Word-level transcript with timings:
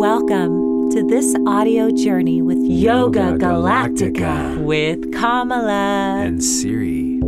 Welcome 0.00 0.90
to 0.92 1.06
this 1.06 1.36
audio 1.46 1.90
journey 1.90 2.40
with 2.40 2.56
Yoga, 2.56 3.20
Yoga 3.20 3.44
Galactica, 3.44 4.16
Galactica. 4.16 4.64
with 4.64 5.12
Kamala. 5.12 6.22
and 6.24 6.42
Siri. 6.42 7.18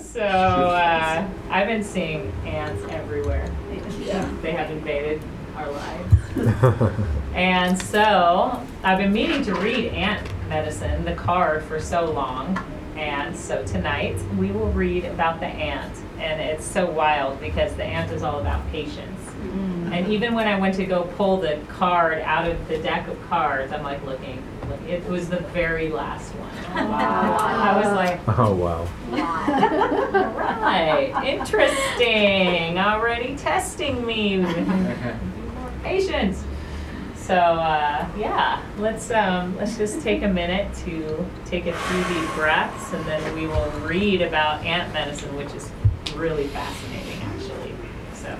So 0.01 0.19
uh, 0.19 1.25
I've 1.49 1.67
been 1.67 1.81
seeing 1.81 2.33
ants 2.45 2.83
everywhere. 2.89 3.49
They 4.41 4.51
have 4.51 4.69
invaded 4.69 5.21
our 5.55 5.71
lives. 5.71 6.13
and 7.33 7.81
so 7.81 8.61
I've 8.83 8.97
been 8.97 9.13
meaning 9.13 9.45
to 9.45 9.55
read 9.55 9.93
Ant 9.93 10.27
Medicine, 10.49 11.05
the 11.05 11.15
card, 11.15 11.63
for 11.63 11.79
so 11.79 12.11
long. 12.11 12.59
And 13.03 13.35
so 13.35 13.61
tonight 13.65 14.15
we 14.37 14.51
will 14.51 14.71
read 14.71 15.03
about 15.03 15.41
the 15.41 15.45
ant. 15.45 15.93
And 16.19 16.39
it's 16.39 16.63
so 16.63 16.89
wild 16.89 17.41
because 17.41 17.75
the 17.75 17.83
ant 17.83 18.13
is 18.13 18.23
all 18.23 18.39
about 18.39 18.65
patience. 18.71 19.19
Mm-hmm. 19.19 19.91
And 19.91 20.07
even 20.07 20.33
when 20.33 20.47
I 20.47 20.57
went 20.57 20.75
to 20.75 20.85
go 20.85 21.03
pull 21.17 21.35
the 21.37 21.59
card 21.67 22.19
out 22.19 22.49
of 22.49 22.65
the 22.69 22.77
deck 22.77 23.09
of 23.09 23.21
cards, 23.27 23.73
I'm 23.73 23.83
like 23.83 24.01
looking, 24.05 24.41
look, 24.69 24.81
it 24.87 25.05
was 25.09 25.27
the 25.29 25.41
very 25.51 25.89
last 25.89 26.31
one. 26.35 26.49
I 26.75 27.77
was 27.77 27.93
like, 27.93 28.21
Oh, 28.39 28.55
wow. 28.55 28.87
Right. 30.61 31.13
Interesting. 31.25 32.79
Already 32.79 33.35
testing 33.35 34.05
me. 34.05 34.37
Be 34.37 34.43
more 34.61 35.71
patient. 35.83 36.37
So 37.25 37.35
uh, 37.35 38.05
yeah, 38.17 38.61
let's 38.79 39.09
um, 39.09 39.55
let's 39.55 39.77
just 39.77 40.01
take 40.01 40.23
a 40.23 40.27
minute 40.27 40.73
to 40.83 41.25
take 41.45 41.67
a 41.67 41.73
few 41.73 42.03
deep 42.13 42.29
breaths, 42.31 42.91
and 42.91 43.05
then 43.05 43.33
we 43.33 43.47
will 43.47 43.69
read 43.79 44.21
about 44.21 44.65
ant 44.65 44.91
medicine, 44.91 45.33
which 45.37 45.53
is 45.53 45.71
really 46.15 46.47
fascinating, 46.47 47.21
actually. 47.21 47.75
So 48.13 48.37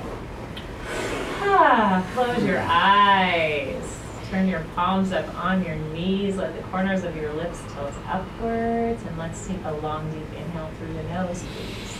ah, 1.43 2.05
close 2.13 2.43
your 2.43 2.59
eyes. 2.59 3.99
Turn 4.29 4.49
your 4.49 4.65
palms 4.75 5.13
up 5.13 5.33
on 5.41 5.63
your 5.63 5.75
knees. 5.75 6.35
Let 6.35 6.53
the 6.53 6.63
corners 6.63 7.05
of 7.05 7.15
your 7.15 7.31
lips 7.31 7.61
tilt 7.73 7.93
upwards, 8.07 9.01
and 9.05 9.17
let's 9.17 9.47
take 9.47 9.63
a 9.63 9.71
long, 9.75 10.11
deep 10.11 10.27
inhale 10.37 10.69
through 10.77 10.91
the 10.91 11.03
nose, 11.03 11.41
please. 11.55 11.97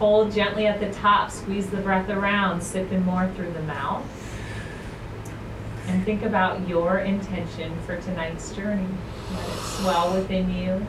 Hold 0.00 0.32
gently 0.32 0.66
at 0.66 0.80
the 0.80 0.90
top, 0.94 1.30
squeeze 1.30 1.70
the 1.70 1.76
breath 1.76 2.10
around, 2.10 2.60
sip 2.60 2.88
sipping 2.88 3.04
more 3.04 3.30
through 3.36 3.52
the 3.52 3.62
mouth. 3.62 4.21
And 5.88 6.04
think 6.04 6.22
about 6.22 6.68
your 6.68 6.98
intention 6.98 7.78
for 7.80 8.00
tonight's 8.00 8.54
journey. 8.54 8.86
Let 9.32 9.48
it 9.48 9.60
swell 9.60 10.14
within 10.14 10.50
you. 10.50 10.86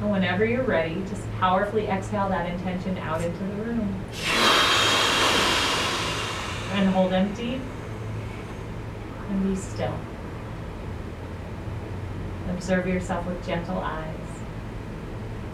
And 0.00 0.10
whenever 0.10 0.44
you're 0.44 0.62
ready, 0.62 1.02
just 1.08 1.30
powerfully 1.32 1.86
exhale 1.86 2.28
that 2.28 2.50
intention 2.50 2.98
out 2.98 3.22
into 3.22 3.38
the 3.38 3.62
room. 3.62 4.04
And 6.72 6.88
hold 6.90 7.12
empty. 7.12 7.60
And 9.30 9.42
be 9.42 9.56
still. 9.56 9.98
Observe 12.50 12.86
yourself 12.86 13.26
with 13.26 13.44
gentle 13.46 13.78
eyes 13.78 14.26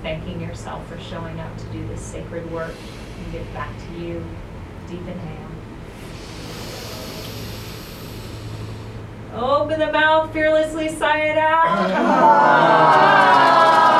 thanking 0.02 0.40
yourself 0.40 0.86
for 0.88 0.98
showing 0.98 1.38
up 1.40 1.56
to 1.56 1.64
do 1.66 1.86
this 1.86 2.00
sacred 2.00 2.50
work 2.50 2.74
and 3.18 3.32
get 3.32 3.54
back 3.54 3.70
to 3.78 4.00
you. 4.00 4.24
Deep 4.88 5.00
inhale. 5.00 5.51
Open 9.34 9.78
the 9.80 9.90
mouth, 9.90 10.32
fearlessly 10.32 10.88
sigh 10.88 11.20
it 11.20 11.38
out. 11.38 12.72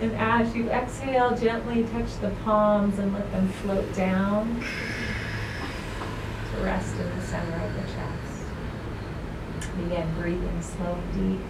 And 0.00 0.12
as 0.16 0.54
you 0.54 0.68
exhale, 0.68 1.34
gently 1.34 1.84
touch 1.84 2.20
the 2.20 2.28
palms 2.44 2.98
and 2.98 3.14
let 3.14 3.32
them 3.32 3.48
float 3.48 3.94
down 3.94 4.62
to 6.52 6.62
rest 6.62 6.94
in 6.96 7.16
the 7.16 7.22
center 7.22 7.56
of 7.64 7.74
the 7.74 7.80
chest. 7.80 8.44
Begin 9.78 10.14
breathing 10.20 10.60
slow 10.60 10.98
and 11.14 11.38
deep. 11.38 11.46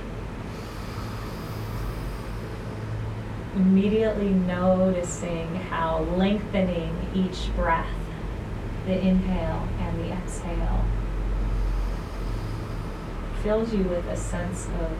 Immediately 3.57 4.31
noticing 4.31 5.55
how 5.57 6.01
lengthening 6.17 6.95
each 7.15 7.55
breath, 7.57 7.87
the 8.87 8.97
inhale 8.97 9.67
and 9.81 9.99
the 9.99 10.13
exhale, 10.13 10.85
fills 13.43 13.73
you 13.73 13.83
with 13.85 14.07
a 14.07 14.17
sense 14.17 14.67
of 14.81 14.97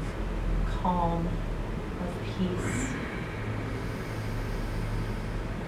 calm, 0.81 1.29
of 2.01 2.15
peace, 2.39 2.93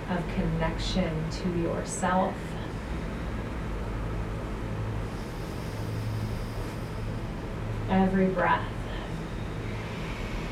of 0.09 0.27
connection 0.35 1.29
to 1.31 1.59
yourself. 1.59 2.35
Every 7.91 8.27
breath 8.27 8.69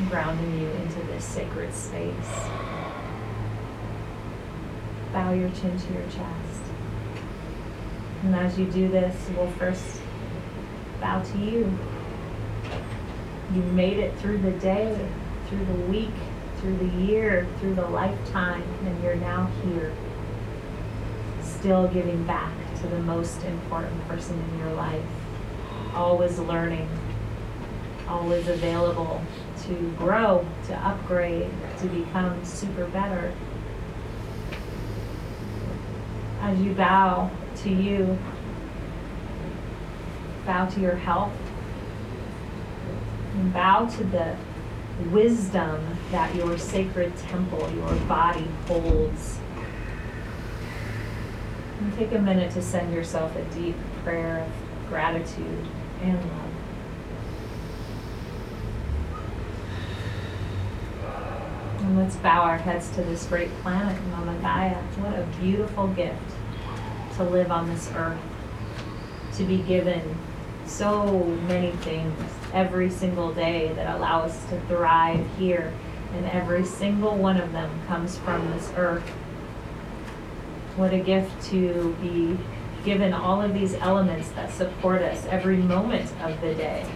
grounding 0.08 0.60
you 0.60 0.68
into 0.68 1.00
this 1.04 1.24
sacred 1.24 1.72
space. 1.72 2.12
Bow 5.12 5.32
your 5.32 5.48
chin 5.50 5.78
to 5.78 5.92
your 5.94 6.02
chest. 6.02 6.62
And 8.22 8.34
as 8.34 8.58
you 8.58 8.66
do 8.66 8.88
this, 8.88 9.14
we'll 9.36 9.50
first 9.52 10.00
bow 11.00 11.22
to 11.22 11.38
you. 11.38 11.78
You 13.54 13.62
made 13.62 13.98
it 13.98 14.18
through 14.18 14.38
the 14.38 14.50
day, 14.52 15.08
through 15.48 15.64
the 15.64 15.80
week, 15.86 16.14
through 16.58 16.76
the 16.78 16.96
year, 17.04 17.46
through 17.60 17.74
the 17.74 17.86
lifetime, 17.86 18.62
and 18.84 19.02
you're 19.02 19.16
now 19.16 19.50
here, 19.64 19.92
still 21.42 21.88
giving 21.88 22.24
back 22.24 22.52
to 22.80 22.86
the 22.86 22.98
most 23.00 23.42
important 23.44 24.08
person 24.08 24.38
in 24.50 24.58
your 24.58 24.72
life, 24.72 25.04
always 25.94 26.38
learning, 26.38 26.88
always 28.08 28.48
available 28.48 29.20
to 29.64 29.74
grow, 29.98 30.46
to 30.66 30.74
upgrade, 30.86 31.50
to 31.78 31.86
become 31.88 32.44
super 32.44 32.86
better. 32.86 33.32
As 36.40 36.60
you 36.60 36.72
bow 36.74 37.30
to 37.56 37.70
you, 37.70 38.18
bow 40.44 40.66
to 40.66 40.80
your 40.80 40.94
health, 40.94 41.32
and 43.34 43.52
bow 43.52 43.86
to 43.86 44.04
the 44.04 44.36
wisdom 45.10 45.95
that 46.10 46.34
your 46.34 46.56
sacred 46.58 47.16
temple, 47.16 47.70
your 47.74 47.94
body 48.06 48.46
holds. 48.66 49.38
And 51.80 51.94
take 51.98 52.12
a 52.12 52.18
minute 52.18 52.52
to 52.52 52.62
send 52.62 52.94
yourself 52.94 53.34
a 53.36 53.44
deep 53.54 53.76
prayer 54.02 54.38
of 54.38 54.88
gratitude 54.88 55.66
and 56.00 56.18
love. 56.18 56.46
And 61.80 61.98
let's 61.98 62.16
bow 62.16 62.42
our 62.42 62.58
heads 62.58 62.90
to 62.90 63.02
this 63.02 63.26
great 63.26 63.50
planet, 63.62 64.00
Mama 64.10 64.36
Gaia. 64.40 64.74
What 64.74 65.18
a 65.18 65.24
beautiful 65.40 65.88
gift 65.88 66.18
to 67.16 67.24
live 67.24 67.50
on 67.50 67.68
this 67.68 67.90
earth, 67.94 68.18
to 69.36 69.44
be 69.44 69.58
given 69.58 70.16
so 70.66 71.24
many 71.46 71.70
things 71.70 72.18
every 72.52 72.90
single 72.90 73.32
day 73.32 73.72
that 73.74 73.96
allow 73.96 74.22
us 74.22 74.44
to 74.46 74.60
thrive 74.62 75.24
here. 75.38 75.72
And 76.16 76.26
every 76.26 76.64
single 76.64 77.14
one 77.14 77.36
of 77.36 77.52
them 77.52 77.70
comes 77.86 78.16
from 78.18 78.50
this 78.52 78.72
earth. 78.76 79.06
What 80.76 80.94
a 80.94 80.98
gift 80.98 81.50
to 81.50 81.94
be 82.00 82.38
given 82.84 83.12
all 83.12 83.42
of 83.42 83.52
these 83.52 83.74
elements 83.74 84.30
that 84.30 84.50
support 84.50 85.02
us 85.02 85.26
every 85.26 85.58
moment 85.58 86.10
of 86.22 86.40
the 86.40 86.54
day. 86.54 86.86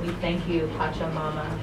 We 0.00 0.08
thank 0.14 0.48
you, 0.48 0.70
Pachamama. 0.78 1.58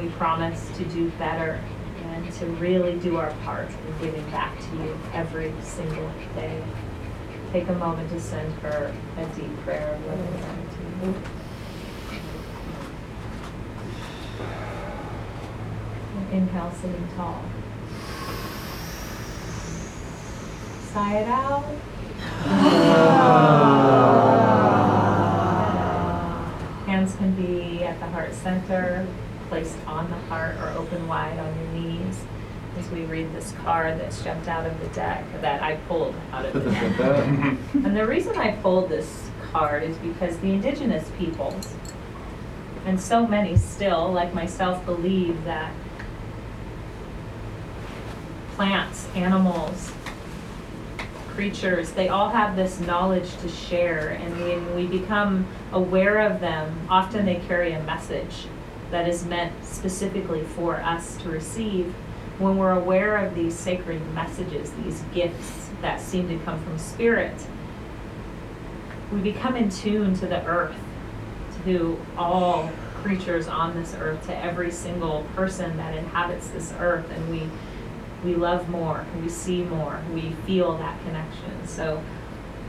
We 0.00 0.08
promise 0.10 0.68
to 0.78 0.84
do 0.86 1.10
better 1.10 1.60
and 2.04 2.32
to 2.32 2.46
really 2.46 2.98
do 2.98 3.16
our 3.16 3.32
part 3.44 3.68
in 3.68 4.06
giving 4.06 4.30
back 4.30 4.58
to 4.58 4.76
you 4.76 4.98
every 5.12 5.52
single 5.62 6.10
day. 6.34 6.62
Take 7.52 7.68
a 7.68 7.74
moment 7.74 8.10
to 8.10 8.20
send 8.20 8.52
her 8.60 8.92
a 9.16 9.26
deep 9.36 9.56
prayer 9.60 9.94
of 9.94 10.06
loving 10.06 10.30
gratitude. 10.40 11.43
Inhale, 16.34 16.72
sitting 16.72 17.06
tall. 17.14 17.40
Sigh 20.92 21.18
it 21.18 21.28
out. 21.28 21.64
Hands 26.86 27.14
can 27.14 27.30
be 27.36 27.84
at 27.84 28.00
the 28.00 28.06
heart 28.06 28.34
center, 28.34 29.06
placed 29.48 29.76
on 29.86 30.10
the 30.10 30.16
heart, 30.26 30.56
or 30.56 30.70
open 30.76 31.06
wide 31.06 31.38
on 31.38 31.56
your 31.56 31.68
knees 31.68 32.24
as 32.80 32.90
we 32.90 33.04
read 33.04 33.32
this 33.32 33.52
card 33.62 34.00
that's 34.00 34.20
jumped 34.24 34.48
out 34.48 34.66
of 34.66 34.76
the 34.80 34.88
deck 34.88 35.24
that 35.40 35.62
I 35.62 35.76
pulled 35.86 36.16
out 36.32 36.46
of 36.46 36.64
the 36.64 36.70
deck. 36.98 36.98
and 37.74 37.96
the 37.96 38.08
reason 38.08 38.36
I 38.36 38.56
pulled 38.56 38.88
this 38.88 39.30
card 39.52 39.84
is 39.84 39.96
because 39.98 40.36
the 40.38 40.50
indigenous 40.50 41.08
peoples, 41.16 41.74
and 42.86 43.00
so 43.00 43.24
many 43.24 43.56
still, 43.56 44.10
like 44.12 44.34
myself, 44.34 44.84
believe 44.84 45.44
that 45.44 45.72
plants, 48.54 49.08
animals, 49.14 49.92
creatures, 51.28 51.90
they 51.92 52.08
all 52.08 52.30
have 52.30 52.54
this 52.54 52.78
knowledge 52.80 53.36
to 53.38 53.48
share. 53.48 54.10
And 54.10 54.40
when 54.40 54.76
we 54.76 54.86
become 54.86 55.46
aware 55.72 56.20
of 56.20 56.40
them, 56.40 56.86
often 56.88 57.26
they 57.26 57.36
carry 57.48 57.72
a 57.72 57.82
message 57.82 58.46
that 58.90 59.08
is 59.08 59.24
meant 59.24 59.52
specifically 59.64 60.42
for 60.42 60.76
us 60.76 61.16
to 61.18 61.28
receive. 61.28 61.92
When 62.38 62.56
we're 62.56 62.72
aware 62.72 63.16
of 63.16 63.34
these 63.34 63.54
sacred 63.54 64.00
messages, 64.12 64.72
these 64.84 65.02
gifts 65.12 65.70
that 65.82 66.00
seem 66.00 66.28
to 66.28 66.38
come 66.44 66.62
from 66.62 66.78
spirit, 66.78 67.34
we 69.12 69.20
become 69.20 69.56
in 69.56 69.68
tune 69.70 70.14
to 70.16 70.26
the 70.26 70.44
earth, 70.46 70.76
to 71.64 72.00
all 72.16 72.70
creatures 73.02 73.48
on 73.48 73.74
this 73.74 73.94
earth, 73.94 74.24
to 74.26 74.36
every 74.36 74.70
single 74.70 75.24
person 75.34 75.76
that 75.76 75.96
inhabits 75.96 76.48
this 76.48 76.72
earth, 76.78 77.08
and 77.10 77.30
we 77.30 77.42
we 78.24 78.34
love 78.34 78.68
more, 78.68 79.04
we 79.20 79.28
see 79.28 79.62
more, 79.62 80.00
we 80.12 80.32
feel 80.46 80.76
that 80.78 80.98
connection. 81.04 81.66
So, 81.66 82.02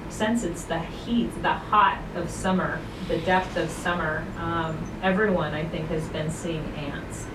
since 0.10 0.44
it's 0.44 0.66
the 0.66 0.80
heat, 0.80 1.32
the 1.42 1.54
hot 1.54 2.00
of 2.16 2.30
summer, 2.30 2.80
the 3.08 3.18
depth 3.20 3.58
of 3.58 3.70
summer, 3.70 4.26
um, 4.38 4.78
everyone 5.02 5.54
I 5.54 5.66
think 5.66 5.90
has 5.90 6.08
been 6.10 6.30
seeing 6.30 6.64
ants. 6.76 7.26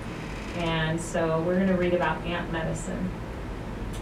And 0.56 1.00
so, 1.00 1.40
we're 1.42 1.56
going 1.56 1.68
to 1.68 1.74
read 1.74 1.94
about 1.94 2.24
ant 2.24 2.52
medicine. 2.52 3.10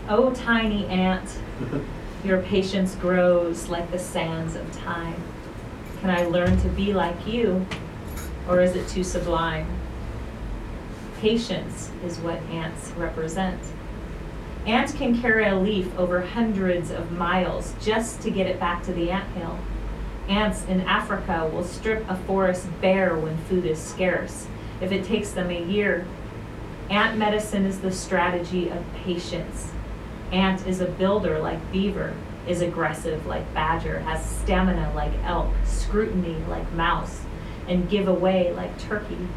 Oh, 0.08 0.34
tiny 0.34 0.86
ant, 0.86 1.38
your 2.24 2.42
patience 2.42 2.94
grows 2.96 3.68
like 3.68 3.90
the 3.90 3.98
sands 3.98 4.56
of 4.56 4.70
time. 4.72 5.22
Can 6.00 6.10
I 6.10 6.24
learn 6.24 6.60
to 6.60 6.68
be 6.68 6.92
like 6.92 7.26
you, 7.26 7.66
or 8.48 8.60
is 8.60 8.74
it 8.74 8.88
too 8.88 9.04
sublime? 9.04 9.66
Patience 11.20 11.90
is 12.04 12.18
what 12.18 12.40
ants 12.44 12.90
represent. 12.92 13.60
Ants 14.68 14.92
can 14.92 15.18
carry 15.18 15.48
a 15.48 15.56
leaf 15.56 15.98
over 15.98 16.20
hundreds 16.20 16.90
of 16.90 17.10
miles 17.12 17.74
just 17.80 18.20
to 18.20 18.30
get 18.30 18.46
it 18.46 18.60
back 18.60 18.82
to 18.82 18.92
the 18.92 19.10
anthill. 19.10 19.58
Ants 20.28 20.66
in 20.66 20.82
Africa 20.82 21.50
will 21.50 21.64
strip 21.64 22.04
a 22.06 22.14
forest 22.14 22.66
bare 22.82 23.16
when 23.16 23.38
food 23.44 23.64
is 23.64 23.80
scarce, 23.80 24.46
if 24.82 24.92
it 24.92 25.06
takes 25.06 25.30
them 25.30 25.48
a 25.48 25.64
year. 25.64 26.06
Ant 26.90 27.16
medicine 27.16 27.64
is 27.64 27.80
the 27.80 27.90
strategy 27.90 28.68
of 28.68 28.84
patience. 28.92 29.72
Ant 30.32 30.66
is 30.66 30.82
a 30.82 30.86
builder 30.86 31.38
like 31.38 31.72
beaver, 31.72 32.12
is 32.46 32.60
aggressive 32.60 33.24
like 33.24 33.54
badger, 33.54 34.00
has 34.00 34.22
stamina 34.22 34.92
like 34.94 35.14
elk, 35.24 35.48
scrutiny 35.64 36.36
like 36.46 36.70
mouse, 36.74 37.22
and 37.68 37.88
give 37.88 38.06
away 38.06 38.52
like 38.52 38.78
turkey. 38.78 39.28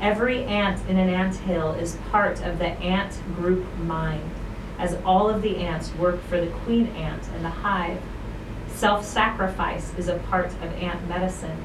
Every 0.00 0.44
ant 0.44 0.88
in 0.88 0.96
an 0.98 1.08
ant 1.08 1.34
hill 1.34 1.72
is 1.72 1.98
part 2.12 2.40
of 2.44 2.60
the 2.60 2.68
ant 2.68 3.20
group 3.34 3.66
mind 3.78 4.30
as 4.78 4.96
all 5.04 5.28
of 5.28 5.42
the 5.42 5.56
ants 5.56 5.94
work 5.94 6.22
for 6.24 6.40
the 6.40 6.50
queen 6.64 6.86
ant 6.88 7.26
and 7.34 7.44
the 7.44 7.50
hive. 7.50 8.00
Self 8.68 9.04
sacrifice 9.04 9.92
is 9.98 10.08
a 10.08 10.18
part 10.18 10.46
of 10.46 10.82
ant 10.82 11.08
medicine. 11.08 11.58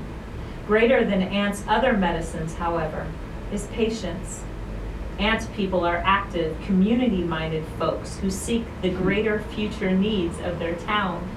Greater 0.66 1.04
than 1.04 1.22
ants' 1.22 1.64
other 1.68 1.94
medicines, 1.94 2.56
however, 2.56 3.06
is 3.52 3.68
patience. 3.68 4.44
Ant 5.20 5.52
people 5.54 5.86
are 5.86 5.98
active, 5.98 6.60
community 6.66 7.22
minded 7.22 7.64
folks 7.78 8.18
who 8.18 8.32
seek 8.32 8.66
the 8.82 8.90
greater 8.90 9.42
future 9.42 9.92
needs 9.92 10.40
of 10.40 10.58
their 10.58 10.76
town. 10.76 11.30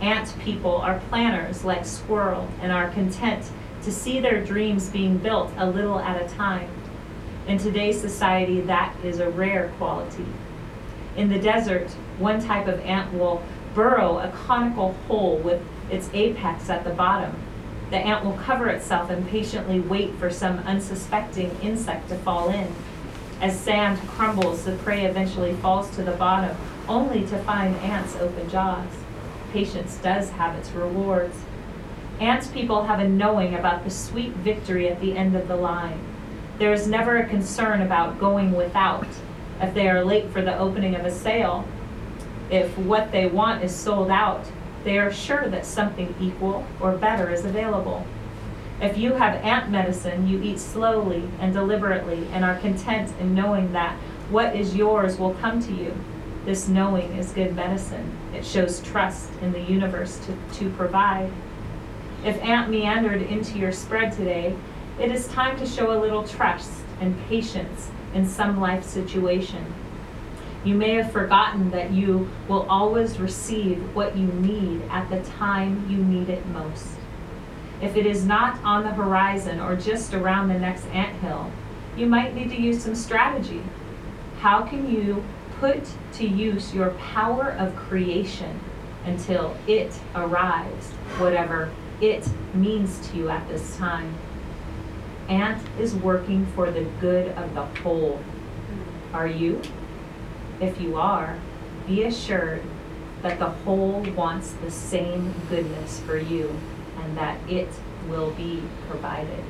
Ant 0.00 0.34
people 0.40 0.76
are 0.76 1.00
planners 1.10 1.64
like 1.64 1.84
squirrel 1.84 2.48
and 2.62 2.72
are 2.72 2.90
content 2.90 3.50
to 3.82 3.92
see 3.92 4.20
their 4.20 4.42
dreams 4.42 4.88
being 4.88 5.18
built 5.18 5.52
a 5.58 5.68
little 5.68 5.98
at 5.98 6.20
a 6.20 6.34
time. 6.34 6.70
In 7.46 7.58
today's 7.58 8.00
society, 8.00 8.62
that 8.62 8.94
is 9.04 9.18
a 9.18 9.28
rare 9.28 9.70
quality. 9.76 10.24
In 11.16 11.28
the 11.28 11.38
desert, 11.38 11.90
one 12.18 12.42
type 12.42 12.66
of 12.66 12.80
ant 12.80 13.12
will 13.14 13.42
burrow 13.74 14.18
a 14.18 14.28
conical 14.28 14.94
hole 15.06 15.38
with 15.38 15.62
its 15.90 16.10
apex 16.12 16.68
at 16.70 16.84
the 16.84 16.90
bottom. 16.90 17.34
The 17.90 17.98
ant 17.98 18.24
will 18.24 18.32
cover 18.32 18.68
itself 18.68 19.10
and 19.10 19.28
patiently 19.28 19.80
wait 19.80 20.14
for 20.14 20.30
some 20.30 20.58
unsuspecting 20.60 21.56
insect 21.62 22.08
to 22.08 22.16
fall 22.16 22.50
in. 22.50 22.74
As 23.40 23.58
sand 23.58 23.98
crumbles, 24.08 24.64
the 24.64 24.76
prey 24.76 25.04
eventually 25.04 25.54
falls 25.54 25.90
to 25.96 26.02
the 26.02 26.12
bottom, 26.12 26.56
only 26.88 27.26
to 27.26 27.38
find 27.44 27.76
ants' 27.76 28.16
open 28.16 28.48
jaws. 28.48 28.88
Patience 29.52 29.96
does 29.98 30.30
have 30.30 30.56
its 30.56 30.70
rewards. 30.70 31.36
Ants 32.20 32.46
people 32.48 32.84
have 32.84 33.00
a 33.00 33.08
knowing 33.08 33.54
about 33.54 33.84
the 33.84 33.90
sweet 33.90 34.30
victory 34.32 34.88
at 34.88 35.00
the 35.00 35.16
end 35.16 35.36
of 35.36 35.46
the 35.46 35.56
line. 35.56 36.00
There 36.58 36.72
is 36.72 36.86
never 36.86 37.18
a 37.18 37.28
concern 37.28 37.82
about 37.82 38.18
going 38.18 38.52
without 38.52 39.06
if 39.60 39.74
they 39.74 39.88
are 39.88 40.04
late 40.04 40.30
for 40.30 40.42
the 40.42 40.56
opening 40.58 40.94
of 40.94 41.04
a 41.04 41.10
sale, 41.10 41.66
if 42.50 42.76
what 42.78 43.12
they 43.12 43.26
want 43.26 43.64
is 43.64 43.74
sold 43.74 44.10
out, 44.10 44.44
they 44.84 44.98
are 44.98 45.12
sure 45.12 45.48
that 45.48 45.64
something 45.64 46.14
equal 46.20 46.66
or 46.80 46.92
better 46.92 47.30
is 47.30 47.44
available. 47.44 48.06
If 48.80 48.98
you 48.98 49.14
have 49.14 49.42
ant 49.42 49.70
medicine, 49.70 50.28
you 50.28 50.42
eat 50.42 50.58
slowly 50.58 51.28
and 51.40 51.52
deliberately 51.52 52.26
and 52.32 52.44
are 52.44 52.58
content 52.58 53.12
in 53.20 53.34
knowing 53.34 53.72
that 53.72 53.96
what 54.30 54.54
is 54.54 54.76
yours 54.76 55.18
will 55.18 55.34
come 55.34 55.62
to 55.62 55.72
you. 55.72 55.94
This 56.44 56.68
knowing 56.68 57.16
is 57.16 57.32
good 57.32 57.56
medicine. 57.56 58.18
It 58.34 58.44
shows 58.44 58.80
trust 58.80 59.30
in 59.40 59.52
the 59.52 59.60
universe 59.60 60.20
to, 60.26 60.58
to 60.58 60.70
provide. 60.70 61.30
If 62.24 62.42
ant 62.42 62.68
meandered 62.70 63.22
into 63.22 63.58
your 63.58 63.72
spread 63.72 64.12
today, 64.12 64.54
it 64.98 65.10
is 65.10 65.28
time 65.28 65.58
to 65.58 65.66
show 65.66 65.96
a 65.96 66.00
little 66.00 66.26
trust 66.26 66.72
and 67.00 67.18
patience 67.26 67.90
in 68.14 68.26
some 68.26 68.60
life 68.60 68.84
situation. 68.84 69.74
You 70.64 70.74
may 70.74 70.94
have 70.94 71.12
forgotten 71.12 71.70
that 71.72 71.90
you 71.90 72.30
will 72.48 72.66
always 72.70 73.18
receive 73.18 73.78
what 73.94 74.16
you 74.16 74.26
need 74.28 74.82
at 74.88 75.10
the 75.10 75.20
time 75.32 75.86
you 75.90 75.98
need 75.98 76.30
it 76.30 76.46
most. 76.46 76.86
If 77.82 77.96
it 77.96 78.06
is 78.06 78.24
not 78.24 78.58
on 78.64 78.84
the 78.84 78.90
horizon 78.90 79.60
or 79.60 79.76
just 79.76 80.14
around 80.14 80.48
the 80.48 80.58
next 80.58 80.86
anthill, 80.86 81.50
you 81.96 82.06
might 82.06 82.34
need 82.34 82.48
to 82.50 82.60
use 82.60 82.82
some 82.82 82.94
strategy. 82.94 83.62
How 84.40 84.62
can 84.62 84.90
you 84.90 85.22
put 85.60 85.82
to 86.14 86.26
use 86.26 86.74
your 86.74 86.90
power 86.92 87.50
of 87.52 87.76
creation 87.76 88.58
until 89.04 89.54
it 89.66 89.92
arrives, 90.14 90.86
whatever 91.18 91.70
it 92.00 92.26
means 92.54 93.06
to 93.08 93.16
you 93.18 93.28
at 93.28 93.46
this 93.48 93.76
time? 93.76 94.14
Ant 95.28 95.62
is 95.78 95.94
working 95.94 96.46
for 96.46 96.70
the 96.70 96.84
good 97.00 97.28
of 97.32 97.54
the 97.54 97.64
whole. 97.82 98.20
Are 99.12 99.26
you? 99.26 99.62
If 100.60 100.80
you 100.80 100.96
are, 100.96 101.38
be 101.86 102.04
assured 102.04 102.62
that 103.22 103.38
the 103.38 103.50
whole 103.50 104.02
wants 104.16 104.52
the 104.52 104.70
same 104.70 105.34
goodness 105.48 106.00
for 106.00 106.18
you 106.18 106.54
and 106.98 107.16
that 107.16 107.38
it 107.48 107.68
will 108.08 108.32
be 108.32 108.62
provided. 108.88 109.44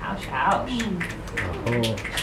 Ouch, 0.00 0.28
ouch. 0.28 0.68
Mm. 0.68 1.02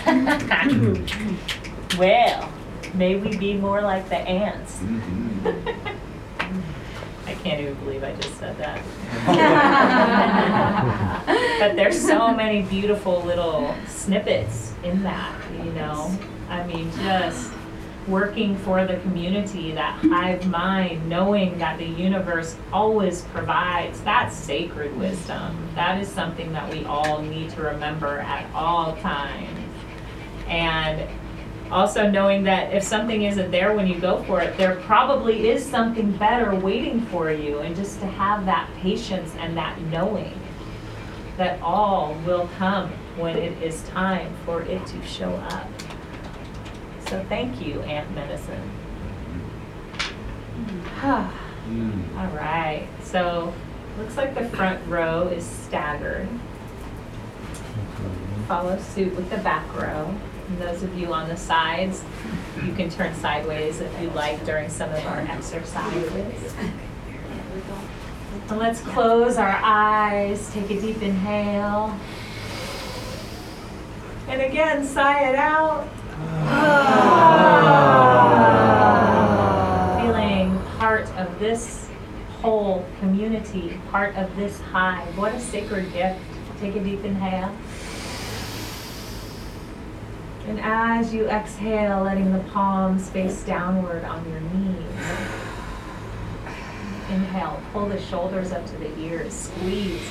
Oh. 0.06 1.98
well, 1.98 2.52
may 2.94 3.16
we 3.16 3.36
be 3.38 3.54
more 3.54 3.82
like 3.82 4.10
the 4.10 4.18
ants. 4.18 4.80
I 4.80 4.84
mm-hmm. 4.84 5.98
can't 7.48 7.62
even 7.62 7.76
believe 7.76 8.04
I 8.04 8.12
just 8.14 8.38
said 8.38 8.58
that. 8.58 8.82
but 11.60 11.78
there's 11.78 12.00
so 12.00 12.34
many 12.34 12.64
beautiful 12.64 13.22
little 13.22 13.74
snippets 13.88 14.74
in 14.84 15.02
that, 15.04 15.34
you 15.54 15.72
know. 15.72 16.12
I 16.50 16.68
mean, 16.68 16.92
just 16.98 17.54
working 18.06 18.58
for 18.58 18.86
the 18.86 18.98
community, 18.98 19.72
that 19.74 19.94
hive 20.04 20.46
mind, 20.48 21.08
knowing 21.08 21.58
that 21.58 21.78
the 21.78 21.86
universe 21.86 22.58
always 22.74 23.22
provides, 23.34 24.02
that's 24.02 24.36
sacred 24.36 24.96
wisdom. 24.98 25.70
That 25.76 26.02
is 26.02 26.10
something 26.10 26.52
that 26.52 26.70
we 26.74 26.84
all 26.86 27.22
need 27.22 27.52
to 27.52 27.62
remember 27.62 28.20
at 28.20 28.46
all 28.54 28.98
times. 28.98 29.58
And 30.48 31.08
also 31.72 32.10
knowing 32.10 32.44
that 32.44 32.74
if 32.74 32.84
something 32.84 33.24
isn't 33.24 33.52
there 33.52 33.76
when 33.76 33.88
you 33.88 34.00
go 34.00 34.24
for 34.24 34.42
it, 34.42 34.58
there 34.58 34.76
probably 34.78 35.50
is 35.50 35.66
something 35.66 36.12
better 36.14 36.56
waiting 36.56 37.02
for 37.08 37.32
you. 37.32 37.60
And 37.60 37.76
just 37.76 38.00
to 38.00 38.06
have 38.06 38.46
that 38.46 38.70
patience 38.78 39.34
and 39.40 39.58
that 39.58 39.80
knowing 39.84 40.40
that 41.38 41.62
all 41.62 42.16
will 42.26 42.50
come 42.58 42.90
when 43.18 43.38
it 43.38 43.62
is 43.62 43.84
time 43.84 44.34
for 44.46 44.62
it 44.64 44.86
to 44.88 45.06
show 45.06 45.30
up. 45.30 45.68
So 47.10 47.24
thank 47.30 47.62
you, 47.62 47.82
Ant 47.82 48.14
Medicine. 48.14 48.70
Hmm. 51.66 52.18
All 52.18 52.28
right, 52.28 52.88
so 53.02 53.54
looks 53.98 54.18
like 54.18 54.36
the 54.36 54.48
front 54.50 54.86
row 54.88 55.28
is 55.28 55.46
staggered. 55.46 56.28
Follow 58.48 58.80
suit 58.80 59.16
with 59.16 59.30
the 59.30 59.38
back 59.38 59.66
row. 59.76 60.16
And 60.48 60.58
those 60.60 60.84
of 60.84 60.98
you 60.98 61.14
on 61.14 61.28
the 61.28 61.36
sides, 61.36 62.04
you 62.64 62.74
can 62.74 62.90
turn 62.90 63.14
sideways 63.16 63.82
if 63.82 64.02
you'd 64.02 64.16
like 64.16 64.46
during 64.46 64.70
some 64.70 64.90
of 64.92 65.06
our 65.06 65.20
exercises. 65.20 66.54
And 68.50 68.60
let's 68.60 68.80
close 68.82 69.38
our 69.38 69.60
eyes, 69.62 70.50
take 70.54 70.70
a 70.72 70.80
deep 70.80 71.02
inhale. 71.02 71.94
And 74.30 74.42
again, 74.42 74.86
sigh 74.86 75.30
it 75.30 75.36
out. 75.36 75.88
Ah. 76.20 77.18
Feeling 80.02 80.58
part 80.78 81.10
of 81.18 81.40
this 81.40 81.90
whole 82.42 82.86
community, 83.00 83.80
part 83.92 84.16
of 84.16 84.34
this 84.38 84.62
hive. 84.62 85.18
What 85.18 85.34
a 85.34 85.40
sacred 85.40 85.92
gift. 85.92 86.20
Take 86.60 86.76
a 86.76 86.84
deep 86.84 87.04
inhale. 87.04 87.54
And 90.48 90.62
as 90.62 91.14
you 91.14 91.28
exhale, 91.28 92.04
letting 92.04 92.32
the 92.32 92.40
palms 92.52 93.10
face 93.10 93.44
downward 93.44 94.06
on 94.06 94.24
your 94.30 94.40
knees. 94.40 94.78
Inhale, 97.10 97.62
pull 97.74 97.90
the 97.90 98.00
shoulders 98.00 98.54
up 98.54 98.66
to 98.66 98.78
the 98.78 98.98
ears, 98.98 99.34
squeeze. 99.34 100.10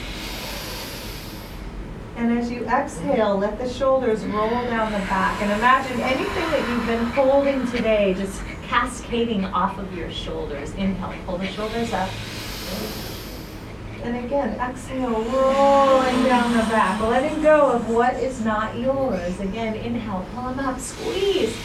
And 2.17 2.39
as 2.39 2.51
you 2.51 2.67
exhale, 2.67 3.39
let 3.39 3.59
the 3.59 3.69
shoulders 3.69 4.25
roll 4.27 4.51
down 4.51 4.93
the 4.93 4.99
back. 4.99 5.41
And 5.41 5.51
imagine 5.53 6.01
anything 6.01 6.51
that 6.51 6.69
you've 6.69 6.87
been 6.87 7.05
holding 7.07 7.67
today 7.71 8.13
just 8.13 8.43
cascading 8.65 9.47
off 9.47 9.79
of 9.79 9.97
your 9.97 10.11
shoulders. 10.11 10.75
Inhale, 10.75 11.15
pull 11.25 11.39
the 11.39 11.47
shoulders 11.47 11.95
up. 11.95 12.11
And 14.07 14.25
again, 14.25 14.51
exhale, 14.61 15.21
rolling 15.21 16.23
down 16.23 16.53
the 16.53 16.63
back, 16.71 17.01
letting 17.01 17.43
go 17.43 17.73
of 17.73 17.91
what 17.91 18.15
is 18.15 18.41
not 18.45 18.79
yours. 18.79 19.41
Again, 19.41 19.75
inhale, 19.75 20.25
pull 20.33 20.45
them 20.45 20.61
up, 20.61 20.79
squeeze. 20.79 21.57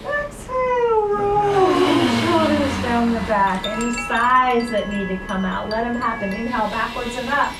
Exhale, 0.00 1.08
roll 1.08 1.74
shoulders 2.24 2.82
down 2.82 3.12
the 3.12 3.20
back. 3.28 3.66
Any 3.66 3.92
sighs 4.08 4.70
that 4.70 4.88
need 4.90 5.08
to 5.08 5.18
come 5.26 5.44
out, 5.44 5.68
let 5.68 5.84
them 5.84 6.00
happen. 6.00 6.32
Inhale, 6.32 6.70
backwards 6.70 7.14
and 7.18 7.28
up. 7.28 7.52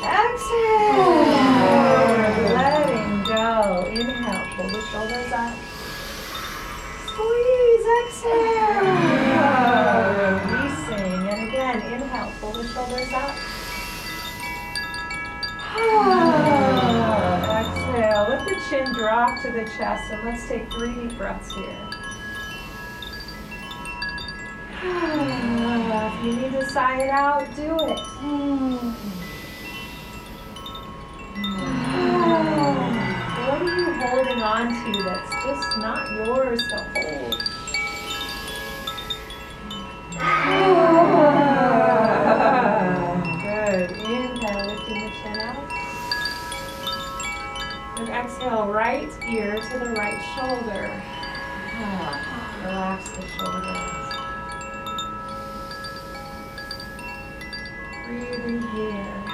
Exhale, 0.00 1.26
letting 2.56 3.24
go. 3.24 3.84
Inhale, 3.92 4.46
pull 4.56 4.68
the 4.70 4.80
shoulders 4.86 5.32
up. 5.32 5.52
Squeeze, 7.04 7.86
exhale. 8.06 8.88
Again, 11.68 12.00
inhale, 12.00 12.32
pull 12.40 12.52
the 12.52 12.66
shoulders 12.68 13.12
up. 13.12 13.36
Exhale, 17.60 18.24
let 18.30 18.42
the 18.48 18.56
chin 18.70 18.86
drop 18.94 19.42
to 19.42 19.52
the 19.52 19.64
chest 19.76 20.10
and 20.10 20.24
let's 20.24 20.48
take 20.48 20.72
three 20.72 20.94
deep 20.94 21.18
breaths 21.18 21.52
here. 21.52 21.90
If 24.82 26.24
you 26.24 26.32
need 26.36 26.52
to 26.52 26.64
sigh 26.70 27.02
it 27.02 27.10
out, 27.10 27.54
do 27.54 27.64
it. 27.64 28.00
What 33.44 33.60
are 33.60 33.76
you 33.76 33.92
holding 33.92 34.42
on 34.42 34.68
to 34.68 35.02
that's 35.02 35.30
just 35.44 35.76
not 35.76 36.10
yours 36.12 36.66
to 36.68 36.76
hold? 36.96 37.42
Exhale, 48.18 48.66
right 48.66 49.10
ear 49.28 49.54
to 49.54 49.78
the 49.78 49.90
right 49.90 50.20
shoulder. 50.34 50.90
Relax 52.64 53.08
the 53.10 53.22
shoulders. 53.28 54.14
Breathing 58.06 58.62
here. 58.74 59.24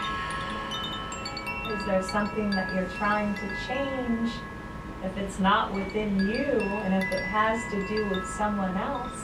Is 1.74 1.84
there 1.86 2.02
something 2.02 2.50
that 2.50 2.74
you're 2.74 2.90
trying 2.98 3.34
to 3.36 3.48
change? 3.66 4.30
If 5.02 5.16
it's 5.16 5.38
not 5.38 5.72
within 5.72 6.18
you 6.18 6.60
and 6.84 6.94
if 6.94 7.10
it 7.10 7.22
has 7.22 7.62
to 7.72 7.88
do 7.88 8.08
with 8.10 8.26
someone 8.26 8.76
else, 8.76 9.18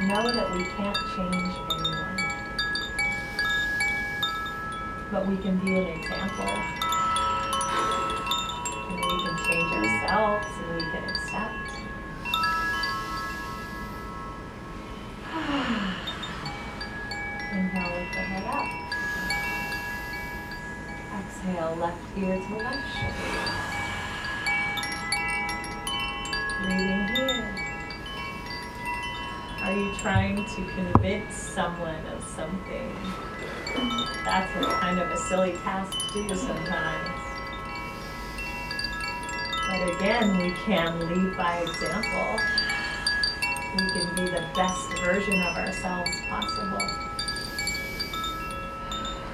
know 0.00 0.32
that 0.32 0.56
we 0.56 0.64
can't 0.64 0.96
change 1.14 1.54
anyone. 1.70 2.16
But 5.12 5.26
we 5.28 5.36
can 5.36 5.58
be 5.64 5.76
an 5.76 5.86
example. 5.86 6.78
We 9.08 9.14
can 9.24 9.36
change 9.48 9.72
ourselves 9.72 10.46
and 10.58 10.76
we 10.76 10.82
can 10.82 11.04
accept. 11.08 11.70
Inhale, 17.50 17.90
lift 17.96 18.12
the 18.12 18.20
head 18.20 18.44
up. 18.52 18.68
Exhale, 21.18 21.74
left 21.80 22.18
ear 22.18 22.36
to 22.36 22.54
left 22.56 22.84
shoulder. 22.98 23.68
Breathing 26.64 27.06
here. 27.16 27.48
Are 29.62 29.72
you 29.72 29.94
trying 29.94 30.36
to 30.36 30.60
convince 30.74 31.34
someone 31.34 32.06
of 32.08 32.22
something? 32.24 32.94
That's 34.24 34.54
a 34.54 34.64
kind 34.80 34.98
of 34.98 35.10
a 35.10 35.16
silly 35.16 35.52
task 35.64 35.96
to 36.12 36.28
do 36.28 36.34
sometimes. 36.34 37.27
But 39.68 39.94
again, 39.96 40.38
we 40.38 40.52
can 40.52 40.98
lead 41.08 41.36
by 41.36 41.58
example. 41.58 42.38
We 43.76 43.84
can 43.90 44.14
be 44.16 44.24
the 44.24 44.44
best 44.54 44.98
version 45.00 45.42
of 45.42 45.56
ourselves 45.56 46.10
possible. 46.30 46.88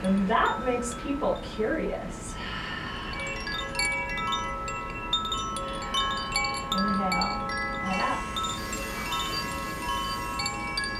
And 0.02 0.28
that 0.28 0.64
makes 0.66 0.94
people 1.04 1.40
curious. 1.54 2.34
Inhale 6.72 7.48
and 7.84 8.00
up. 8.02 8.18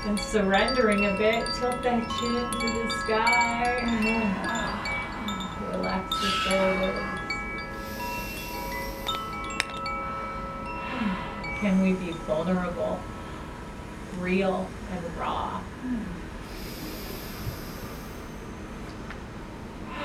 And 0.07 0.19
surrendering 0.21 1.07
a 1.07 1.19
bit, 1.19 1.53
tilt 1.55 1.83
that 1.83 2.09
chin 2.21 2.51
to 2.53 2.67
the 2.73 2.91
sky. 3.01 3.83
Relax 5.73 6.23
your 6.23 6.31
shoulders. 6.31 7.14
Can 11.65 11.81
we 11.81 11.95
be 11.95 12.13
vulnerable, 12.27 13.01
real, 14.19 14.69
and 14.93 15.17
raw? 15.17 15.63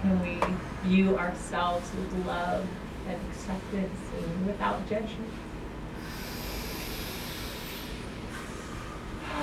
Can 0.00 0.22
we 0.22 0.40
view 0.88 1.18
ourselves 1.18 1.90
with 1.94 2.26
love 2.26 2.66
and 3.06 3.20
acceptance 3.28 4.00
and 4.16 4.46
without 4.46 4.88
judgment? 4.88 5.30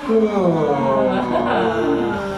yeah. 0.08 0.18
Oh. 1.28 2.26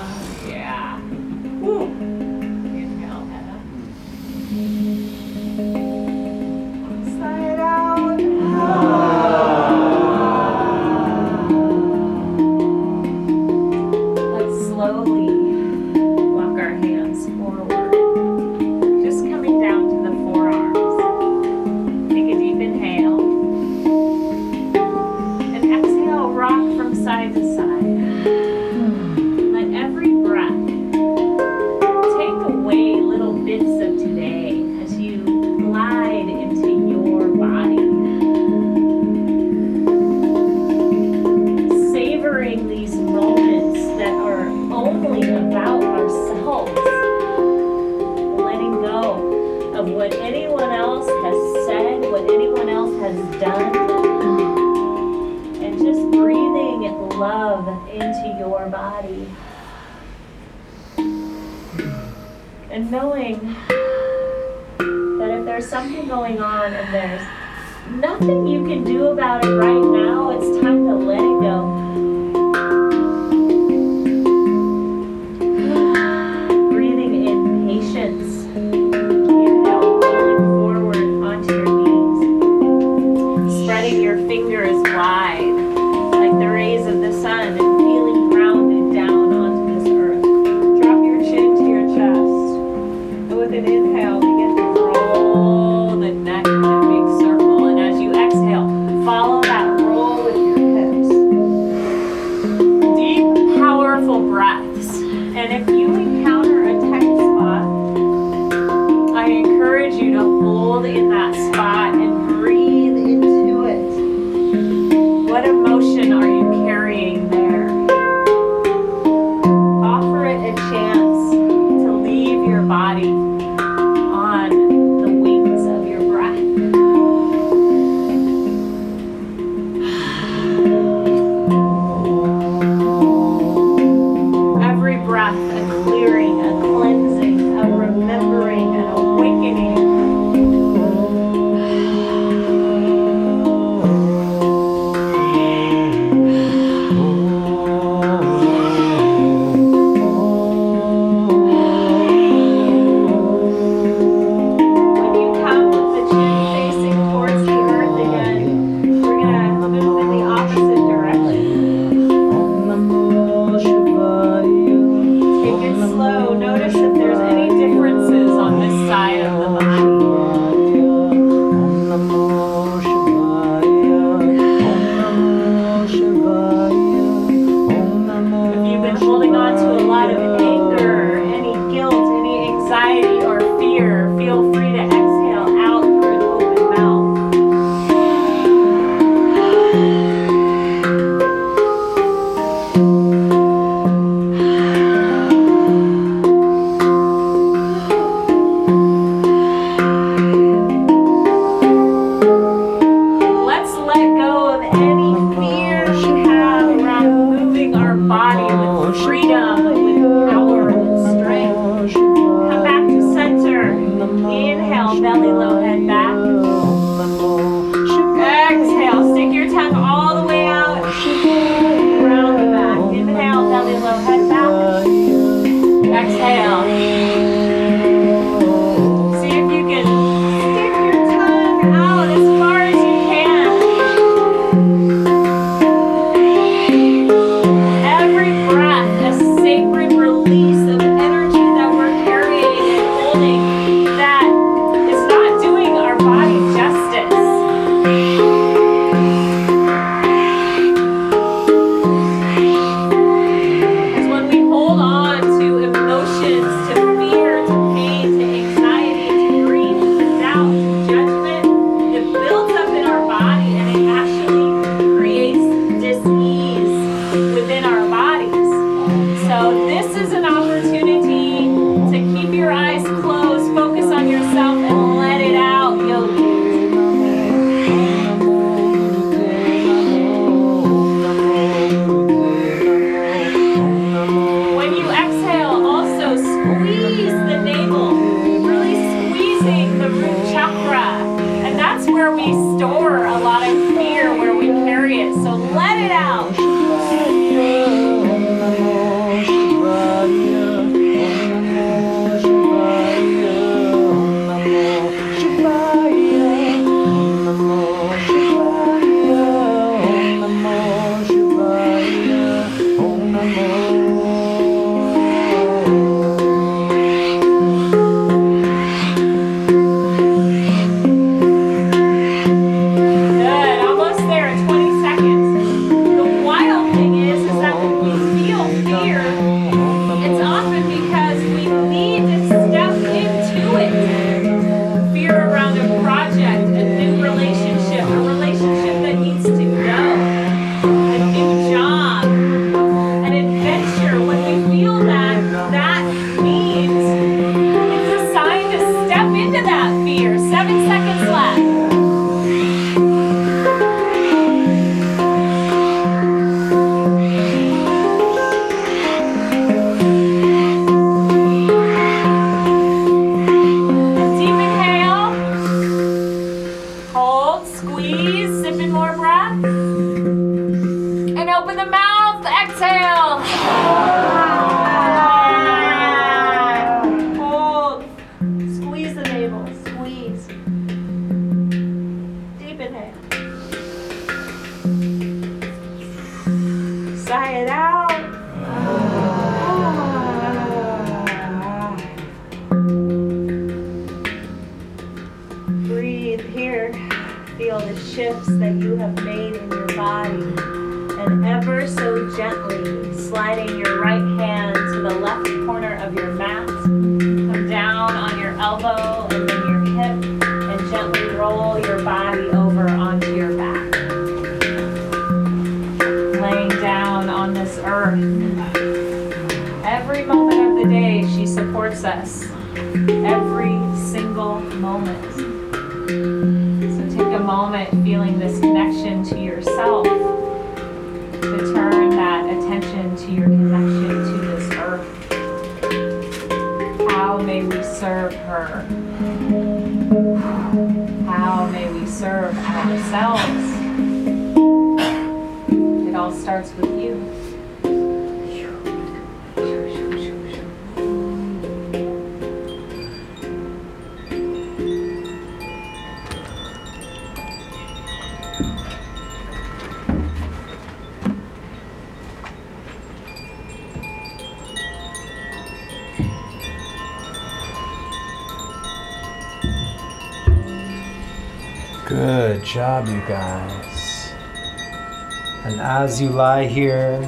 you 476.02 476.08
lie 476.08 476.46
here, 476.46 477.00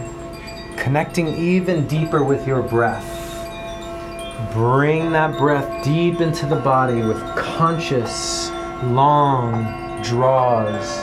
connecting 0.77 1.27
even 1.37 1.85
deeper 1.89 2.23
with 2.23 2.47
your 2.47 2.63
breath, 2.63 3.11
bring 4.53 5.11
that 5.11 5.37
breath 5.37 5.85
deep 5.85 6.21
into 6.21 6.47
the 6.47 6.57
body 6.57 7.03
with 7.03 7.21
conscious, 7.35 8.51
long 8.85 10.01
draws. 10.05 10.99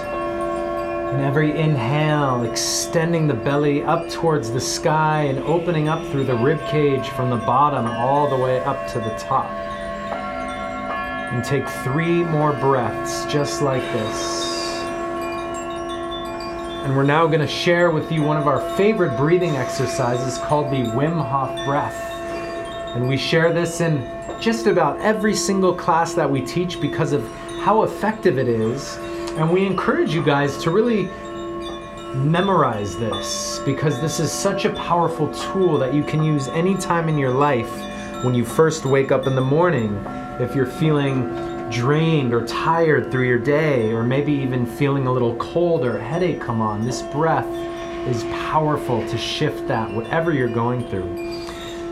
And 1.11 1.21
every 1.21 1.59
inhale, 1.59 2.43
extending 2.43 3.27
the 3.27 3.33
belly 3.33 3.83
up 3.83 4.09
towards 4.09 4.51
the 4.51 4.61
sky 4.61 5.23
and 5.23 5.39
opening 5.39 5.89
up 5.89 6.05
through 6.11 6.23
the 6.23 6.37
rib 6.37 6.65
cage 6.67 7.09
from 7.09 7.29
the 7.29 7.35
bottom 7.45 7.87
all 7.87 8.29
the 8.29 8.37
way 8.37 8.61
up 8.61 8.87
to 8.93 8.99
the 8.99 9.13
top. 9.17 9.49
And 11.33 11.43
take 11.43 11.67
three 11.83 12.23
more 12.23 12.53
breaths 12.53 13.25
just 13.25 13.61
like 13.61 13.83
this. 13.91 14.60
And 16.81 16.95
we're 16.95 17.03
now 17.03 17.27
going 17.27 17.41
to 17.41 17.47
share 17.47 17.91
with 17.91 18.11
you 18.11 18.23
one 18.23 18.37
of 18.37 18.47
our 18.47 18.59
favorite 18.75 19.15
breathing 19.15 19.55
exercises 19.55 20.39
called 20.39 20.71
the 20.71 20.89
Wim 20.91 21.13
Hof 21.13 21.63
breath. 21.63 21.93
And 22.95 23.07
we 23.07 23.17
share 23.17 23.53
this 23.53 23.81
in 23.81 24.01
just 24.41 24.65
about 24.65 24.99
every 24.99 25.35
single 25.35 25.75
class 25.75 26.15
that 26.15 26.27
we 26.27 26.41
teach 26.41 26.81
because 26.81 27.13
of 27.13 27.23
how 27.63 27.83
effective 27.83 28.39
it 28.39 28.47
is. 28.47 28.97
And 29.37 29.51
we 29.51 29.63
encourage 29.63 30.15
you 30.15 30.23
guys 30.25 30.57
to 30.63 30.71
really 30.71 31.03
memorize 32.15 32.97
this 32.97 33.59
because 33.63 34.01
this 34.01 34.19
is 34.19 34.31
such 34.31 34.65
a 34.65 34.71
powerful 34.71 35.31
tool 35.33 35.77
that 35.77 35.93
you 35.93 36.03
can 36.03 36.23
use 36.23 36.47
anytime 36.47 37.07
in 37.07 37.17
your 37.17 37.31
life 37.31 37.71
when 38.23 38.33
you 38.33 38.43
first 38.43 38.85
wake 38.85 39.11
up 39.11 39.27
in 39.27 39.35
the 39.35 39.41
morning. 39.41 39.95
If 40.39 40.55
you're 40.55 40.65
feeling 40.65 41.50
drained 41.71 42.33
or 42.33 42.45
tired 42.45 43.09
through 43.11 43.27
your 43.27 43.39
day, 43.39 43.91
or 43.91 44.03
maybe 44.03 44.33
even 44.33 44.65
feeling 44.65 45.07
a 45.07 45.11
little 45.11 45.35
cold 45.37 45.85
or 45.85 45.97
a 45.97 46.03
headache 46.03 46.41
come 46.41 46.61
on, 46.61 46.85
this 46.85 47.01
breath 47.03 47.47
is 48.07 48.23
powerful 48.25 49.07
to 49.07 49.17
shift 49.17 49.67
that, 49.67 49.91
whatever 49.93 50.33
you're 50.33 50.49
going 50.49 50.87
through. 50.89 51.31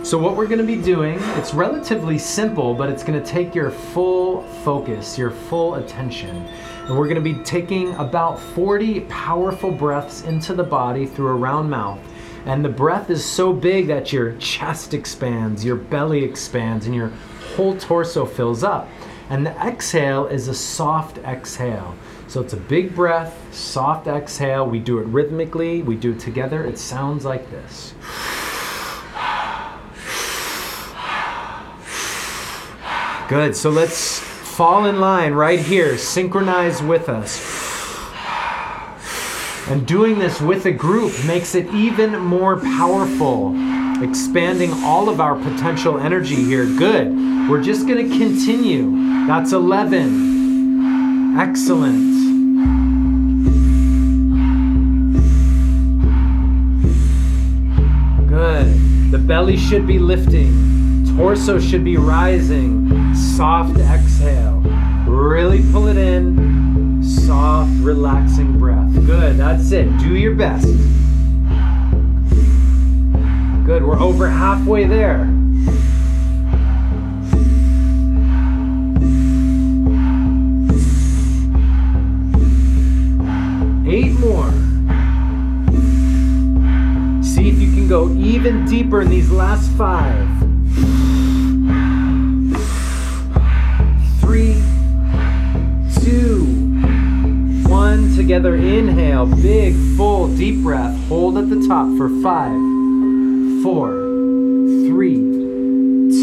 So, 0.04 0.18
what 0.18 0.36
we're 0.36 0.48
going 0.48 0.60
to 0.60 0.65
be 0.65 0.82
doing, 0.82 1.20
it's 1.36 1.54
relatively 1.54 2.18
simple, 2.18 2.74
but 2.74 2.89
it's 2.89 3.04
going 3.04 3.22
to 3.22 3.26
take 3.26 3.54
your 3.54 3.70
full 3.70 4.44
focus, 4.63 5.18
your 5.18 5.30
full 5.30 5.76
attention. 5.76 6.48
And 6.86 6.98
we're 6.98 7.08
going 7.08 7.15
to 7.15 7.22
be 7.22 7.36
taking 7.44 7.94
about 7.96 8.39
40 8.39 9.02
powerful 9.02 9.72
breaths 9.72 10.24
into 10.24 10.54
the 10.54 10.63
body 10.63 11.06
through 11.06 11.28
a 11.28 11.36
round 11.36 11.70
mouth. 11.70 12.00
And 12.46 12.65
the 12.65 12.70
breath 12.70 13.10
is 13.10 13.24
so 13.24 13.54
big 13.54 13.88
that 13.88 14.12
your 14.12 14.34
chest 14.38 14.94
expands, 14.94 15.63
your 15.63 15.76
belly 15.76 16.24
expands, 16.24 16.88
and 16.88 16.96
your 16.96 17.12
whole 17.56 17.78
torso 17.78 18.26
fills 18.26 18.63
up. 18.63 18.89
And 19.30 19.46
the 19.46 19.52
exhale 19.52 20.26
is 20.26 20.48
a 20.48 20.56
soft 20.56 21.20
exhale. 21.20 21.96
So 22.28 22.42
it's 22.42 22.54
a 22.54 22.58
big 22.58 22.96
breath, 22.96 23.38
soft 23.54 24.08
exhale. 24.08 24.68
We 24.68 24.80
do 24.80 25.00
it 25.00 25.08
rhythmically, 25.08 25.84
we 25.84 25.96
do 25.96 26.12
it 26.12 26.20
together. 26.20 26.63
It 26.63 26.78
sounds 26.78 27.26
like 27.26 27.50
this. 27.52 27.94
Good. 33.28 33.56
So 33.56 33.70
let's 33.70 34.18
fall 34.20 34.86
in 34.86 35.00
line 35.00 35.34
right 35.34 35.60
here, 35.60 35.98
synchronize 36.00 36.82
with 36.82 37.10
us. 37.10 37.39
And 39.70 39.86
doing 39.86 40.18
this 40.18 40.42
with 40.42 40.65
a 40.65 40.72
group 40.72 41.13
makes 41.26 41.54
it 41.54 41.68
even 41.72 42.18
more 42.18 42.60
powerful, 42.60 43.54
expanding 44.04 44.74
all 44.84 45.10
of 45.10 45.22
our 45.22 45.36
potential 45.36 46.00
energy 46.00 46.36
here. 46.36 46.65
Good. 46.65 47.10
We're 47.48 47.62
just 47.62 47.88
going 47.88 48.10
to 48.10 48.18
continue. 48.18 49.19
That's 49.30 49.52
11. 49.54 51.38
Excellent. 51.38 52.02
Good. 58.28 59.12
The 59.12 59.20
belly 59.20 59.56
should 59.56 59.86
be 59.86 60.00
lifting, 60.00 61.06
torso 61.15 61.60
should 61.60 61.84
be 61.84 61.98
rising. 61.98 63.13
Soft 63.13 63.78
exhale. 63.78 64.62
Really 65.06 65.62
pull 65.72 65.88
it 65.89 65.98
in. 65.98 67.04
Soft, 67.04 67.70
relaxing 67.82 68.58
breath. 68.58 68.92
Good. 69.06 69.38
That's 69.38 69.72
it. 69.72 69.96
Do 70.00 70.15
your 70.15 70.34
best. 70.34 70.65
Good. 73.63 73.84
We're 73.84 74.00
over 74.00 74.28
halfway 74.28 74.86
there. 74.88 75.38
Eight 83.91 84.12
more. 84.19 84.52
See 87.23 87.49
if 87.49 87.58
you 87.58 87.71
can 87.73 87.88
go 87.88 88.08
even 88.13 88.65
deeper 88.65 89.02
in 89.02 89.10
these 89.10 89.32
last 89.32 89.67
five. 89.71 90.28
Three, 94.21 94.62
two, 96.04 96.45
one. 97.67 98.15
Together, 98.15 98.56
inhale. 98.56 99.25
Big, 99.25 99.73
full, 99.97 100.28
deep 100.38 100.62
breath. 100.62 100.95
Hold 101.08 101.39
at 101.39 101.49
the 101.49 101.67
top 101.67 101.88
for 101.97 102.10
five, 102.21 102.54
four, 103.63 103.89
three, 104.88 105.15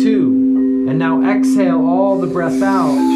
two. 0.04 0.86
And 0.88 1.00
now 1.00 1.20
exhale 1.28 1.84
all 1.84 2.16
the 2.16 2.28
breath 2.28 2.62
out. 2.62 3.15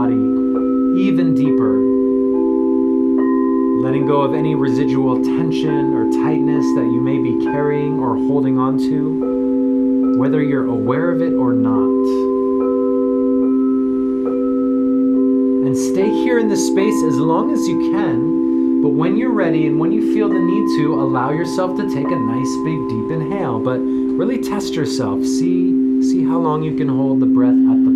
Body 0.00 0.14
even 0.98 1.34
deeper. 1.34 1.76
Letting 3.84 4.06
go 4.06 4.22
of 4.22 4.34
any 4.34 4.54
residual 4.54 5.22
tension 5.22 5.92
or 5.92 6.10
tightness 6.24 6.64
that 6.74 6.84
you 6.84 7.00
may 7.00 7.18
be 7.18 7.44
carrying 7.44 7.98
or 7.98 8.16
holding 8.16 8.58
on 8.58 8.78
to, 8.78 10.18
whether 10.18 10.42
you're 10.42 10.66
aware 10.66 11.10
of 11.10 11.20
it 11.20 11.34
or 11.34 11.52
not. 11.52 12.00
And 15.66 15.76
stay 15.76 16.08
here 16.08 16.38
in 16.38 16.48
this 16.48 16.66
space 16.66 17.02
as 17.04 17.16
long 17.16 17.52
as 17.52 17.68
you 17.68 17.92
can, 17.92 18.80
but 18.82 18.90
when 18.90 19.18
you're 19.18 19.32
ready 19.32 19.66
and 19.66 19.78
when 19.78 19.92
you 19.92 20.14
feel 20.14 20.28
the 20.28 20.38
need 20.38 20.78
to, 20.78 20.94
allow 20.94 21.30
yourself 21.30 21.76
to 21.76 21.88
take 21.94 22.06
a 22.06 22.16
nice 22.16 22.56
big 22.64 22.88
deep 22.88 23.10
inhale, 23.10 23.60
but 23.60 23.78
really 23.78 24.38
test 24.38 24.74
yourself. 24.74 25.24
See, 25.24 26.02
see 26.02 26.24
how 26.24 26.38
long 26.38 26.62
you 26.62 26.74
can 26.74 26.88
hold 26.88 27.20
the 27.20 27.26
breath 27.26 27.50
at 27.50 27.84
the. 27.84 27.89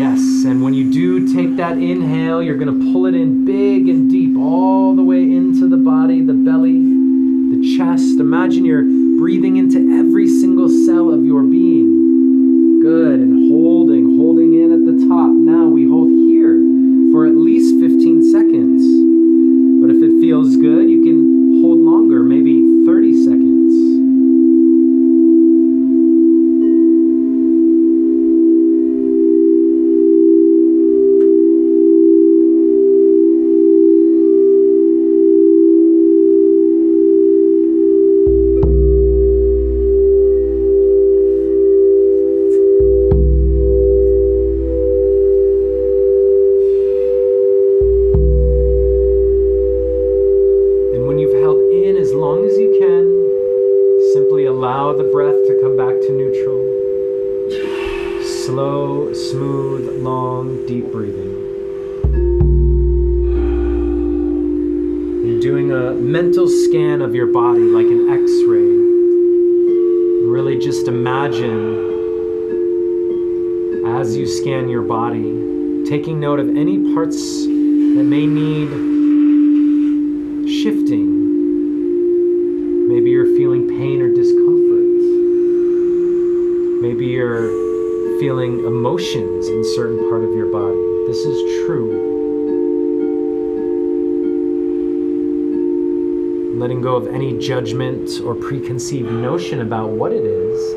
Yes, 0.00 0.46
and 0.46 0.62
when 0.62 0.72
you 0.72 0.90
do 0.90 1.30
take 1.30 1.56
that 1.56 1.76
inhale, 1.76 2.42
you're 2.42 2.56
going 2.56 2.80
to 2.80 2.90
pull 2.90 3.04
it 3.04 3.14
in 3.14 3.44
big 3.44 3.86
and 3.86 4.10
deep, 4.10 4.34
all 4.34 4.96
the 4.96 5.02
way 5.02 5.20
into 5.20 5.68
the 5.68 5.76
body, 5.76 6.22
the 6.22 6.32
belly, 6.32 6.72
the 6.72 7.76
chest. 7.76 8.18
Imagine 8.18 8.64
you're 8.64 8.80
preconceived 98.80 99.12
notion 99.12 99.60
about 99.60 99.90
what 99.90 100.10
it 100.10 100.24
is. 100.24 100.74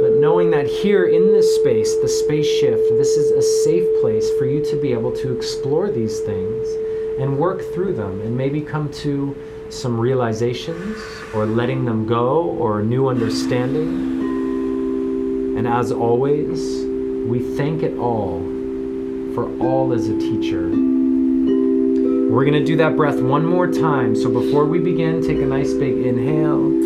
But 0.00 0.20
knowing 0.20 0.48
that 0.52 0.66
here 0.66 1.06
in 1.06 1.32
this 1.32 1.56
space, 1.56 1.96
the 1.96 2.06
space 2.06 2.46
shift, 2.46 2.88
this 2.98 3.16
is 3.16 3.32
a 3.32 3.42
safe 3.64 3.84
place 4.00 4.30
for 4.38 4.46
you 4.46 4.64
to 4.66 4.76
be 4.76 4.92
able 4.92 5.10
to 5.16 5.36
explore 5.36 5.90
these 5.90 6.20
things 6.20 6.68
and 7.18 7.36
work 7.36 7.62
through 7.74 7.94
them 7.94 8.20
and 8.20 8.36
maybe 8.36 8.60
come 8.60 8.92
to 9.02 9.34
some 9.70 9.98
realizations 9.98 10.96
or 11.34 11.46
letting 11.46 11.84
them 11.84 12.06
go 12.06 12.44
or 12.60 12.80
new 12.82 13.08
understanding. 13.08 13.88
And 15.58 15.66
as 15.66 15.90
always, 15.90 16.84
we 17.26 17.40
thank 17.56 17.82
it 17.82 17.98
all 17.98 18.38
for 19.34 19.50
all 19.58 19.92
as 19.92 20.06
a 20.06 20.16
teacher. 20.16 20.68
We're 22.30 22.44
going 22.44 22.52
to 22.52 22.64
do 22.64 22.76
that 22.76 22.96
breath 22.96 23.18
one 23.20 23.44
more 23.44 23.66
time. 23.66 24.14
So 24.14 24.30
before 24.30 24.64
we 24.64 24.78
begin, 24.78 25.22
take 25.26 25.38
a 25.38 25.46
nice 25.46 25.72
big 25.72 26.06
inhale. 26.06 26.85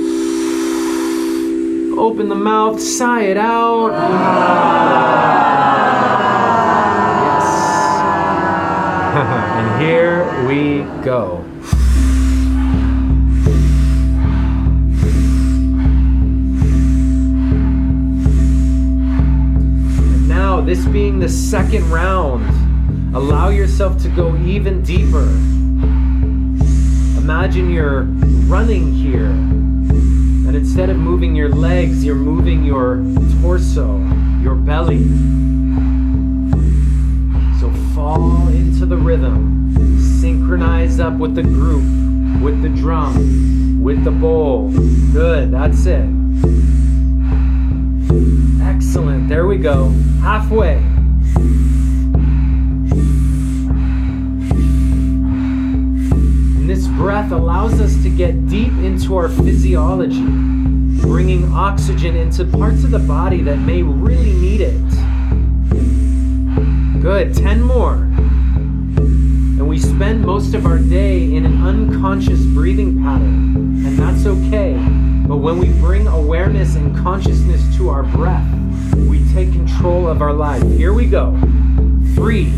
Open 2.01 2.31
the 2.31 2.35
mouth, 2.35 2.81
sigh 2.81 3.25
it 3.25 3.37
out. 3.37 3.91
Yes. 7.21 7.45
and 9.61 9.83
here 9.83 10.25
we 10.49 10.85
go. 11.05 11.45
And 19.99 20.27
now, 20.27 20.63
this 20.63 20.87
being 20.87 21.19
the 21.19 21.29
second 21.29 21.91
round, 21.91 23.15
allow 23.15 23.51
yourself 23.51 24.01
to 24.05 24.09
go 24.09 24.35
even 24.39 24.83
deeper. 24.83 25.29
Imagine 27.19 27.69
you're 27.69 28.05
running 28.49 28.91
here, 28.91 29.29
and 30.51 30.57
instead 30.57 30.91
of 30.91 30.97
moving 30.97 31.37
your 31.37 31.49
legs, 31.49 32.05
you're 32.05 32.17
moving 32.17 32.65
your 32.65 32.97
torso, 33.41 33.99
your 34.43 34.57
belly. 34.57 35.05
So 37.61 37.71
fall 37.95 38.49
into 38.49 38.85
the 38.85 38.97
rhythm, 38.97 39.73
synchronize 40.21 40.99
up 40.99 41.17
with 41.19 41.37
the 41.37 41.45
group, 41.45 41.85
with 42.43 42.63
the 42.63 42.69
drum, 42.69 43.81
with 43.81 44.03
the 44.03 44.11
bowl. 44.11 44.73
Good, 45.13 45.53
that's 45.53 45.87
it. 45.87 46.11
Excellent, 48.61 49.29
there 49.29 49.47
we 49.47 49.57
go. 49.57 49.91
Halfway. 50.21 50.90
Breath 57.01 57.33
allows 57.33 57.81
us 57.81 57.97
to 58.03 58.11
get 58.11 58.47
deep 58.47 58.75
into 58.85 59.17
our 59.17 59.31
physiology, 59.31 60.21
bringing 61.01 61.51
oxygen 61.51 62.15
into 62.15 62.45
parts 62.45 62.85
of 62.85 62.91
the 62.91 62.99
body 62.99 63.41
that 63.41 63.57
may 63.57 63.81
really 63.81 64.35
need 64.35 64.61
it. 64.61 64.79
Good, 67.01 67.35
10 67.35 67.63
more. 67.63 67.95
And 67.95 69.67
we 69.67 69.79
spend 69.79 70.27
most 70.27 70.53
of 70.53 70.67
our 70.67 70.79
day 70.79 71.35
in 71.35 71.47
an 71.47 71.67
unconscious 71.67 72.45
breathing 72.45 73.03
pattern, 73.03 73.83
and 73.87 73.99
that's 73.99 74.27
okay. 74.27 74.75
But 75.27 75.39
when 75.39 75.57
we 75.57 75.69
bring 75.81 76.07
awareness 76.07 76.77
and 76.77 76.95
consciousness 76.95 77.65
to 77.79 77.89
our 77.89 78.03
breath, 78.03 78.47
we 78.95 79.27
take 79.33 79.53
control 79.53 80.07
of 80.07 80.21
our 80.21 80.35
life. 80.35 80.63
Here 80.65 80.93
we 80.93 81.07
go. 81.07 81.35
Three, 82.15 82.53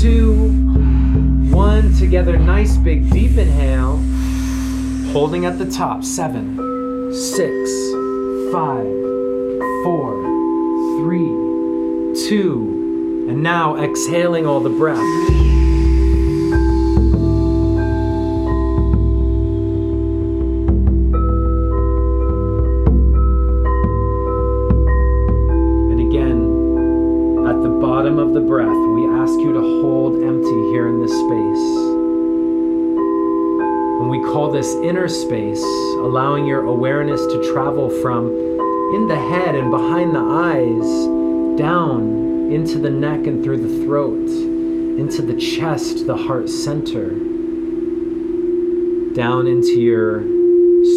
two, 0.00 0.50
one. 1.50 1.95
Together, 2.06 2.38
nice 2.38 2.76
big 2.76 3.10
deep 3.10 3.36
inhale. 3.36 3.96
Holding 5.12 5.44
at 5.44 5.58
the 5.58 5.68
top. 5.68 6.04
Seven, 6.04 6.54
six, 7.12 7.70
five, 8.52 8.86
four, 9.82 10.14
three, 11.00 11.26
two, 12.28 13.26
and 13.28 13.42
now 13.42 13.74
exhaling 13.82 14.46
all 14.46 14.60
the 14.60 14.70
breath. 14.70 15.35
Inner 34.86 35.08
space, 35.08 35.62
allowing 35.98 36.46
your 36.46 36.64
awareness 36.66 37.20
to 37.26 37.52
travel 37.52 37.90
from 38.00 38.28
in 38.94 39.08
the 39.08 39.16
head 39.16 39.56
and 39.56 39.70
behind 39.70 40.14
the 40.14 40.20
eyes, 40.20 41.58
down 41.58 42.52
into 42.52 42.78
the 42.78 42.90
neck 42.90 43.26
and 43.26 43.42
through 43.42 43.56
the 43.56 43.84
throat, 43.84 44.28
into 44.98 45.22
the 45.22 45.34
chest, 45.34 46.06
the 46.06 46.16
heart 46.16 46.48
center, 46.48 47.10
down 49.12 49.48
into 49.48 49.80
your 49.80 50.22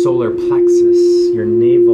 solar 0.03 0.29
plexus, 0.29 1.33
your 1.33 1.45
navel, 1.45 1.88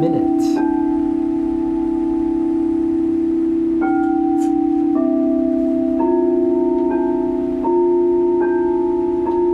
minute. 0.00 0.40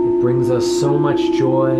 It 0.07 0.21
brings 0.21 0.49
us 0.49 0.65
so 0.79 0.97
much 0.97 1.19
joy 1.37 1.75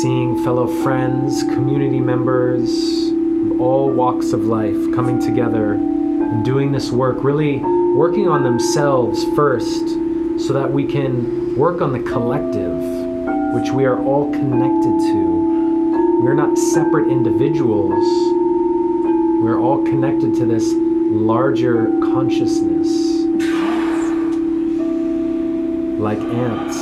seeing 0.00 0.40
fellow 0.44 0.68
friends, 0.84 1.42
community 1.42 1.98
members 1.98 2.70
of 3.50 3.60
all 3.60 3.90
walks 3.90 4.32
of 4.32 4.44
life 4.44 4.76
coming 4.94 5.20
together 5.20 5.72
and 5.72 6.44
doing 6.44 6.70
this 6.70 6.92
work, 6.92 7.24
really 7.24 7.58
working 7.58 8.28
on 8.28 8.44
themselves 8.44 9.24
first 9.34 9.88
so 10.38 10.52
that 10.52 10.70
we 10.70 10.84
can 10.86 11.56
work 11.56 11.80
on 11.80 11.92
the 11.92 12.02
collective, 12.12 12.76
which 13.52 13.72
we 13.72 13.84
are 13.84 14.00
all 14.04 14.30
connected 14.30 14.96
to. 15.10 15.15
We're 16.26 16.34
not 16.34 16.58
separate 16.58 17.06
individuals, 17.06 18.04
we're 19.44 19.60
all 19.60 19.84
connected 19.84 20.34
to 20.34 20.44
this 20.44 20.74
larger 20.74 21.86
consciousness. 22.00 22.88
Like 26.00 26.18
ants. 26.18 26.76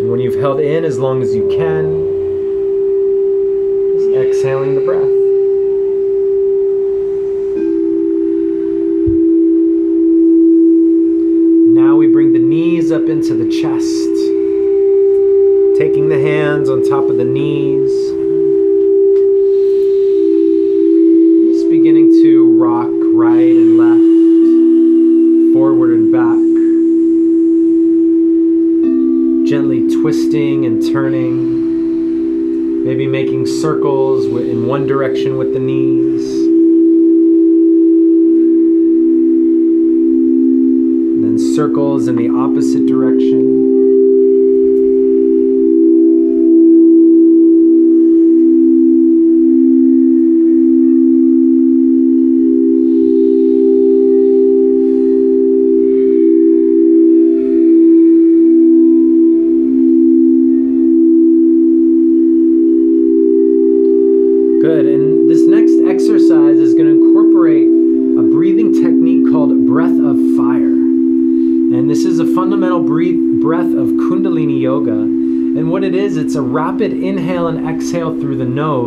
And 0.00 0.10
when 0.10 0.18
you've 0.18 0.40
held 0.40 0.58
in 0.58 0.84
as 0.84 0.98
long 0.98 1.22
as 1.22 1.32
you 1.36 1.46
can, 1.50 2.04
just 3.94 4.10
exhaling 4.16 4.74
the 4.74 4.80
breath. 4.80 5.17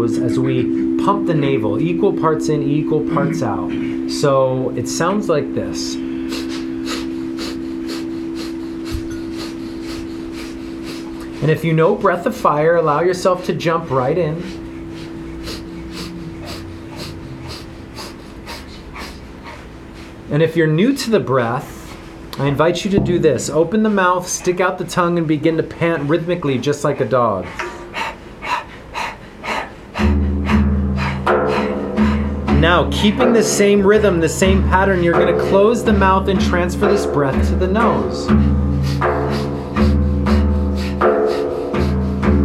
As 0.04 0.40
we 0.40 0.98
pump 1.04 1.28
the 1.28 1.34
navel, 1.34 1.80
equal 1.80 2.14
parts 2.14 2.50
in, 2.50 2.64
equal 2.64 3.08
parts 3.14 3.42
out. 3.42 3.72
So 4.10 4.70
it 4.72 4.88
sounds 4.88 5.30
like 5.30 5.54
this. 5.54 5.96
And 11.42 11.50
if 11.50 11.64
you 11.64 11.74
know 11.74 11.96
breath 11.96 12.26
of 12.26 12.36
fire, 12.36 12.76
allow 12.76 13.02
yourself 13.02 13.46
to 13.46 13.54
jump 13.54 13.90
right 13.90 14.18
in. 14.18 14.42
And 20.32 20.44
if 20.44 20.56
you're 20.56 20.68
new 20.68 20.96
to 20.96 21.10
the 21.10 21.20
breath, 21.20 21.80
I 22.40 22.48
invite 22.48 22.86
you 22.86 22.92
to 22.92 23.00
do 23.00 23.20
this. 23.20 23.50
Open 23.50 23.84
the 23.84 23.90
mouth, 23.90 24.28
stick 24.28 24.60
out 24.60 24.78
the 24.78 24.86
tongue, 24.86 25.18
and 25.18 25.28
begin 25.28 25.58
to 25.58 25.64
pant 25.64 26.08
rhythmically, 26.10 26.58
just 26.58 26.84
like 26.84 27.02
a 27.02 27.06
dog. 27.06 27.46
Now, 32.62 32.88
keeping 32.92 33.34
the 33.34 33.42
same 33.42 33.82
rhythm, 33.82 34.20
the 34.20 34.30
same 34.30 34.62
pattern, 34.70 35.02
you're 35.02 35.16
going 35.16 35.36
to 35.36 35.44
close 35.50 35.84
the 35.84 35.94
mouth 35.94 36.28
and 36.28 36.40
transfer 36.40 36.88
this 36.88 37.08
breath 37.08 37.50
to 37.50 37.56
the 37.56 37.66
nose. 37.66 38.28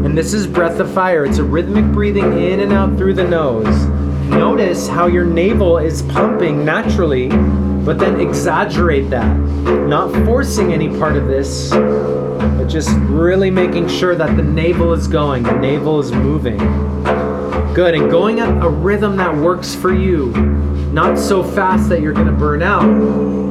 And 0.06 0.16
this 0.16 0.32
is 0.32 0.46
breath 0.46 0.80
of 0.80 0.90
fire. 0.90 1.26
It's 1.26 1.36
a 1.36 1.44
rhythmic 1.44 1.84
breathing 1.92 2.42
in 2.42 2.60
and 2.60 2.72
out 2.72 2.96
through 2.96 3.12
the 3.12 3.28
nose. 3.28 3.84
Notice 4.30 4.88
how 4.88 5.06
your 5.06 5.26
navel 5.26 5.76
is 5.76 6.00
pumping 6.00 6.64
naturally, 6.64 7.28
but 7.28 7.98
then 7.98 8.18
exaggerate 8.18 9.10
that. 9.10 9.36
Not 9.36 10.10
forcing 10.24 10.72
any 10.72 10.88
part 10.98 11.16
of 11.16 11.26
this, 11.26 11.68
but 11.72 12.68
just 12.68 12.88
really 13.00 13.50
making 13.50 13.86
sure 13.88 14.14
that 14.14 14.34
the 14.34 14.42
navel 14.42 14.94
is 14.94 15.08
going, 15.08 15.42
the 15.42 15.58
navel 15.58 16.00
is 16.00 16.10
moving. 16.10 16.58
Good, 17.76 17.94
and 17.94 18.10
going 18.10 18.40
at 18.40 18.64
a 18.64 18.70
rhythm 18.70 19.16
that 19.16 19.36
works 19.36 19.74
for 19.74 19.92
you. 19.92 20.28
Not 20.94 21.18
so 21.18 21.42
fast 21.42 21.90
that 21.90 22.00
you're 22.00 22.14
gonna 22.14 22.32
burn 22.32 22.62
out, 22.62 22.86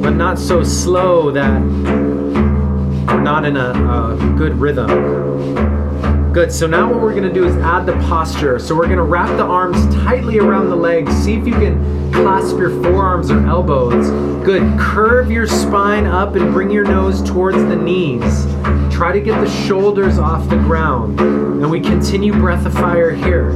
but 0.02 0.16
not 0.16 0.40
so 0.40 0.64
slow 0.64 1.30
that 1.30 1.62
you're 1.62 3.22
not 3.22 3.46
in 3.46 3.56
a, 3.56 3.70
a 3.70 4.34
good 4.36 4.56
rhythm. 4.56 6.34
Good, 6.34 6.52
so 6.52 6.66
now 6.66 6.92
what 6.92 7.04
we're 7.04 7.14
gonna 7.14 7.32
do 7.32 7.46
is 7.46 7.56
add 7.58 7.86
the 7.86 7.94
posture. 8.08 8.58
So 8.58 8.76
we're 8.76 8.88
gonna 8.88 9.04
wrap 9.04 9.30
the 9.38 9.44
arms 9.44 9.78
tightly 9.94 10.40
around 10.40 10.72
the 10.72 10.76
legs. 10.76 11.16
See 11.18 11.36
if 11.36 11.46
you 11.46 11.54
can 11.54 12.12
clasp 12.12 12.58
your 12.58 12.72
forearms 12.82 13.30
or 13.30 13.46
elbows. 13.46 14.10
Good, 14.44 14.80
curve 14.80 15.30
your 15.30 15.46
spine 15.46 16.08
up 16.08 16.34
and 16.34 16.52
bring 16.52 16.72
your 16.72 16.86
nose 16.86 17.22
towards 17.22 17.58
the 17.58 17.76
knees. 17.76 18.46
Try 18.92 19.12
to 19.12 19.22
get 19.22 19.40
the 19.40 19.52
shoulders 19.68 20.18
off 20.18 20.50
the 20.50 20.58
ground. 20.58 21.20
And 21.20 21.70
we 21.70 21.80
continue 21.80 22.34
breath 22.34 22.66
of 22.66 22.74
fire 22.74 23.12
here. 23.12 23.52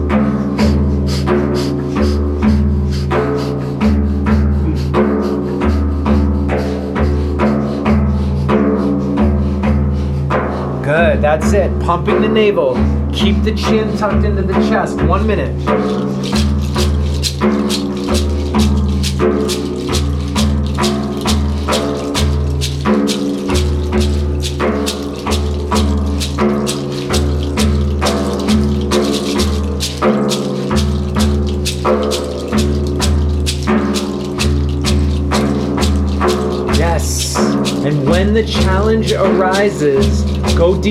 That's 11.30 11.54
it. 11.54 11.70
Pumping 11.82 12.22
the 12.22 12.28
navel. 12.28 12.74
Keep 13.14 13.44
the 13.44 13.54
chin 13.54 13.96
tucked 13.98 14.26
into 14.26 14.42
the 14.42 14.54
chest. 14.68 15.00
One 15.04 15.28
minute. 15.28 16.49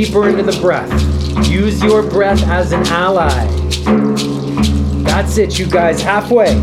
Deeper 0.05 0.29
into 0.29 0.45
the 0.45 0.57
breath. 0.61 0.89
Use 1.49 1.83
your 1.83 2.05
breath 2.09 2.41
as 2.45 2.71
an 2.71 2.87
ally. 2.87 3.45
That's 5.03 5.39
it, 5.39 5.59
you 5.59 5.67
guys. 5.67 6.01
Halfway. 6.01 6.55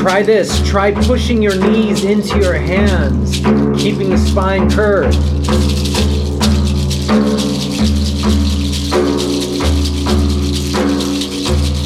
Try 0.00 0.22
this. 0.24 0.68
Try 0.68 0.90
pushing 0.90 1.40
your 1.40 1.56
knees 1.60 2.04
into 2.04 2.40
your 2.40 2.54
hands, 2.54 3.36
keeping 3.80 4.10
the 4.10 4.18
spine 4.18 4.68
curved. 4.68 5.14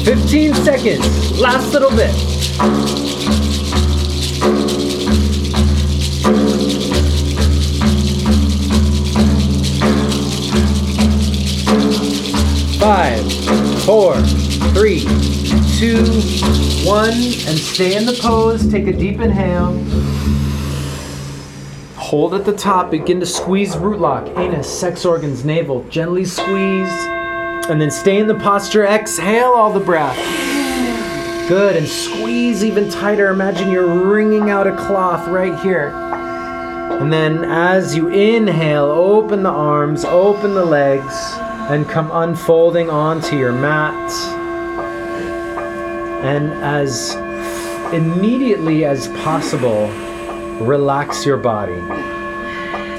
Fifteen 0.03 0.55
seconds. 0.55 1.39
Last 1.39 1.73
little 1.73 1.91
bit. 1.91 3.14
Five, 12.85 13.33
four, 13.83 14.15
three, 14.75 14.99
two, 15.79 16.05
one, 16.85 17.13
and 17.13 17.57
stay 17.57 17.97
in 17.97 18.05
the 18.05 18.15
pose. 18.21 18.69
Take 18.69 18.85
a 18.85 18.93
deep 18.93 19.19
inhale. 19.21 19.73
Hold 21.95 22.35
at 22.35 22.45
the 22.45 22.55
top. 22.55 22.91
Begin 22.91 23.19
to 23.21 23.25
squeeze 23.25 23.75
root 23.75 23.99
lock, 23.99 24.27
anus, 24.37 24.69
sex 24.69 25.03
organs, 25.03 25.43
navel. 25.43 25.83
Gently 25.89 26.25
squeeze. 26.25 26.93
And 27.67 27.81
then 27.81 27.89
stay 27.89 28.19
in 28.19 28.27
the 28.27 28.35
posture. 28.35 28.85
Exhale 28.85 29.53
all 29.53 29.73
the 29.73 29.79
breath. 29.79 30.15
Good. 31.47 31.77
And 31.77 31.87
squeeze 31.87 32.63
even 32.63 32.91
tighter. 32.91 33.29
Imagine 33.29 33.71
you're 33.71 33.87
wringing 33.87 34.51
out 34.51 34.67
a 34.67 34.75
cloth 34.75 35.27
right 35.27 35.59
here. 35.61 35.87
And 35.87 37.11
then 37.11 37.45
as 37.45 37.95
you 37.95 38.09
inhale, 38.09 38.85
open 38.85 39.41
the 39.41 39.49
arms, 39.49 40.05
open 40.05 40.53
the 40.53 40.63
legs, 40.63 41.24
and 41.69 41.89
come 41.89 42.11
unfolding 42.11 42.89
onto 42.89 43.35
your 43.37 43.51
mat. 43.51 44.11
And 46.23 46.53
as 46.63 47.15
immediately 47.91 48.85
as 48.85 49.07
possible, 49.23 49.87
relax 50.63 51.25
your 51.25 51.37
body. 51.37 51.81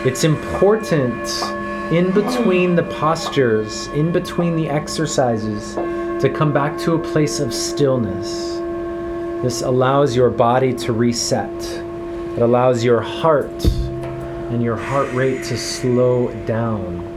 It's 0.08 0.24
important 0.24 1.28
in 1.92 2.10
between 2.10 2.74
the 2.74 2.82
postures, 2.82 3.86
in 3.88 4.10
between 4.10 4.56
the 4.56 4.68
exercises, 4.68 5.74
to 6.20 6.28
come 6.28 6.52
back 6.52 6.76
to 6.80 6.94
a 6.94 6.98
place 6.98 7.38
of 7.38 7.54
stillness. 7.54 8.56
This 9.42 9.62
allows 9.62 10.16
your 10.16 10.30
body 10.30 10.72
to 10.74 10.92
reset. 10.92 11.52
It 12.36 12.42
allows 12.42 12.82
your 12.82 13.00
heart 13.00 13.64
and 13.64 14.62
your 14.62 14.76
heart 14.76 15.12
rate 15.12 15.44
to 15.44 15.56
slow 15.56 16.32
down. 16.46 17.15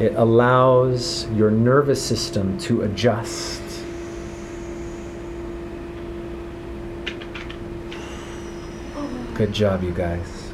It 0.00 0.14
allows 0.14 1.26
your 1.30 1.50
nervous 1.50 2.00
system 2.00 2.56
to 2.58 2.82
adjust. 2.82 3.62
Good 9.34 9.52
job, 9.52 9.82
you 9.82 9.90
guys. 9.92 10.52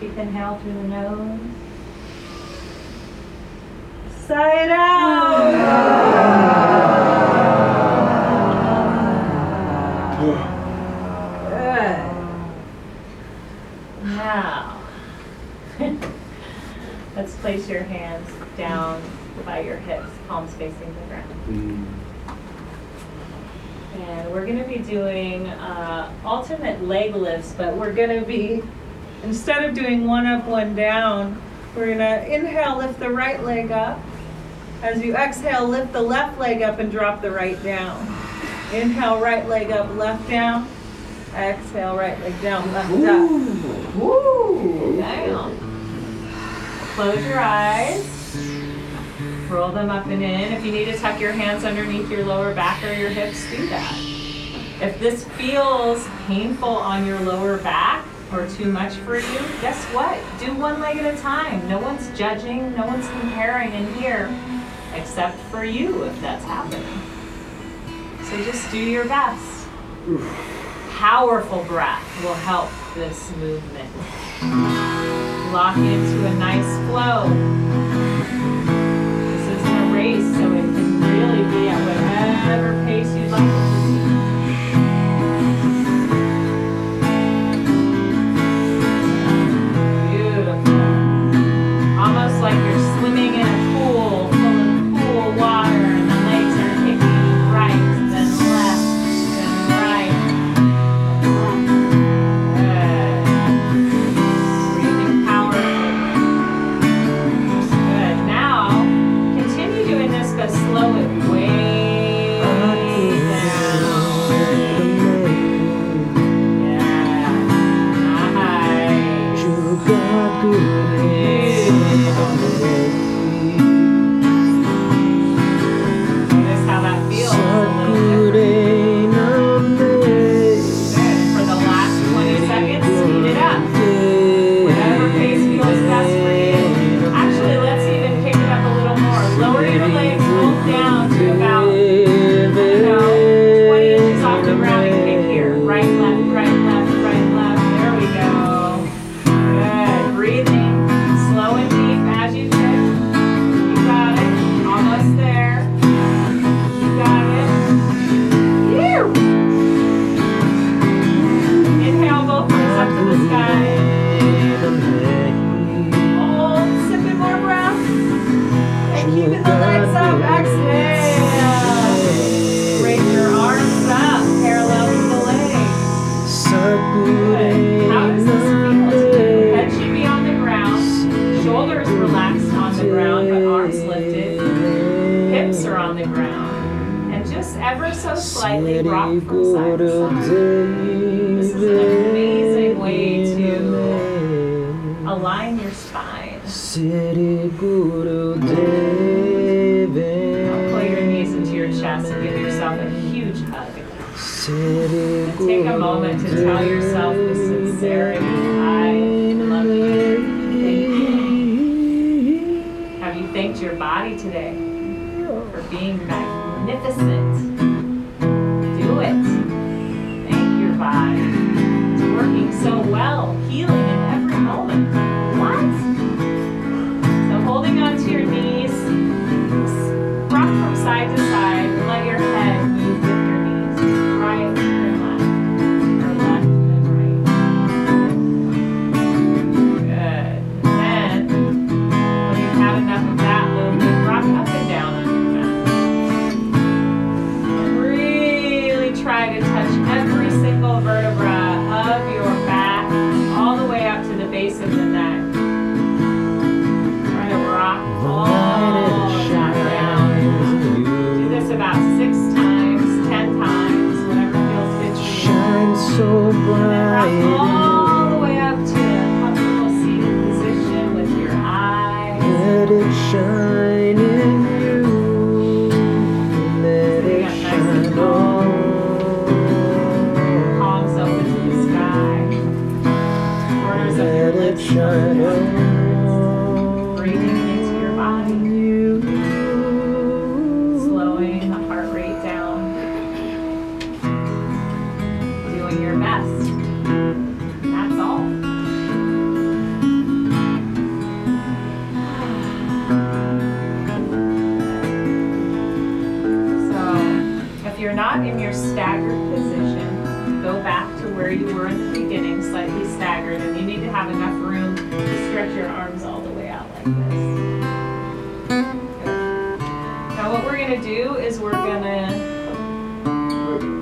Deep 0.00 0.16
inhale 0.16 0.58
through 0.58 0.74
the 0.74 0.88
nose. 0.88 1.40
Sigh 4.26 4.64
it 4.64 4.70
out. 4.70 6.47
Place 17.48 17.66
your 17.66 17.82
hands 17.82 18.28
down 18.58 19.02
by 19.46 19.60
your 19.60 19.78
hips, 19.78 20.10
palms 20.28 20.52
facing 20.56 20.94
the 20.94 21.00
ground. 21.06 21.86
And 23.94 24.30
we're 24.30 24.44
gonna 24.44 24.68
be 24.68 24.76
doing 24.76 25.46
uh, 25.46 26.12
alternate 26.26 26.84
leg 26.84 27.16
lifts, 27.16 27.54
but 27.56 27.74
we're 27.74 27.94
gonna 27.94 28.20
be, 28.20 28.62
instead 29.22 29.64
of 29.64 29.74
doing 29.74 30.06
one 30.06 30.26
up, 30.26 30.44
one 30.44 30.76
down, 30.76 31.40
we're 31.74 31.86
gonna 31.86 32.22
inhale, 32.28 32.76
lift 32.76 33.00
the 33.00 33.08
right 33.08 33.42
leg 33.42 33.70
up. 33.70 33.98
As 34.82 35.02
you 35.02 35.16
exhale, 35.16 35.66
lift 35.66 35.94
the 35.94 36.02
left 36.02 36.38
leg 36.38 36.60
up 36.60 36.78
and 36.80 36.92
drop 36.92 37.22
the 37.22 37.30
right 37.30 37.60
down. 37.62 37.98
Inhale, 38.74 39.20
right 39.20 39.48
leg 39.48 39.70
up, 39.70 39.96
left 39.96 40.28
down. 40.28 40.68
Exhale, 41.34 41.96
right 41.96 42.20
leg 42.20 42.42
down, 42.42 42.70
left 42.74 42.92
up. 42.92 43.96
Woo! 43.96 44.98
Down. 44.98 45.67
Close 46.98 47.24
your 47.26 47.38
eyes. 47.38 48.36
Roll 49.48 49.70
them 49.70 49.88
up 49.88 50.06
and 50.06 50.20
in. 50.20 50.52
If 50.52 50.64
you 50.64 50.72
need 50.72 50.86
to 50.86 50.98
tuck 50.98 51.20
your 51.20 51.30
hands 51.30 51.62
underneath 51.62 52.10
your 52.10 52.24
lower 52.24 52.52
back 52.52 52.82
or 52.82 52.92
your 52.92 53.10
hips, 53.10 53.48
do 53.52 53.68
that. 53.68 53.96
If 54.82 54.98
this 54.98 55.24
feels 55.24 56.04
painful 56.26 56.68
on 56.68 57.06
your 57.06 57.20
lower 57.20 57.58
back 57.58 58.04
or 58.32 58.48
too 58.48 58.72
much 58.72 58.94
for 58.94 59.14
you, 59.14 59.38
guess 59.60 59.80
what? 59.94 60.18
Do 60.40 60.52
one 60.54 60.80
leg 60.80 60.96
at 60.96 61.14
a 61.14 61.16
time. 61.18 61.68
No 61.68 61.78
one's 61.78 62.08
judging, 62.18 62.74
no 62.74 62.84
one's 62.84 63.06
comparing 63.20 63.72
in 63.74 63.94
here, 63.94 64.28
except 64.92 65.38
for 65.52 65.62
you 65.62 66.02
if 66.02 66.20
that's 66.20 66.44
happening. 66.46 67.00
So 68.24 68.42
just 68.42 68.68
do 68.72 68.76
your 68.76 69.04
best. 69.04 69.68
Powerful 70.96 71.62
breath 71.62 72.24
will 72.24 72.34
help 72.34 72.70
this 72.96 73.30
movement. 73.36 75.37
Lock 75.52 75.78
into 75.78 76.26
a 76.26 76.34
nice 76.34 76.76
flow. 76.86 77.28
This 79.24 79.44
isn't 79.48 79.76
a 79.76 79.94
race, 79.94 80.28
so 80.36 80.44
it 80.52 80.60
can 80.60 81.00
really 81.00 81.42
be 81.50 81.68
at 81.68 81.80
whatever 81.84 82.84
pace 82.84 83.10
you'd 83.16 83.30
like. 83.30 83.52
Beautiful. 90.10 90.80
Almost 91.98 92.36
like 92.42 92.54
you're 92.54 92.87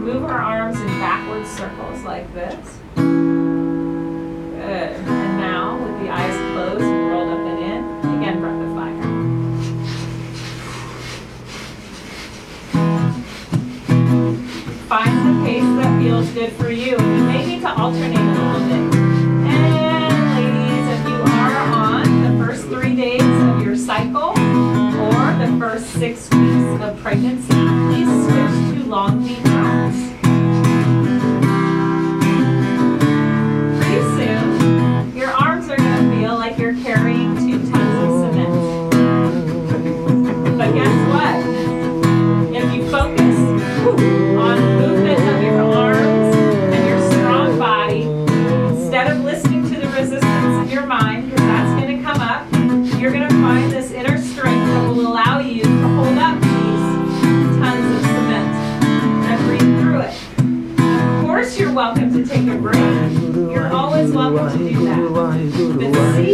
move 0.07 0.23
our 0.23 0.41
arms 0.41 0.81
in 0.81 0.87
backward 0.87 1.45
circles 1.45 2.01
like 2.05 2.33
this. 2.33 2.79
Good. 2.95 3.03
And 4.63 5.39
now, 5.41 5.77
with 5.83 6.01
the 6.01 6.09
eyes 6.11 6.37
closed 6.53 6.85
and 6.85 7.11
rolled 7.11 7.29
up 7.31 7.41
and 7.41 7.59
in, 7.59 7.85
again, 8.17 8.39
breath 8.39 8.63
of 8.63 8.73
fire. 8.77 9.03
Find 14.87 15.13
the 15.27 15.45
pace 15.45 15.65
that 15.65 16.01
feels 16.01 16.31
good 16.31 16.53
for 16.53 16.71
you. 16.71 16.93
You 16.93 17.25
may 17.25 17.45
need 17.45 17.63
to 17.63 17.71
alternate 17.77 18.17
a 18.17 18.21
little 18.21 18.61
bit. 18.69 18.95
And 19.51 19.65
ladies, 20.37 20.87
if 21.01 21.03
you 21.09 21.19
are 21.35 21.57
on 21.75 22.05
the 22.23 22.45
first 22.45 22.63
three 22.67 22.95
days 22.95 23.23
of 23.23 23.61
your 23.61 23.75
cycle 23.77 24.31
or 24.31 25.35
the 25.45 25.49
first 25.59 25.87
six 25.95 26.31
weeks 26.31 26.81
of 26.81 26.97
pregnancy, 27.01 27.49
please 27.49 28.09
switch 28.25 28.85
to 28.85 28.89
long 28.89 29.27
beach 29.27 29.46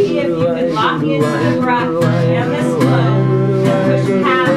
see 0.06 0.18
if 0.18 0.28
you 0.28 0.36
can 0.36 0.74
lock 0.74 1.02
into 1.02 1.26
the 1.26 1.60
breath 1.60 1.88
and 1.88 2.50
this 2.52 2.82
flow 2.82 3.84
push 3.86 4.22
past. 4.22 4.51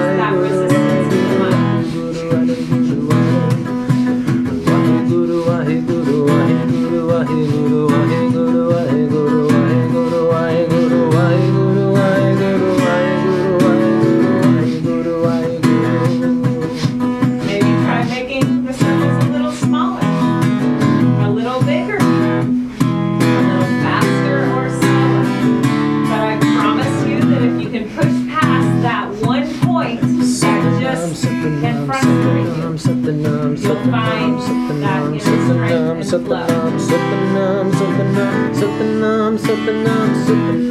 something 36.16 36.30
numb, 36.30 36.80
something 36.80 37.34
numb, 37.34 37.74
something 37.74 38.13
numb, 38.13 38.55
something 38.55 39.01
numb, 39.01 39.38
something 39.38 39.84
numb, 39.84 40.16
something 40.16 40.59
numb. 40.59 40.64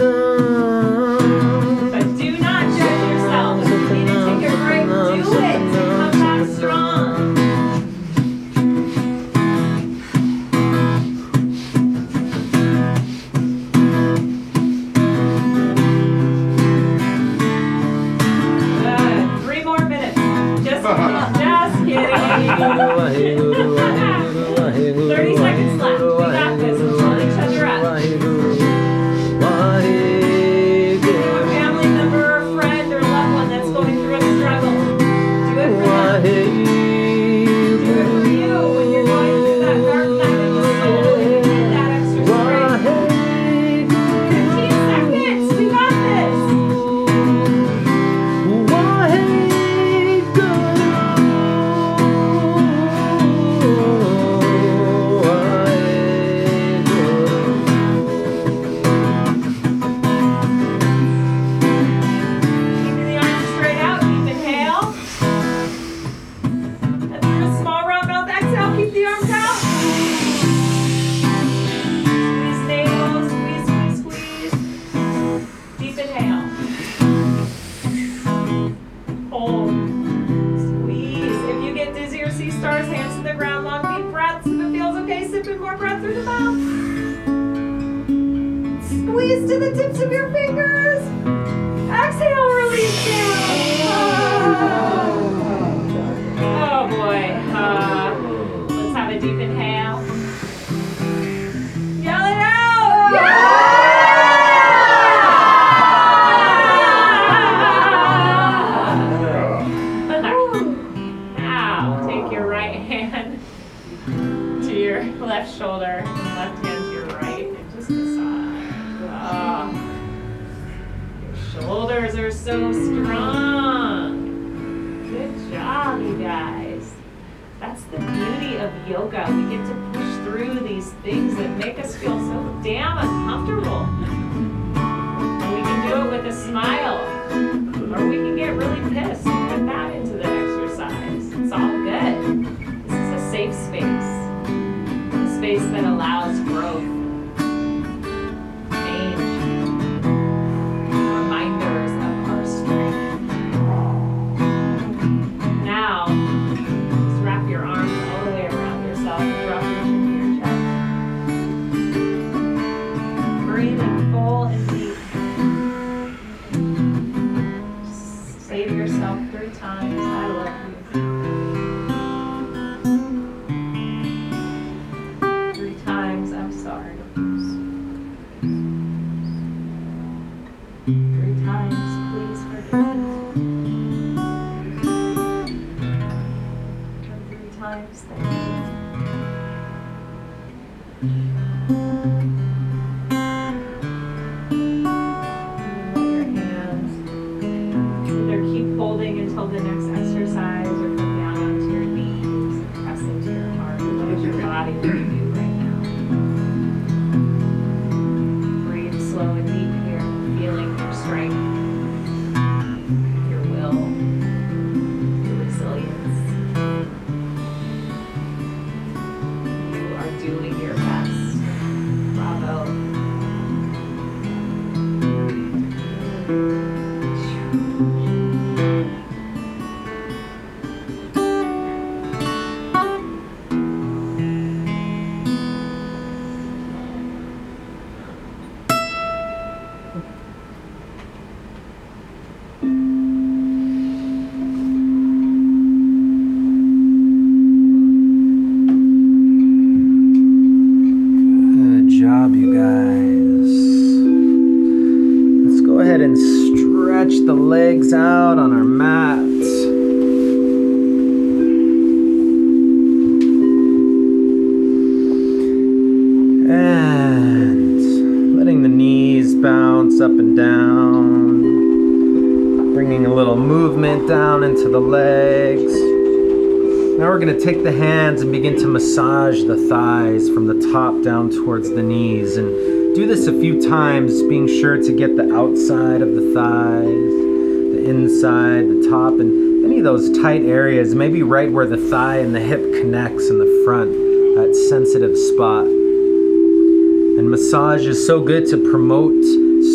Down 281.05 281.31
towards 281.31 281.69
the 281.69 281.83
knees 281.83 282.39
and 282.39 282.97
do 282.97 283.07
this 283.07 283.27
a 283.27 283.33
few 283.41 283.61
times, 283.61 284.23
being 284.23 284.49
sure 284.49 284.79
to 284.79 284.93
get 284.97 285.17
the 285.17 285.35
outside 285.35 286.01
of 286.01 286.15
the 286.15 286.33
thighs, 286.33 286.85
the 286.85 287.85
inside, 287.91 288.69
the 288.69 288.89
top, 288.89 289.13
and 289.21 289.65
any 289.65 289.79
of 289.79 289.85
those 289.85 290.17
tight 290.19 290.43
areas, 290.43 290.95
maybe 290.95 291.23
right 291.23 291.53
where 291.53 291.67
the 291.67 291.77
thigh 291.91 292.19
and 292.19 292.35
the 292.35 292.41
hip 292.41 292.61
connects 292.81 293.29
in 293.29 293.39
the 293.39 293.63
front, 293.65 293.93
that 294.37 294.55
sensitive 294.69 295.17
spot. 295.17 295.67
And 295.67 297.31
massage 297.31 297.85
is 297.87 298.07
so 298.07 298.21
good 298.21 298.47
to 298.49 298.57
promote 298.71 299.23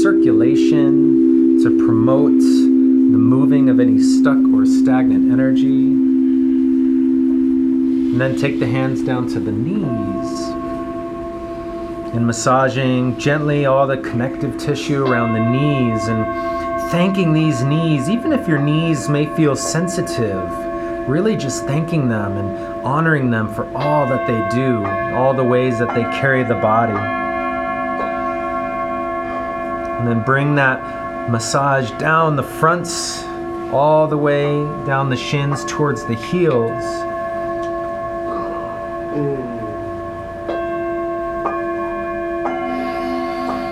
circulation, 0.01 1.61
to 1.63 1.85
promote 1.85 2.39
the 2.39 3.17
moving 3.17 3.69
of 3.69 3.79
any 3.79 3.99
stuck 3.99 4.37
or 4.53 4.65
stagnant 4.65 5.31
energy. 5.31 5.67
And 8.11 8.19
then 8.19 8.37
take 8.37 8.59
the 8.59 8.67
hands 8.67 9.03
down 9.03 9.27
to 9.27 9.39
the 9.39 9.51
knees. 9.51 10.48
And 12.13 12.25
massaging 12.25 13.19
gently 13.19 13.67
all 13.67 13.85
the 13.85 13.97
connective 13.97 14.57
tissue 14.57 15.05
around 15.05 15.33
the 15.33 15.49
knees 15.49 16.07
and 16.07 16.25
thanking 16.89 17.33
these 17.33 17.61
knees, 17.63 18.09
even 18.09 18.33
if 18.33 18.47
your 18.47 18.57
knees 18.57 19.07
may 19.07 19.27
feel 19.35 19.55
sensitive, 19.55 20.49
really 21.07 21.35
just 21.37 21.65
thanking 21.65 22.09
them 22.09 22.35
and 22.35 22.57
honoring 22.83 23.29
them 23.29 23.53
for 23.53 23.65
all 23.77 24.07
that 24.07 24.25
they 24.25 24.55
do, 24.55 24.83
all 25.15 25.35
the 25.35 25.43
ways 25.43 25.77
that 25.77 25.93
they 25.93 26.01
carry 26.19 26.43
the 26.43 26.55
body. 26.55 26.97
And 29.99 30.07
then 30.07 30.23
bring 30.23 30.55
that 30.55 31.29
massage 31.29 31.91
down 31.99 32.35
the 32.35 32.43
fronts, 32.43 33.23
all 33.71 34.07
the 34.07 34.17
way 34.17 34.63
down 34.87 35.11
the 35.11 35.17
shins 35.17 35.63
towards 35.65 36.05
the 36.05 36.15
heels. 36.15 37.08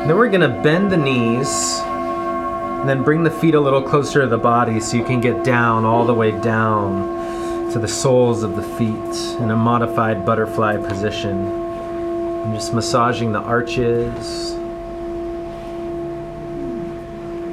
Then 0.08 0.16
we're 0.16 0.30
gonna 0.30 0.62
bend 0.64 0.90
the 0.90 0.96
knees 0.96 1.82
and 1.84 2.88
then 2.88 3.04
bring 3.04 3.24
the 3.24 3.30
feet 3.30 3.56
a 3.56 3.60
little 3.60 3.82
closer 3.82 4.22
to 4.22 4.28
the 4.28 4.38
body 4.38 4.80
so 4.80 4.96
you 4.96 5.04
can 5.04 5.20
get 5.20 5.44
down 5.44 5.84
all 5.84 6.06
the 6.06 6.14
way 6.14 6.32
down 6.32 7.70
to 7.74 7.78
the 7.78 7.90
soles 7.90 8.42
of 8.42 8.56
the 8.56 8.62
feet 8.62 9.42
in 9.42 9.52
a 9.52 9.56
modified 9.58 10.26
butterfly 10.26 10.78
position. 10.78 11.46
I'm 11.46 12.54
just 12.54 12.74
massaging 12.74 13.34
the 13.34 13.42
arches, 13.42 14.54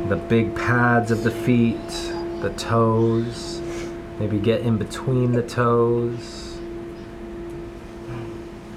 the 0.08 0.16
big 0.28 0.54
pads 0.54 1.10
of 1.10 1.24
the 1.24 1.32
feet, 1.32 1.88
the 2.40 2.54
toes, 2.56 3.60
maybe 4.20 4.38
get 4.38 4.60
in 4.60 4.78
between 4.78 5.32
the 5.32 5.42
toes, 5.42 6.56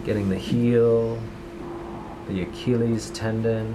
getting 0.04 0.30
the 0.30 0.36
heel, 0.36 1.20
the 2.28 2.42
Achilles 2.42 3.10
tendon. 3.12 3.74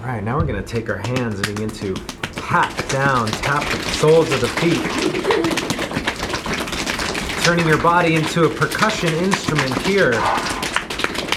All 0.00 0.06
right, 0.06 0.22
now 0.22 0.36
we're 0.36 0.46
gonna 0.46 0.62
take 0.62 0.88
our 0.90 0.98
hands 0.98 1.36
and 1.36 1.46
begin 1.46 1.70
to 1.70 1.94
tap 2.32 2.88
down, 2.88 3.28
tap 3.28 3.62
the 3.70 3.82
soles 3.94 4.32
of 4.32 4.40
the 4.40 4.48
feet. 4.48 4.82
Turning 7.44 7.66
your 7.68 7.80
body 7.80 8.16
into 8.16 8.44
a 8.44 8.48
percussion 8.48 9.12
instrument 9.14 9.76
here. 9.82 10.10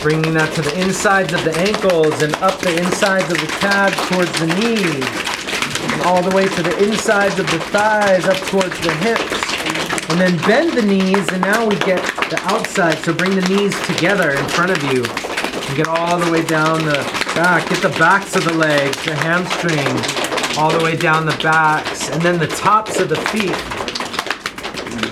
Bringing 0.01 0.33
that 0.33 0.51
to 0.55 0.61
the 0.61 0.81
insides 0.81 1.33
of 1.33 1.43
the 1.43 1.55
ankles 1.59 2.23
and 2.23 2.33
up 2.37 2.59
the 2.59 2.75
insides 2.77 3.31
of 3.31 3.39
the 3.39 3.47
calves 3.59 3.95
towards 4.09 4.31
the 4.39 4.47
knees. 4.47 6.05
All 6.05 6.23
the 6.23 6.35
way 6.35 6.47
to 6.47 6.63
the 6.63 6.83
insides 6.83 7.37
of 7.37 7.45
the 7.51 7.59
thighs 7.59 8.25
up 8.25 8.37
towards 8.47 8.79
the 8.79 8.93
hips. 8.95 9.98
And 10.09 10.19
then 10.19 10.37
bend 10.47 10.73
the 10.73 10.81
knees, 10.81 11.27
and 11.29 11.41
now 11.41 11.67
we 11.67 11.75
get 11.77 12.03
the 12.29 12.39
outside. 12.45 12.97
So 12.99 13.13
bring 13.13 13.35
the 13.35 13.47
knees 13.47 13.79
together 13.87 14.31
in 14.31 14.45
front 14.49 14.71
of 14.71 14.83
you. 14.83 15.05
And 15.05 15.77
get 15.77 15.87
all 15.87 16.17
the 16.19 16.31
way 16.31 16.43
down 16.43 16.83
the 16.85 17.01
back. 17.35 17.69
Get 17.69 17.81
the 17.81 17.95
backs 17.97 18.35
of 18.35 18.43
the 18.43 18.53
legs, 18.53 19.03
the 19.05 19.15
hamstrings, 19.15 20.57
all 20.57 20.71
the 20.71 20.83
way 20.83 20.95
down 20.95 21.25
the 21.25 21.37
backs, 21.41 22.09
and 22.09 22.21
then 22.21 22.39
the 22.39 22.47
tops 22.47 22.99
of 22.99 23.09
the 23.09 23.17
feet. 23.31 23.55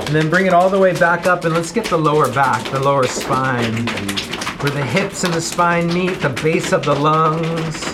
And 0.07 0.15
then 0.15 0.29
bring 0.29 0.45
it 0.45 0.53
all 0.53 0.69
the 0.69 0.79
way 0.79 0.93
back 0.93 1.25
up, 1.27 1.45
and 1.45 1.53
let's 1.53 1.71
get 1.71 1.85
the 1.85 1.97
lower 1.97 2.31
back, 2.33 2.69
the 2.71 2.79
lower 2.79 3.05
spine 3.05 3.87
where 4.61 4.71
the 4.71 4.83
hips 4.83 5.23
and 5.23 5.31
the 5.31 5.41
spine 5.41 5.85
meet, 5.93 6.19
the 6.19 6.29
base 6.29 6.73
of 6.73 6.83
the 6.83 6.95
lungs. 6.95 7.85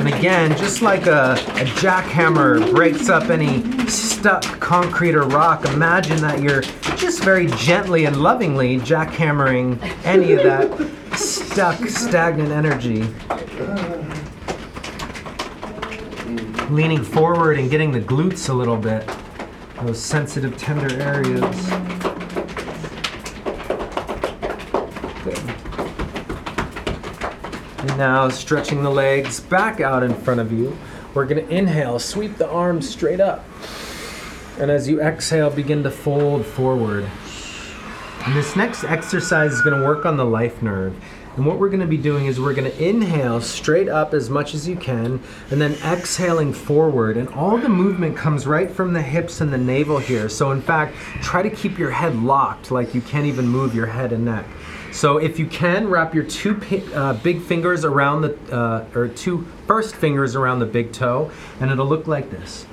And 0.00 0.08
again, 0.08 0.56
just 0.56 0.80
like 0.80 1.06
a, 1.06 1.32
a 1.32 1.66
jackhammer 1.76 2.72
breaks 2.72 3.10
up 3.10 3.28
any 3.28 3.60
stuck 4.22 4.60
concrete 4.60 5.16
or 5.16 5.24
rock, 5.24 5.64
imagine 5.64 6.16
that 6.20 6.40
you're 6.40 6.60
just 6.96 7.24
very 7.24 7.48
gently 7.56 8.04
and 8.04 8.22
lovingly 8.22 8.78
jackhammering 8.78 9.76
any 10.04 10.30
of 10.30 10.44
that 10.44 10.70
stuck, 11.16 11.76
stagnant 11.88 12.52
energy. 12.52 13.02
Leaning 16.72 17.02
forward 17.02 17.58
and 17.58 17.68
getting 17.68 17.90
the 17.90 18.00
glutes 18.00 18.48
a 18.48 18.52
little 18.52 18.76
bit, 18.76 19.10
those 19.80 20.00
sensitive, 20.00 20.56
tender 20.56 20.94
areas. 21.02 21.42
And 27.78 27.98
now 27.98 28.28
stretching 28.28 28.84
the 28.84 28.90
legs 28.90 29.40
back 29.40 29.80
out 29.80 30.04
in 30.04 30.14
front 30.14 30.38
of 30.38 30.52
you. 30.52 30.78
We're 31.12 31.26
going 31.26 31.44
to 31.44 31.52
inhale, 31.52 31.98
sweep 31.98 32.36
the 32.36 32.48
arms 32.48 32.88
straight 32.88 33.20
up. 33.20 33.44
And 34.58 34.70
as 34.70 34.88
you 34.88 35.00
exhale, 35.00 35.50
begin 35.50 35.82
to 35.82 35.90
fold 35.90 36.44
forward. 36.44 37.08
And 38.24 38.36
this 38.36 38.54
next 38.54 38.84
exercise 38.84 39.52
is 39.52 39.62
going 39.62 39.78
to 39.80 39.84
work 39.84 40.06
on 40.06 40.16
the 40.16 40.24
life 40.24 40.62
nerve. 40.62 40.94
And 41.36 41.46
what 41.46 41.58
we're 41.58 41.70
going 41.70 41.80
to 41.80 41.86
be 41.86 41.96
doing 41.96 42.26
is 42.26 42.38
we're 42.38 42.52
going 42.52 42.70
to 42.70 42.84
inhale 42.84 43.40
straight 43.40 43.88
up 43.88 44.12
as 44.12 44.28
much 44.28 44.54
as 44.54 44.68
you 44.68 44.76
can, 44.76 45.20
and 45.50 45.60
then 45.60 45.72
exhaling 45.82 46.52
forward. 46.52 47.16
And 47.16 47.28
all 47.30 47.56
the 47.56 47.70
movement 47.70 48.16
comes 48.16 48.46
right 48.46 48.70
from 48.70 48.92
the 48.92 49.00
hips 49.00 49.40
and 49.40 49.50
the 49.52 49.58
navel 49.58 49.98
here. 49.98 50.28
So, 50.28 50.50
in 50.52 50.60
fact, 50.60 50.94
try 51.22 51.42
to 51.42 51.48
keep 51.48 51.78
your 51.78 51.90
head 51.90 52.14
locked, 52.22 52.70
like 52.70 52.94
you 52.94 53.00
can't 53.00 53.26
even 53.26 53.48
move 53.48 53.74
your 53.74 53.86
head 53.86 54.12
and 54.12 54.26
neck. 54.26 54.44
So, 54.92 55.16
if 55.16 55.38
you 55.38 55.46
can, 55.46 55.88
wrap 55.88 56.14
your 56.14 56.24
two 56.24 56.60
uh, 56.94 57.14
big 57.14 57.40
fingers 57.40 57.86
around 57.86 58.22
the, 58.22 58.54
uh, 58.54 58.84
or 58.94 59.08
two 59.08 59.46
first 59.66 59.96
fingers 59.96 60.36
around 60.36 60.58
the 60.58 60.66
big 60.66 60.92
toe, 60.92 61.30
and 61.60 61.70
it'll 61.70 61.86
look 61.86 62.06
like 62.06 62.30
this. 62.30 62.66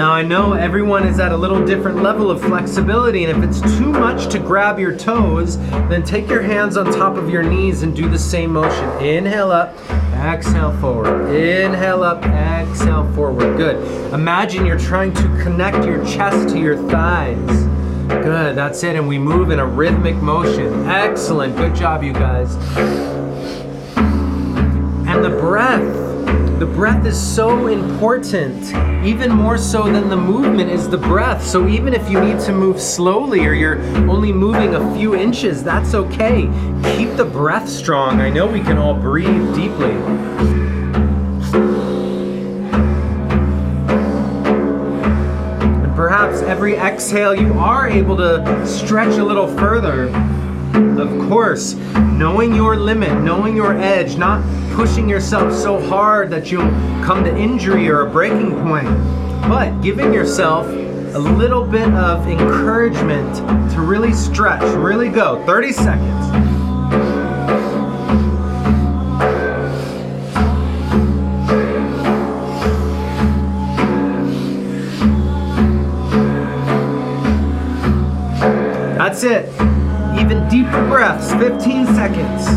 Now 0.00 0.12
I 0.12 0.22
know 0.22 0.54
everyone 0.54 1.06
is 1.06 1.20
at 1.20 1.30
a 1.30 1.36
little 1.36 1.62
different 1.62 2.02
level 2.02 2.30
of 2.30 2.40
flexibility, 2.40 3.26
and 3.26 3.36
if 3.36 3.46
it's 3.46 3.60
too 3.76 3.92
much 3.92 4.32
to 4.32 4.38
grab 4.38 4.78
your 4.78 4.96
toes, 4.96 5.58
then 5.90 6.02
take 6.02 6.26
your 6.26 6.40
hands 6.40 6.78
on 6.78 6.86
top 6.86 7.18
of 7.18 7.28
your 7.28 7.42
knees 7.42 7.82
and 7.82 7.94
do 7.94 8.08
the 8.08 8.18
same 8.18 8.50
motion. 8.50 8.88
Inhale 9.04 9.50
up, 9.50 9.78
exhale 10.14 10.74
forward. 10.78 11.28
Inhale 11.36 12.02
up, 12.02 12.24
exhale 12.24 13.12
forward. 13.12 13.58
Good. 13.58 14.14
Imagine 14.14 14.64
you're 14.64 14.78
trying 14.78 15.12
to 15.12 15.22
connect 15.42 15.84
your 15.84 16.02
chest 16.06 16.48
to 16.54 16.58
your 16.58 16.78
thighs. 16.88 17.66
Good, 18.08 18.56
that's 18.56 18.82
it. 18.82 18.96
And 18.96 19.06
we 19.06 19.18
move 19.18 19.50
in 19.50 19.58
a 19.58 19.66
rhythmic 19.66 20.16
motion. 20.16 20.88
Excellent. 20.88 21.58
Good 21.58 21.74
job, 21.74 22.02
you 22.02 22.14
guys. 22.14 22.54
And 25.06 25.22
the 25.22 25.28
breath. 25.28 26.09
The 26.60 26.66
breath 26.66 27.06
is 27.06 27.18
so 27.18 27.68
important. 27.68 28.74
Even 29.02 29.32
more 29.32 29.56
so 29.56 29.84
than 29.84 30.10
the 30.10 30.16
movement 30.18 30.70
is 30.70 30.90
the 30.90 30.98
breath. 30.98 31.42
So 31.42 31.66
even 31.66 31.94
if 31.94 32.10
you 32.10 32.20
need 32.20 32.38
to 32.40 32.52
move 32.52 32.78
slowly 32.78 33.46
or 33.46 33.54
you're 33.54 33.80
only 34.10 34.30
moving 34.30 34.74
a 34.74 34.94
few 34.94 35.14
inches, 35.14 35.64
that's 35.64 35.94
okay. 35.94 36.42
Keep 36.98 37.16
the 37.16 37.24
breath 37.24 37.66
strong. 37.66 38.20
I 38.20 38.28
know 38.28 38.46
we 38.46 38.60
can 38.60 38.76
all 38.76 38.92
breathe 38.92 39.54
deeply. 39.54 39.94
And 45.72 45.96
perhaps 45.96 46.42
every 46.42 46.76
exhale 46.76 47.34
you 47.34 47.54
are 47.54 47.88
able 47.88 48.18
to 48.18 48.66
stretch 48.66 49.16
a 49.16 49.24
little 49.24 49.48
further. 49.48 50.10
Of 50.74 51.28
course, 51.28 51.74
knowing 51.74 52.54
your 52.54 52.76
limit, 52.76 53.22
knowing 53.22 53.56
your 53.56 53.76
edge, 53.76 54.16
not 54.16 54.42
pushing 54.74 55.08
yourself 55.08 55.52
so 55.52 55.80
hard 55.88 56.30
that 56.30 56.50
you'll 56.50 56.70
come 57.04 57.24
to 57.24 57.36
injury 57.36 57.88
or 57.88 58.06
a 58.06 58.10
breaking 58.10 58.52
point, 58.62 58.88
but 59.48 59.80
giving 59.80 60.14
yourself 60.14 60.66
a 60.66 61.18
little 61.18 61.64
bit 61.64 61.88
of 61.94 62.28
encouragement 62.28 63.34
to 63.72 63.80
really 63.80 64.12
stretch, 64.12 64.62
really 64.76 65.08
go. 65.08 65.44
30 65.44 65.72
seconds. 65.72 66.50
That's 78.96 79.24
it. 79.24 79.69
Deeper 80.50 80.84
breaths, 80.88 81.30
15 81.34 81.86
seconds. 81.94 82.48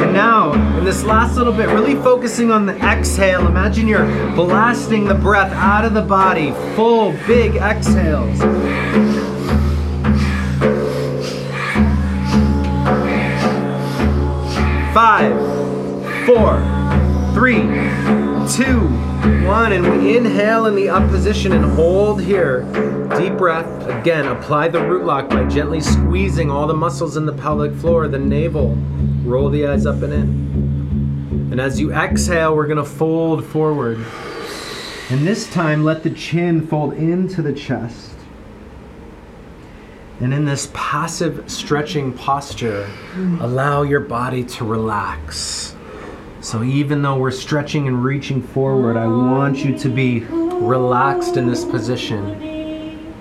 And 0.00 0.12
now, 0.12 0.52
in 0.78 0.84
this 0.84 1.02
last 1.02 1.36
little 1.36 1.52
bit, 1.52 1.68
really 1.70 1.96
focusing 1.96 2.52
on 2.52 2.66
the 2.66 2.76
exhale. 2.76 3.48
Imagine 3.48 3.88
you're 3.88 4.06
blasting 4.36 5.06
the 5.06 5.14
breath 5.16 5.52
out 5.54 5.84
of 5.84 5.92
the 5.92 6.02
body. 6.02 6.52
Full, 6.76 7.10
big 7.26 7.56
exhales. 7.56 8.38
Five, 14.94 15.36
four, 16.26 16.79
three, 17.32 17.62
two, 18.54 18.80
one. 19.46 19.72
And 19.72 19.90
we 19.90 20.16
inhale 20.16 20.66
in 20.66 20.74
the 20.74 20.88
up 20.88 21.08
position 21.10 21.52
and 21.52 21.64
hold 21.64 22.22
here. 22.22 22.62
Deep 23.18 23.36
breath. 23.36 23.86
Again, 23.88 24.26
apply 24.26 24.68
the 24.68 24.84
root 24.84 25.04
lock 25.04 25.28
by 25.28 25.44
gently 25.44 25.80
squeezing 25.80 26.50
all 26.50 26.66
the 26.66 26.74
muscles 26.74 27.16
in 27.16 27.26
the 27.26 27.32
pelvic 27.32 27.74
floor, 27.74 28.08
the 28.08 28.18
navel. 28.18 28.76
Roll 29.24 29.50
the 29.50 29.66
eyes 29.66 29.86
up 29.86 30.02
and 30.02 30.12
in. 30.12 31.50
And 31.52 31.60
as 31.60 31.80
you 31.80 31.92
exhale, 31.92 32.54
we're 32.54 32.66
going 32.66 32.78
to 32.78 32.84
fold 32.84 33.44
forward. 33.44 33.98
And 35.10 35.26
this 35.26 35.50
time, 35.50 35.82
let 35.82 36.04
the 36.04 36.10
chin 36.10 36.66
fold 36.66 36.94
into 36.94 37.42
the 37.42 37.52
chest. 37.52 38.14
And 40.20 40.32
in 40.32 40.44
this 40.44 40.70
passive 40.72 41.50
stretching 41.50 42.12
posture, 42.12 42.88
allow 43.40 43.82
your 43.82 44.00
body 44.00 44.44
to 44.44 44.64
relax. 44.64 45.74
So 46.40 46.62
even 46.62 47.02
though 47.02 47.18
we're 47.18 47.30
stretching 47.30 47.86
and 47.86 48.02
reaching 48.02 48.42
forward, 48.42 48.96
I 48.96 49.06
want 49.06 49.58
you 49.58 49.76
to 49.78 49.88
be 49.90 50.20
relaxed 50.20 51.36
in 51.36 51.46
this 51.46 51.64
position. 51.66 53.12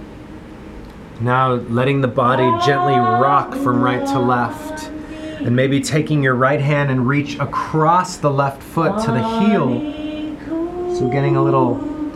Now 1.20 1.54
letting 1.54 2.00
the 2.00 2.08
body 2.08 2.50
gently 2.66 2.96
rock 2.96 3.54
from 3.56 3.82
right 3.82 4.06
to 4.08 4.20
left. 4.20 4.88
And 4.88 5.56
maybe 5.56 5.82
taking 5.82 6.24
your 6.24 6.36
right 6.36 6.62
hand 6.62 6.92
and 6.92 7.08
reach 7.08 7.38
across 7.40 8.18
the 8.18 8.30
left 8.30 8.64
foot 8.64 9.04
to 9.06 9.12
the 9.12 9.40
heel. 9.40 10.96
So 10.96 11.10
getting 11.10 11.36
a 11.36 11.44
little 11.44 11.76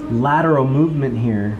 lateral 0.09 0.65
movement 0.65 1.17
here. 1.17 1.57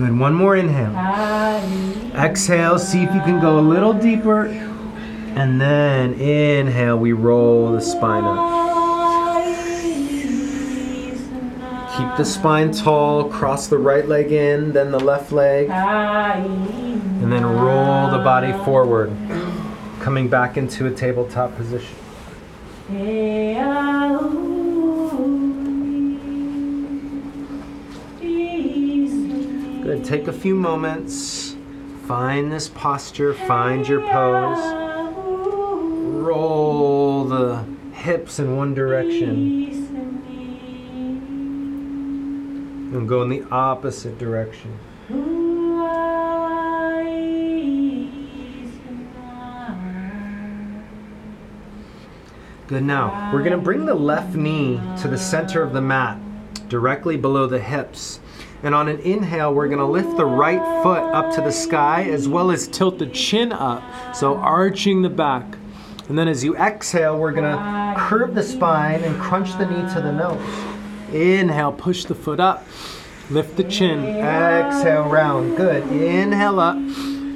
Good. 0.00 0.18
One 0.18 0.32
more 0.32 0.56
inhale. 0.56 0.96
Exhale. 2.14 2.78
See 2.78 3.02
if 3.02 3.14
you 3.14 3.20
can 3.20 3.38
go 3.38 3.58
a 3.58 3.60
little 3.60 3.92
deeper. 3.92 4.46
And 4.46 5.60
then 5.60 6.14
inhale, 6.14 6.96
we 6.96 7.12
roll 7.12 7.72
the 7.72 7.82
spine 7.82 8.24
up. 8.24 8.38
Keep 11.98 12.16
the 12.16 12.24
spine 12.24 12.72
tall. 12.72 13.28
Cross 13.28 13.66
the 13.68 13.76
right 13.76 14.08
leg 14.08 14.32
in, 14.32 14.72
then 14.72 14.90
the 14.90 14.98
left 14.98 15.32
leg. 15.32 15.68
And 15.68 17.30
then 17.30 17.44
roll 17.44 18.10
the 18.10 18.24
body 18.24 18.52
forward. 18.64 19.12
Coming 20.00 20.28
back 20.28 20.56
into 20.56 20.86
a 20.86 20.90
tabletop 20.90 21.54
position. 21.56 21.94
Good. 30.00 30.08
Take 30.08 30.28
a 30.28 30.32
few 30.32 30.54
moments. 30.54 31.56
Find 32.06 32.50
this 32.50 32.68
posture, 32.68 33.34
find 33.34 33.86
your 33.86 34.00
pose. 34.00 34.58
Roll 36.22 37.24
the 37.24 37.64
hips 37.92 38.38
in 38.38 38.56
one 38.56 38.74
direction 38.74 39.68
and 42.92 43.08
go 43.08 43.22
in 43.22 43.28
the 43.28 43.44
opposite 43.50 44.18
direction. 44.18 44.78
Good. 52.66 52.84
Now, 52.84 53.30
we're 53.32 53.40
going 53.40 53.52
to 53.52 53.58
bring 53.58 53.84
the 53.84 53.94
left 53.94 54.34
knee 54.34 54.80
to 55.02 55.08
the 55.08 55.18
center 55.18 55.62
of 55.62 55.72
the 55.72 55.80
mat, 55.80 56.18
directly 56.68 57.16
below 57.16 57.46
the 57.46 57.60
hips. 57.60 58.20
And 58.62 58.74
on 58.74 58.88
an 58.88 59.00
inhale, 59.00 59.54
we're 59.54 59.68
to 59.78 59.86
lift 59.86 60.16
the 60.16 60.26
right 60.26 60.60
foot 60.82 61.02
up 61.02 61.34
to 61.34 61.40
the 61.40 61.52
sky 61.52 62.04
as 62.04 62.28
well 62.28 62.50
as 62.50 62.68
tilt 62.68 62.98
the 62.98 63.06
chin 63.06 63.52
up. 63.52 63.82
So, 64.14 64.36
arching 64.36 65.02
the 65.02 65.08
back. 65.08 65.56
And 66.08 66.18
then 66.18 66.28
as 66.28 66.42
you 66.42 66.56
exhale, 66.56 67.18
we're 67.18 67.32
to 67.44 67.94
curve 67.96 68.34
the 68.34 68.42
spine 68.42 69.02
and 69.02 69.18
crunch 69.20 69.56
the 69.56 69.64
knee 69.64 69.94
to 69.94 70.00
the 70.00 70.12
nose. 70.12 71.14
Inhale, 71.14 71.72
push 71.72 72.04
the 72.04 72.14
foot 72.14 72.40
up. 72.40 72.66
Lift 73.30 73.56
the 73.56 73.64
chin. 73.64 74.04
Exhale, 74.04 75.04
round. 75.04 75.56
Good. 75.56 75.84
Inhale 75.84 76.58
up. 76.58 76.76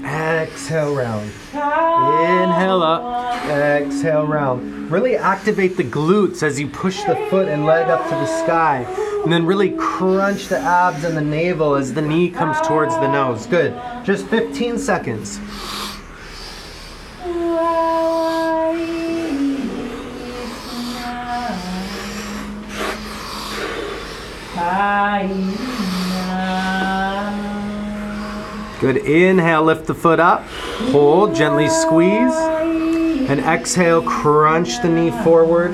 Exhale, 0.04 0.94
round. 0.94 1.30
Inhale 1.52 2.82
up. 2.82 3.46
Exhale, 3.46 4.26
round. 4.26 4.90
Really 4.90 5.16
activate 5.16 5.76
the 5.76 5.84
glutes 5.84 6.42
as 6.42 6.58
you 6.58 6.68
push 6.68 7.04
the 7.04 7.14
foot 7.30 7.48
and 7.48 7.64
leg 7.64 7.88
up 7.88 8.02
to 8.04 8.10
the 8.10 8.26
sky. 8.26 8.84
And 9.24 9.32
then 9.32 9.46
really 9.46 9.70
crunch 9.70 10.48
the 10.48 10.58
abs 10.58 11.02
and 11.02 11.16
the 11.16 11.22
navel 11.22 11.76
as 11.76 11.94
the 11.94 12.02
knee 12.02 12.28
comes 12.28 12.60
towards 12.66 12.94
the 12.96 13.10
nose. 13.10 13.46
Good. 13.46 13.74
Just 14.04 14.26
15 14.26 14.76
seconds. 14.76 15.40
Good. 28.78 28.98
Inhale, 28.98 29.62
lift 29.62 29.86
the 29.86 29.94
foot 29.94 30.20
up. 30.20 30.42
Hold, 30.92 31.34
gently 31.34 31.70
squeeze. 31.70 32.34
And 32.34 33.40
exhale, 33.40 34.02
crunch 34.02 34.82
the 34.82 34.90
knee 34.90 35.10
forward. 35.10 35.72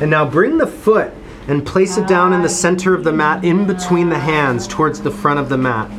And 0.00 0.10
now 0.10 0.24
bring 0.24 0.56
the 0.56 0.66
foot 0.66 1.12
and 1.50 1.66
place 1.66 1.96
it 1.96 2.06
down 2.06 2.32
in 2.32 2.42
the 2.42 2.48
center 2.48 2.94
of 2.94 3.02
the 3.02 3.12
mat 3.12 3.44
in 3.44 3.66
between 3.66 4.08
the 4.08 4.18
hands 4.18 4.68
towards 4.68 5.00
the 5.00 5.10
front 5.10 5.40
of 5.40 5.48
the 5.48 5.58
mat. 5.58 5.90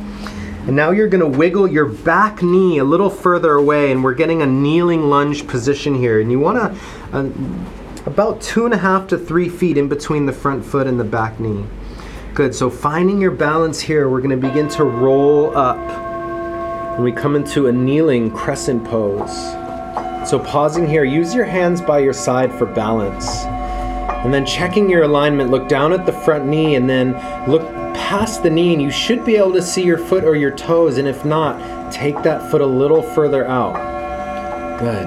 And 0.66 0.74
now 0.74 0.92
you're 0.92 1.08
going 1.08 1.20
to 1.20 1.38
wiggle 1.38 1.68
your 1.68 1.84
back 1.84 2.42
knee 2.42 2.78
a 2.78 2.84
little 2.84 3.10
further 3.10 3.52
away, 3.52 3.92
and 3.92 4.02
we're 4.02 4.14
getting 4.14 4.40
a 4.40 4.46
kneeling 4.46 5.10
lunge 5.10 5.46
position 5.46 5.94
here. 5.94 6.20
And 6.20 6.30
you 6.30 6.40
want 6.40 6.56
to, 6.56 6.80
uh, 7.12 7.30
about 8.06 8.40
two 8.40 8.64
and 8.64 8.72
a 8.72 8.78
half 8.78 9.06
to 9.08 9.18
three 9.18 9.50
feet 9.50 9.76
in 9.76 9.88
between 9.88 10.24
the 10.24 10.32
front 10.32 10.64
foot 10.64 10.86
and 10.86 10.98
the 10.98 11.04
back 11.04 11.38
knee. 11.38 11.66
Good. 12.32 12.54
So 12.54 12.70
finding 12.70 13.20
your 13.20 13.32
balance 13.32 13.78
here, 13.78 14.08
we're 14.08 14.22
going 14.22 14.40
to 14.40 14.48
begin 14.48 14.68
to 14.70 14.84
roll 14.84 15.54
up. 15.54 15.76
And 16.96 17.04
we 17.04 17.12
come 17.12 17.36
into 17.36 17.66
a 17.66 17.72
kneeling 17.72 18.30
crescent 18.30 18.84
pose. 18.84 19.36
So 20.26 20.38
pausing 20.38 20.86
here, 20.86 21.04
use 21.04 21.34
your 21.34 21.44
hands 21.44 21.82
by 21.82 21.98
your 21.98 22.14
side 22.14 22.50
for 22.54 22.64
balance. 22.64 23.44
And 24.24 24.32
then 24.32 24.46
checking 24.46 24.88
your 24.88 25.02
alignment, 25.02 25.50
look 25.50 25.68
down 25.68 25.92
at 25.92 26.06
the 26.06 26.12
front 26.12 26.46
knee 26.46 26.76
and 26.76 26.88
then 26.88 27.12
look 27.50 27.62
past 27.94 28.42
the 28.42 28.50
knee, 28.50 28.72
and 28.72 28.80
you 28.80 28.90
should 28.90 29.24
be 29.24 29.36
able 29.36 29.52
to 29.54 29.62
see 29.62 29.82
your 29.82 29.98
foot 29.98 30.24
or 30.24 30.36
your 30.36 30.52
toes. 30.52 30.98
And 30.98 31.08
if 31.08 31.24
not, 31.24 31.92
take 31.92 32.22
that 32.22 32.50
foot 32.50 32.60
a 32.60 32.66
little 32.66 33.02
further 33.02 33.46
out. 33.46 33.74
Good. 34.78 35.06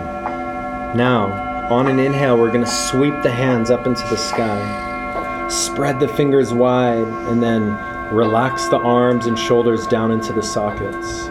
Now, 0.98 1.72
on 1.72 1.88
an 1.88 2.00
inhale, 2.00 2.38
we're 2.38 2.52
going 2.52 2.66
to 2.66 2.70
sweep 2.70 3.14
the 3.24 3.32
hands 3.32 3.72
up 3.72 3.88
into 3.88 4.04
the 4.10 4.18
sky. 4.18 5.48
Spread 5.50 6.00
the 6.00 6.08
fingers 6.08 6.54
wide, 6.54 7.08
and 7.30 7.42
then 7.42 8.14
relax 8.14 8.68
the 8.68 8.78
arms 8.78 9.26
and 9.26 9.38
shoulders 9.38 9.88
down 9.88 10.12
into 10.12 10.34
the 10.34 10.44
sockets. 10.44 11.26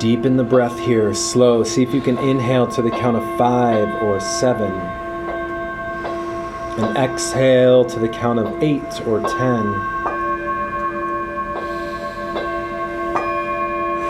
Deepen 0.00 0.36
the 0.36 0.44
breath 0.44 0.78
here, 0.78 1.12
slow. 1.12 1.64
See 1.64 1.82
if 1.82 1.92
you 1.92 2.00
can 2.00 2.18
inhale 2.18 2.68
to 2.68 2.82
the 2.82 2.90
count 2.90 3.16
of 3.16 3.38
five 3.38 4.02
or 4.02 4.20
seven. 4.20 4.72
And 6.78 6.96
exhale 6.96 7.84
to 7.86 7.98
the 7.98 8.08
count 8.08 8.38
of 8.38 8.62
eight 8.62 9.04
or 9.04 9.20
ten. 9.20 9.64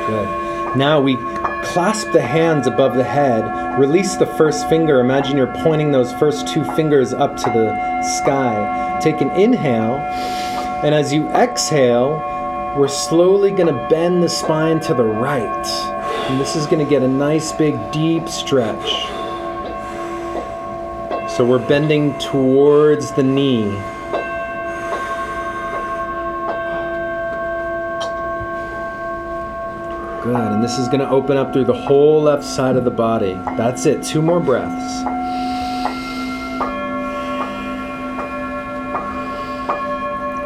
Good. 0.07 0.77
Now 0.77 1.01
we 1.01 1.17
clasp 1.65 2.13
the 2.13 2.21
hands 2.21 2.67
above 2.67 2.95
the 2.95 3.05
head. 3.05 3.79
Release 3.79 4.17
the 4.17 4.27
first 4.27 4.69
finger. 4.69 5.01
Imagine 5.01 5.39
you're 5.39 5.55
pointing 5.63 5.93
those 5.93 6.13
first 6.15 6.47
two 6.49 6.63
fingers 6.75 7.15
up 7.15 7.37
to 7.37 7.45
the 7.45 8.03
sky. 8.19 8.99
Take 9.03 9.23
an 9.23 9.31
inhale. 9.31 9.97
And 10.85 10.95
as 10.95 11.11
you 11.11 11.27
exhale, 11.29 12.19
we're 12.79 12.89
slowly 12.89 13.51
going 13.51 13.75
to 13.75 13.89
bend 13.89 14.23
the 14.23 14.29
spine 14.29 14.79
to 14.81 14.93
the 14.93 15.05
right. 15.05 15.67
And 16.29 16.39
this 16.39 16.55
is 16.55 16.67
going 16.67 16.85
to 16.85 16.91
get 16.91 17.03
a 17.03 17.09
nice 17.09 17.51
big 17.53 17.75
deep 17.93 18.29
stretch. 18.29 19.18
So 21.39 21.45
we're 21.45 21.65
bending 21.69 22.19
towards 22.19 23.13
the 23.13 23.23
knee. 23.23 23.63
Good. 30.25 30.35
And 30.35 30.65
this 30.65 30.81
is 30.81 30.89
going 30.89 30.99
to 30.99 31.09
open 31.09 31.37
up 31.37 31.53
through 31.53 31.67
the 31.67 31.73
whole 31.73 32.23
left 32.23 32.43
side 32.43 32.75
of 32.75 32.83
the 32.83 32.91
body. 32.91 33.35
That's 33.57 33.87
it. 33.87 34.03
Two 34.03 34.21
more 34.21 34.41
breaths. 34.41 35.05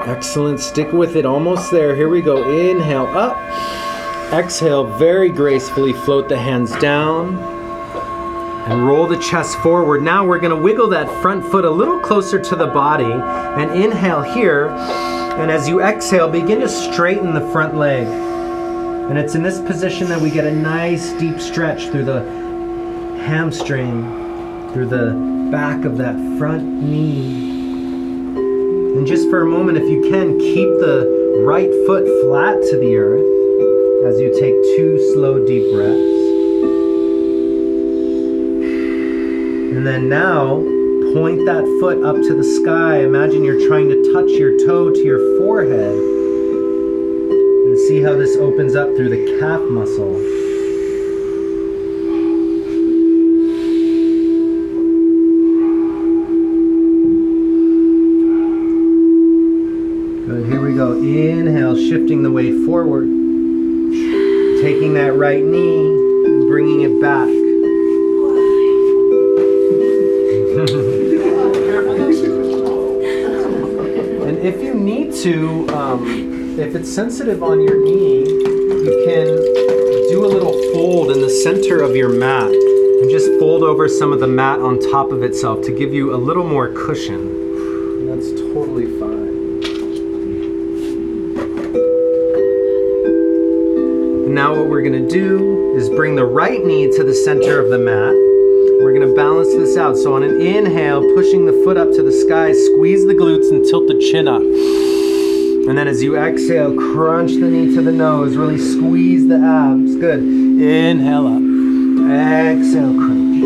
Excellent. 0.07 0.61
Stick 0.61 0.93
with 0.93 1.17
it. 1.17 1.25
Almost 1.25 1.71
there. 1.71 1.97
Here 1.97 2.11
we 2.11 2.21
go. 2.21 2.51
Inhale 2.51 3.07
up. 3.17 3.39
Exhale, 4.31 4.85
very 4.99 5.31
gracefully 5.31 5.95
float 5.95 6.29
the 6.29 6.37
hands 6.37 6.77
down 6.81 7.52
and 8.67 8.87
roll 8.87 9.07
the 9.07 9.19
chest 9.19 9.59
forward. 9.59 10.03
Now 10.03 10.25
we're 10.25 10.39
going 10.39 10.57
to 10.57 10.63
wiggle 10.63 10.89
that 10.91 11.09
front 11.21 11.45
foot 11.45 11.65
a 11.65 11.71
little 11.71 11.99
closer 11.99 12.39
to 12.39 12.57
the 12.57 12.69
body 12.69 13.05
and 13.05 13.71
inhale 13.73 14.23
here. 14.23 14.69
And 14.69 15.51
as 15.51 15.69
you 15.69 15.83
exhale, 15.83 16.29
begin 16.29 16.61
to 16.61 16.69
straighten 16.69 17.35
the 17.35 17.41
front 17.51 17.77
leg. 17.77 18.07
And 18.07 19.19
it's 19.19 19.35
in 19.35 19.43
this 19.43 19.61
position 19.61 20.09
that 20.09 20.21
we 20.21 20.31
get 20.31 20.47
a 20.47 20.55
nice 20.55 21.13
deep 21.15 21.41
stretch 21.41 21.89
through 21.89 22.05
the 22.05 22.23
hamstring, 23.27 24.71
through 24.73 24.87
the 24.87 25.49
back 25.51 25.85
of 25.85 25.99
that 25.99 26.15
front 26.39 26.63
knee. 26.63 27.51
And 28.97 29.07
just 29.07 29.29
for 29.29 29.43
a 29.43 29.47
moment, 29.47 29.79
if 29.79 29.91
you 29.91 30.03
can, 30.11 30.39
keep 30.39 30.69
the 30.79 31.43
right 31.45 31.71
foot 31.87 32.07
flat 32.23 32.63
to 32.71 32.79
the 32.79 32.97
earth 32.97 34.07
as 34.07 34.21
you 34.21 34.33
take 34.39 34.55
two 34.77 35.13
slow, 35.13 35.45
deep 35.45 35.73
breaths. 35.75 36.32
And 39.73 39.87
then 39.87 40.09
now, 40.11 40.57
point 41.15 41.47
that 41.47 41.65
foot 41.81 42.05
up 42.05 42.17
to 42.17 42.35
the 42.35 42.45
sky. 42.45 42.99
Imagine 42.99 43.43
you're 43.43 43.67
trying 43.67 43.89
to 43.89 44.13
touch 44.13 44.29
your 44.33 44.59
toe 44.67 44.91
to 44.91 45.03
your 45.03 45.39
forehead. 45.39 45.95
And 45.97 47.79
see 47.89 48.03
how 48.03 48.15
this 48.15 48.37
opens 48.37 48.75
up 48.77 48.95
through 48.95 49.09
the 49.09 49.39
calf 49.41 49.63
muscle. 49.63 50.13
Good, 60.27 60.47
here 60.49 60.61
we 60.61 60.75
go. 60.75 60.93
Inhale, 61.03 61.77
shifting 61.77 62.23
the 62.23 62.31
weight 62.31 62.67
forward. 62.67 63.09
Taking 64.63 64.93
that 64.95 65.15
right 65.17 65.43
knee, 65.43 66.47
bringing 66.47 66.83
it 66.83 67.01
back. 67.01 67.42
To, 75.21 75.69
um, 75.69 76.59
if 76.59 76.75
it's 76.75 76.93
sensitive 76.93 77.43
on 77.43 77.61
your 77.61 77.85
knee, 77.85 78.21
you 78.21 79.05
can 79.07 79.27
do 80.11 80.25
a 80.25 80.27
little 80.27 80.53
fold 80.73 81.11
in 81.11 81.21
the 81.21 81.29
center 81.29 81.83
of 81.83 81.95
your 81.95 82.09
mat 82.09 82.51
and 82.51 83.11
just 83.11 83.27
fold 83.39 83.63
over 83.63 83.89
some 83.89 84.13
of 84.13 84.21
the 84.21 84.27
mat 84.27 84.61
on 84.61 84.79
top 84.79 85.11
of 85.13 85.23
itself 85.23 85.63
to 85.65 85.73
give 85.73 85.93
you 85.93 86.15
a 86.15 86.17
little 86.17 86.47
more 86.47 86.73
cushion. 86.73 87.21
And 87.21 88.09
that's 88.09 88.31
totally 88.41 88.87
fine. 88.99 89.23
Now 94.35 94.55
what 94.55 94.69
we're 94.69 94.83
gonna 94.83 95.09
do 95.09 95.75
is 95.77 95.91
bring 95.91 96.17
the 96.17 96.25
right 96.25 96.65
knee 96.65 96.91
to 96.97 97.05
the 97.05 97.15
center 97.15 97.61
of 97.61 97.71
the 97.71 97.79
mat. 97.79 98.15
We're 98.83 98.95
gonna 98.95 99.15
balance 99.15 99.49
this 99.49 99.77
out. 99.77 99.97
So 99.97 100.15
on 100.15 100.23
an 100.23 100.41
inhale, 100.41 101.03
pushing 101.15 101.45
the 101.45 101.53
foot 101.65 101.77
up 101.77 101.93
to 101.93 102.03
the 102.03 102.13
sky, 102.13 102.53
squeeze 102.53 103.07
the 103.07 103.15
glutes 103.15 103.51
and 103.51 103.65
tilt 103.65 103.89
the 103.89 103.99
chin 104.11 104.27
up. 104.27 104.43
And 105.69 105.79
then 105.79 105.87
as 105.87 106.03
you 106.03 106.17
exhale, 106.17 106.75
crunch 106.75 107.33
the 107.33 107.49
knee 107.49 107.73
to 107.77 107.83
the 107.83 107.93
nose. 107.93 108.37
Really 108.37 108.59
squeeze 108.59 109.29
the 109.29 109.37
abs. 109.37 109.95
Good. 109.95 110.19
Inhale 110.19 111.27
up. 111.29 111.41
Exhale, 112.11 112.93
crunch. 112.95 113.45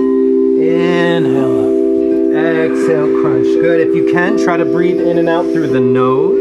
Inhale 0.59 1.61
up. 1.61 1.73
Exhale, 2.35 3.21
crunch. 3.21 3.47
Good. 3.61 3.89
If 3.89 3.95
you 3.95 4.11
can, 4.11 4.39
try 4.39 4.57
to 4.57 4.65
breathe 4.65 4.99
in 4.99 5.19
and 5.19 5.29
out 5.29 5.45
through 5.53 5.69
the 5.69 5.81
nose. 5.81 6.36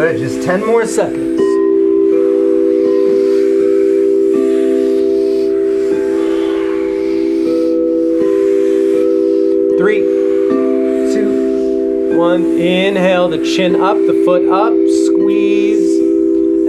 Good. 0.00 0.16
Just 0.16 0.42
10 0.46 0.64
more 0.64 0.86
seconds. 0.86 1.38
Three, 9.76 10.00
two, 11.12 12.16
one. 12.16 12.46
Inhale 12.58 13.28
the 13.28 13.44
chin 13.44 13.78
up, 13.82 13.98
the 13.98 14.22
foot 14.24 14.48
up, 14.48 14.72
squeeze. 15.04 16.00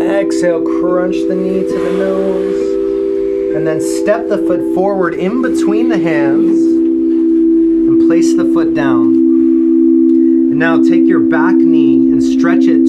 Exhale, 0.01 0.61
crunch 0.81 1.15
the 1.29 1.35
knee 1.35 1.61
to 1.61 1.79
the 1.85 1.91
nose. 1.99 3.55
And 3.55 3.65
then 3.65 3.79
step 3.79 4.27
the 4.27 4.39
foot 4.39 4.75
forward 4.75 5.13
in 5.13 5.41
between 5.41 5.87
the 5.87 5.99
hands 5.99 6.57
and 6.59 8.09
place 8.09 8.35
the 8.35 8.51
foot 8.53 8.73
down. 8.73 9.05
And 9.05 10.59
now 10.59 10.83
take 10.83 11.07
your 11.07 11.21
back 11.21 11.55
knee 11.55 12.11
and 12.11 12.21
stretch 12.21 12.65
it 12.65 12.80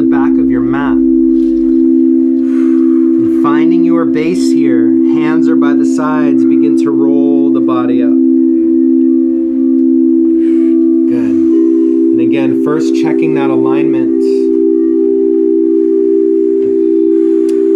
the 0.00 0.08
back 0.08 0.32
of 0.32 0.48
your 0.48 0.62
mat. 0.62 0.96
And 3.20 3.42
finding 3.42 3.84
your 3.84 4.06
base 4.06 4.50
here, 4.50 4.86
hands 4.88 5.46
are 5.46 5.56
by 5.56 5.74
the 5.74 5.84
sides, 5.84 6.42
begin 6.42 6.78
to 6.78 6.90
roll 6.90 7.52
the 7.52 7.60
body 7.60 8.02
up. 8.02 8.08
Good. 11.12 11.36
And 12.16 12.20
again, 12.22 12.64
first 12.64 12.94
checking 13.02 13.34
that 13.34 13.50
alignment. 13.50 14.22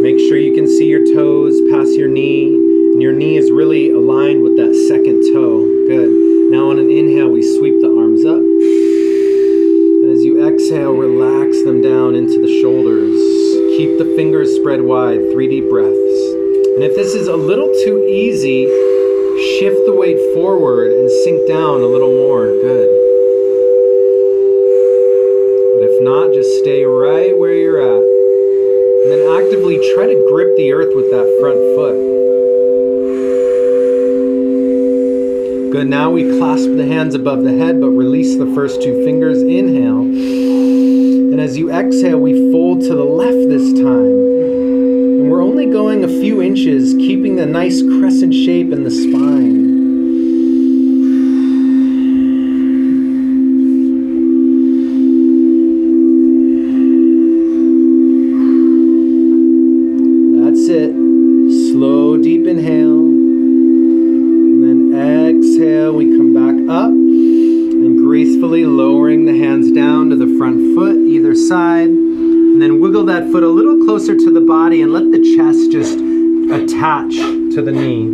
Make 0.01 0.19
sure 0.19 0.39
you 0.39 0.55
can 0.55 0.67
see 0.67 0.87
your 0.87 1.05
toes 1.05 1.61
past 1.71 1.93
your 1.93 2.09
knee, 2.09 2.47
and 2.47 3.03
your 3.03 3.13
knee 3.13 3.37
is 3.37 3.51
really 3.51 3.91
aligned 3.91 4.43
with 4.43 4.57
that 4.57 4.75
second 4.89 5.21
toe. 5.35 5.61
Good. 5.89 6.09
Now, 6.51 6.71
on 6.71 6.79
an 6.79 6.89
inhale, 6.91 7.29
we 7.29 7.43
sweep 7.43 7.83
the 7.83 7.89
arms 7.89 8.25
up. 8.25 8.41
And 8.41 10.11
as 10.11 10.25
you 10.25 10.41
exhale, 10.47 10.93
relax 10.93 11.54
them 11.65 11.81
down 11.81 12.15
into 12.15 12.41
the 12.41 12.61
shoulders. 12.61 13.17
Keep 13.77 13.99
the 13.99 14.13
fingers 14.17 14.55
spread 14.55 14.83
wide, 14.83 15.21
three 15.33 15.49
deep 15.49 15.69
breaths. 15.71 16.21
And 16.77 16.85
if 16.85 16.95
this 16.95 17.15
is 17.15 17.27
a 17.27 17.37
little 17.37 17.73
too 17.85 18.05
easy, 18.05 18.67
shift 19.59 19.81
the 19.87 19.95
weight 19.95 20.21
forward 20.35 20.93
and 20.93 21.11
sink 21.25 21.49
down 21.49 21.81
a 21.81 21.87
little 21.87 22.13
more. 22.13 22.47
Good. 22.47 22.89
But 25.73 25.89
if 25.89 26.03
not, 26.05 26.35
just 26.35 26.51
stay 26.61 26.85
right 26.85 27.37
where 27.37 27.55
you're 27.55 27.81
at. 27.81 28.05
And 29.03 29.11
then 29.11 29.23
actively 29.41 29.77
try 29.95 30.07
to 30.07 30.27
grip 30.29 30.57
the 30.57 30.73
earth 30.73 30.95
with 30.95 31.11
that 31.11 31.27
front 31.41 31.59
foot. 31.75 31.97
Good. 35.73 35.89
Now 35.89 36.11
we 36.11 36.39
clasp 36.39 36.77
the 36.77 36.87
hands 36.87 37.15
above 37.15 37.43
the 37.43 37.57
head, 37.57 37.81
but 37.81 37.91
release 37.91 38.37
the 38.37 38.47
first 38.55 38.83
two 38.83 39.05
fingers. 39.05 39.43
Inhale. 39.43 40.74
And 41.35 41.41
as 41.41 41.59
you 41.59 41.69
exhale, 41.69 42.21
we 42.21 42.53
fold 42.53 42.83
to 42.83 42.95
the 42.95 43.03
left 43.03 43.49
this 43.49 43.73
time. 43.73 44.07
And 44.07 45.29
we're 45.29 45.43
only 45.43 45.67
going 45.67 46.05
a 46.05 46.07
few 46.07 46.41
inches, 46.41 46.95
keeping 46.95 47.35
the 47.35 47.45
nice 47.45 47.83
crescent 47.83 48.33
shape 48.33 48.71
in 48.71 48.85
the 48.85 48.91
spine. 48.93 49.64
Closer 73.95 74.17
to 74.17 74.29
the 74.33 74.41
body 74.41 74.83
and 74.83 74.93
let 74.93 75.09
the 75.13 75.23
chest 75.37 75.71
just 75.71 75.95
attach 76.51 77.15
to 77.55 77.63
the 77.63 77.71
knee. 77.71 78.11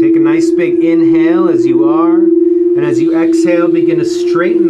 Take 0.00 0.16
a 0.16 0.18
nice 0.18 0.50
big 0.50 0.82
inhale 0.82 1.48
as 1.48 1.64
you 1.64 1.88
are. 1.88 2.16
And 2.16 2.84
as 2.84 3.00
you 3.00 3.16
exhale, 3.16 3.68
begin 3.68 4.00
to 4.00 4.04
straighten 4.04 4.68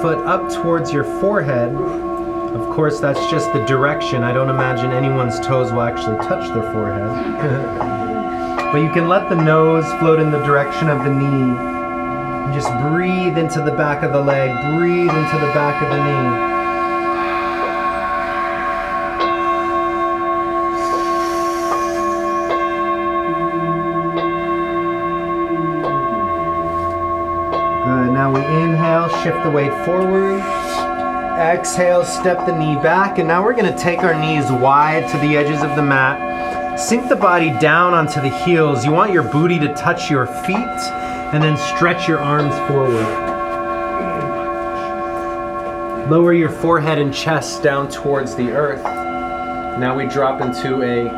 foot 0.00 0.18
up 0.26 0.50
towards 0.50 0.92
your 0.92 1.04
forehead. 1.04 1.74
Of 1.74 2.68
course, 2.74 3.00
that's 3.00 3.30
just 3.30 3.52
the 3.52 3.64
direction. 3.66 4.22
I 4.22 4.32
don't 4.32 4.48
imagine 4.48 4.90
anyone's 4.90 5.38
toes 5.40 5.72
will 5.72 5.82
actually 5.82 6.16
touch 6.18 6.52
their 6.54 6.72
forehead. 6.72 7.78
but 8.72 8.78
you 8.78 8.90
can 8.90 9.08
let 9.08 9.28
the 9.28 9.36
nose 9.36 9.86
float 9.98 10.20
in 10.20 10.30
the 10.30 10.42
direction 10.44 10.88
of 10.88 11.04
the 11.04 11.10
knee. 11.10 11.54
Just 12.54 12.72
breathe 12.88 13.38
into 13.38 13.62
the 13.62 13.72
back 13.72 14.02
of 14.02 14.12
the 14.12 14.20
leg, 14.20 14.50
breathe 14.76 15.10
into 15.10 15.38
the 15.38 15.52
back 15.52 15.82
of 15.82 15.90
the 15.90 16.04
knee. 16.04 16.49
The 29.44 29.50
weight 29.50 29.72
forward. 29.84 30.40
Exhale, 31.38 32.04
step 32.04 32.46
the 32.46 32.56
knee 32.56 32.76
back. 32.76 33.18
And 33.18 33.28
now 33.28 33.42
we're 33.42 33.54
going 33.54 33.72
to 33.72 33.78
take 33.78 34.00
our 34.00 34.14
knees 34.14 34.50
wide 34.50 35.08
to 35.10 35.18
the 35.18 35.36
edges 35.36 35.62
of 35.62 35.74
the 35.76 35.82
mat. 35.82 36.78
Sink 36.78 37.08
the 37.08 37.16
body 37.16 37.50
down 37.58 37.94
onto 37.94 38.20
the 38.20 38.28
heels. 38.28 38.84
You 38.84 38.92
want 38.92 39.12
your 39.12 39.22
booty 39.22 39.58
to 39.58 39.74
touch 39.74 40.10
your 40.10 40.26
feet 40.26 40.56
and 40.56 41.42
then 41.42 41.56
stretch 41.56 42.08
your 42.08 42.18
arms 42.18 42.54
forward. 42.68 43.30
Lower 46.10 46.32
your 46.32 46.50
forehead 46.50 46.98
and 46.98 47.14
chest 47.14 47.62
down 47.62 47.88
towards 47.88 48.34
the 48.34 48.50
earth. 48.50 48.82
Now 48.82 49.96
we 49.96 50.06
drop 50.06 50.40
into 50.40 50.82
a 50.82 51.08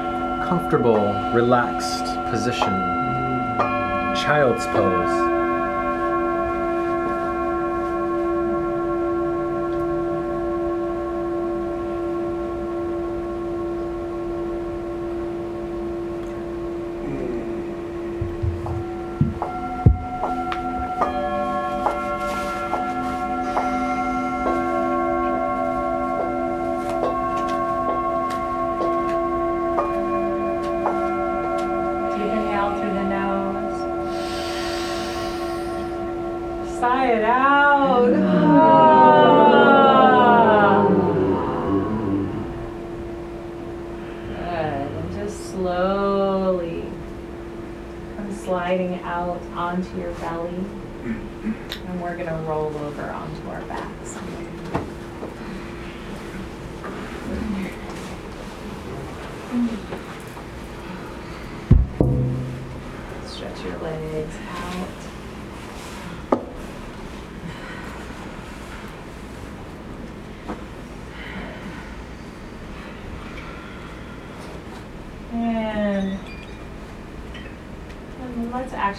comfortable, 0.46 1.12
relaxed 1.32 2.04
position. 2.30 2.68
Child's 4.14 4.66
pose. 4.66 5.31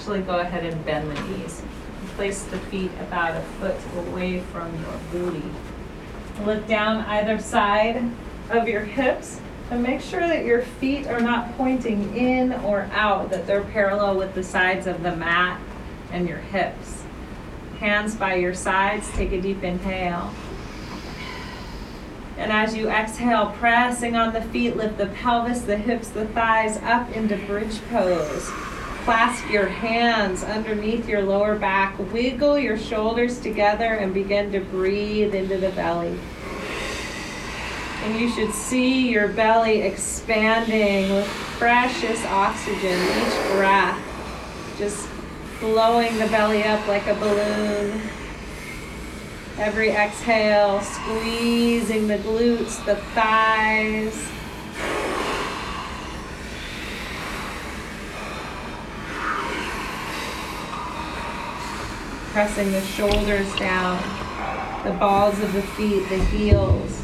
actually 0.04 0.22
go 0.24 0.39
ahead 0.39 0.66
and 0.66 0.86
bend 0.86 1.10
the 1.10 1.22
knees. 1.30 1.62
Place 2.18 2.43
the 2.43 2.58
feet 2.58 2.91
about 2.99 3.38
a 3.38 3.41
foot 3.41 3.78
away 3.95 4.41
from 4.41 4.70
your 4.82 4.99
booty. 5.14 5.49
Look 6.43 6.68
down 6.68 7.06
either 7.06 7.39
side 7.39 8.04
of 8.49 8.68
your 8.68 8.82
hips 8.82 9.39
and 9.72 9.82
make 9.82 10.01
sure 10.01 10.20
that 10.20 10.43
your 10.43 10.64
feet 10.64 11.08
are 11.08 11.22
not 11.22 11.56
pointing 11.56 12.18
in 12.18 12.51
or 12.51 12.89
out, 12.91 13.30
that 13.30 13.47
they're 13.47 13.64
parallel 13.64 14.18
with 14.18 14.36
the 14.36 14.43
sides 14.43 14.88
of 14.88 15.04
the 15.04 15.16
mat 15.16 15.62
and 16.12 16.28
your 16.28 16.39
hips. 16.39 17.04
Hands 17.80 18.14
by 18.14 18.36
your 18.36 18.54
sides, 18.54 19.10
take 19.14 19.32
a 19.32 19.39
deep 19.39 19.64
inhale. 19.64 20.34
And 22.38 22.51
as 22.51 22.76
you 22.76 22.89
exhale, 22.89 23.54
pressing 23.58 24.18
on 24.18 24.34
the 24.34 24.41
feet, 24.41 24.76
lift 24.76 24.97
the 24.97 25.06
pelvis, 25.06 25.62
the 25.62 25.78
hips, 25.78 26.10
the 26.10 26.26
thighs 26.26 26.76
up 26.80 27.10
into 27.16 27.38
bridge 27.38 27.80
pose. 27.89 28.51
Clasp 29.04 29.49
your 29.49 29.68
hands 29.68 30.45
underneath 30.45 31.10
your 31.10 31.24
lower 31.24 31.60
back. 31.60 31.99
Wiggle 32.14 32.58
your 32.58 32.78
shoulders 32.78 33.38
together 33.38 33.95
and 33.95 34.14
begin 34.14 34.49
to 34.54 34.62
breathe 34.62 35.36
into 35.36 35.58
the 35.58 35.72
belly. 35.72 36.18
And 38.04 38.18
you 38.18 38.30
should 38.30 38.54
see 38.54 39.10
your 39.10 39.28
belly 39.28 39.82
expanding 39.82 41.12
with 41.12 41.28
precious 41.58 42.24
oxygen 42.28 42.97
each 43.01 43.51
breath, 43.51 44.01
just 44.78 45.10
blowing 45.60 46.18
the 46.18 46.28
belly 46.28 46.64
up 46.64 46.88
like 46.88 47.06
a 47.08 47.16
balloon. 47.16 48.01
Every 49.58 49.89
exhale, 49.89 50.80
squeezing 50.80 52.08
the 52.08 52.20
glutes, 52.20 52.84
the 52.86 52.95
thighs 53.14 54.30
pressing 62.34 62.71
the 62.71 62.81
shoulders 62.81 63.55
down, 63.57 64.01
the 64.84 64.91
balls 64.93 65.39
of 65.39 65.53
the 65.53 65.61
feet, 65.61 66.01
the 66.09 66.17
heels, 66.17 67.03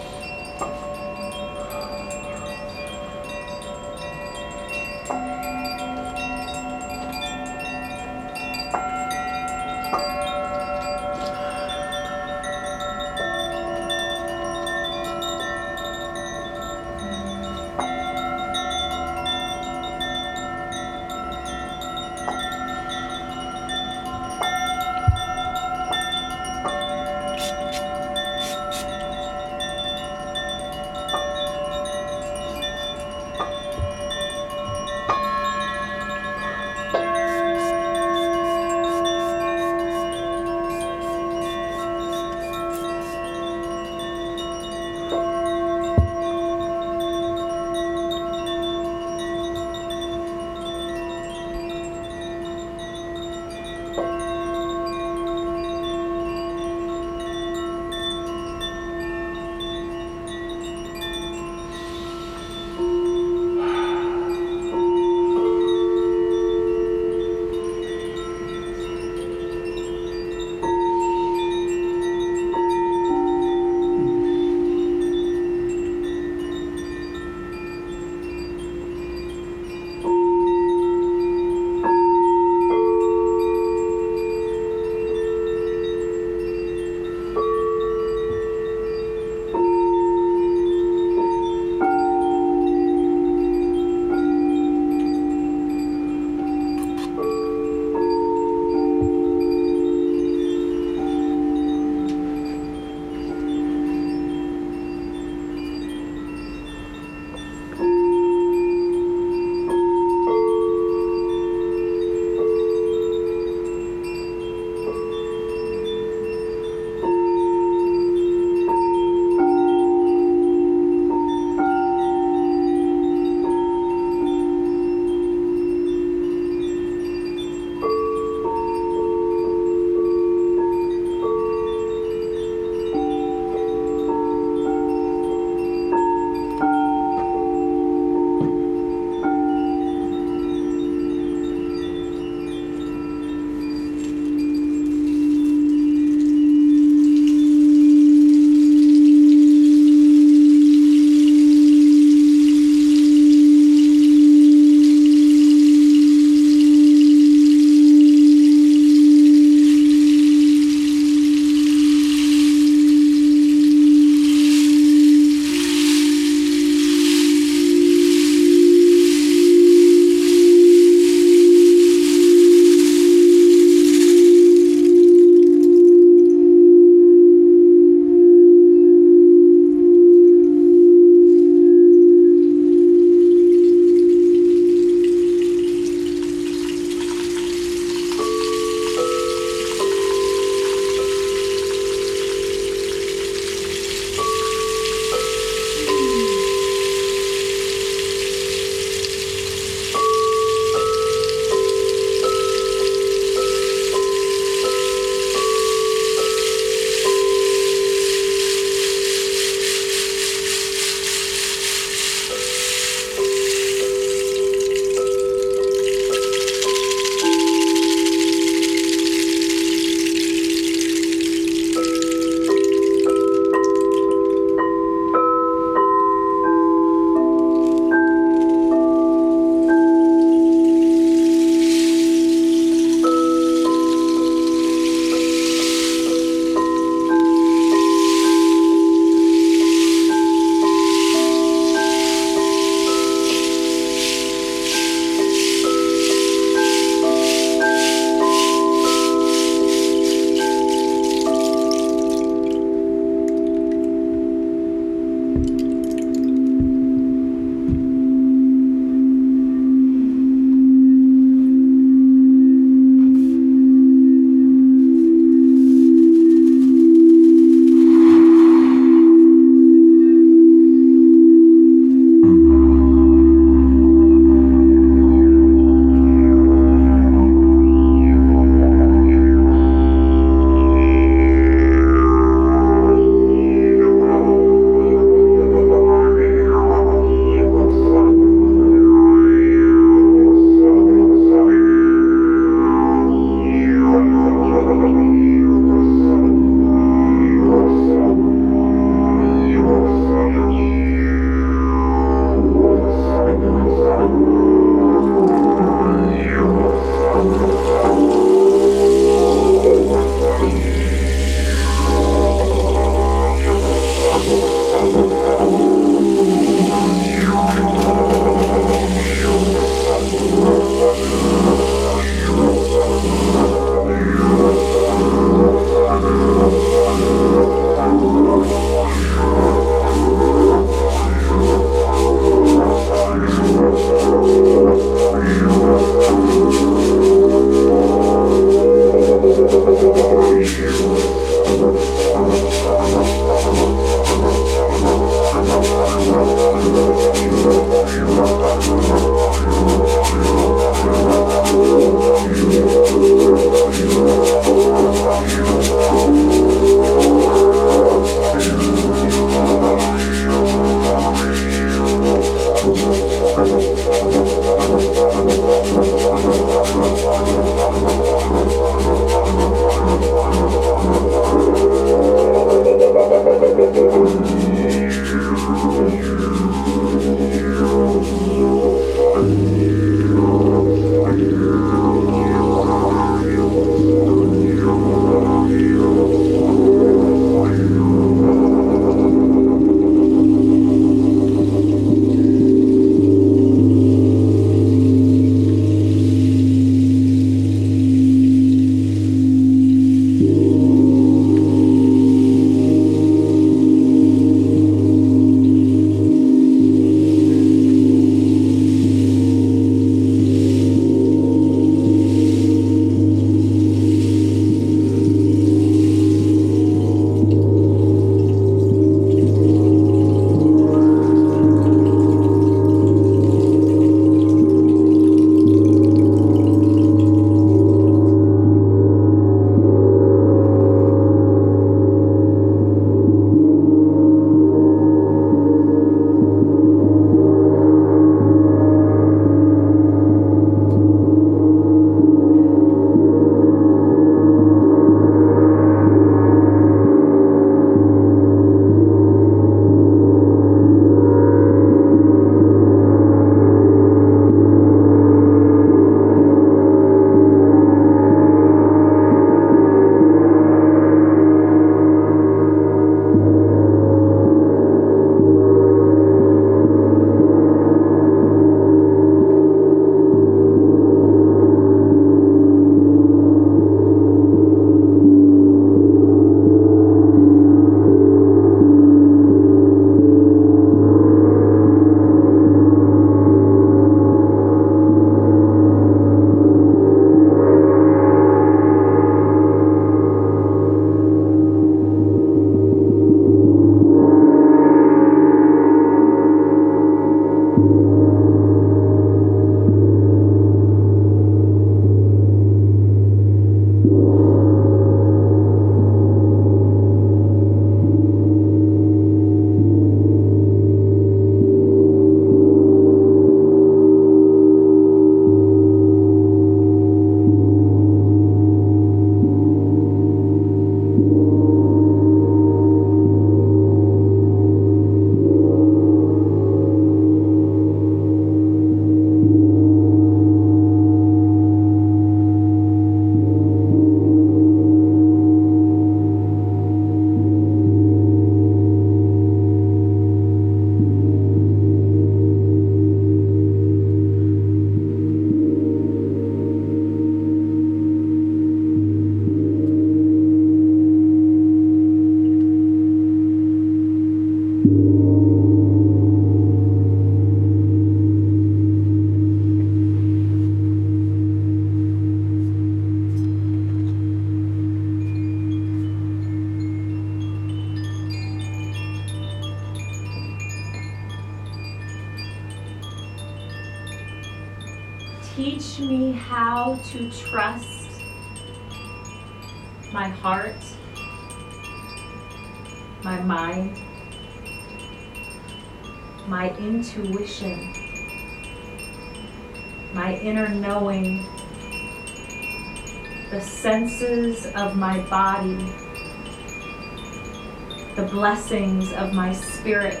blessings 598.32 598.94
of 598.94 599.12
my 599.12 599.30
spirit. 599.30 600.00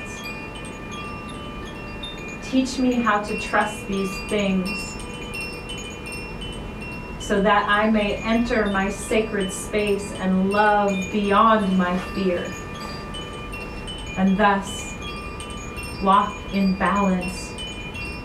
Teach 2.42 2.78
me 2.78 2.94
how 2.94 3.22
to 3.22 3.38
trust 3.38 3.86
these 3.88 4.10
things 4.30 4.96
so 7.18 7.42
that 7.42 7.68
I 7.68 7.90
may 7.90 8.14
enter 8.24 8.64
my 8.70 8.88
sacred 8.88 9.52
space 9.52 10.12
and 10.12 10.50
love 10.50 10.92
beyond 11.12 11.76
my 11.76 11.98
fear, 12.14 12.50
and 14.16 14.34
thus 14.38 14.96
walk 16.02 16.34
in 16.54 16.74
balance 16.78 17.52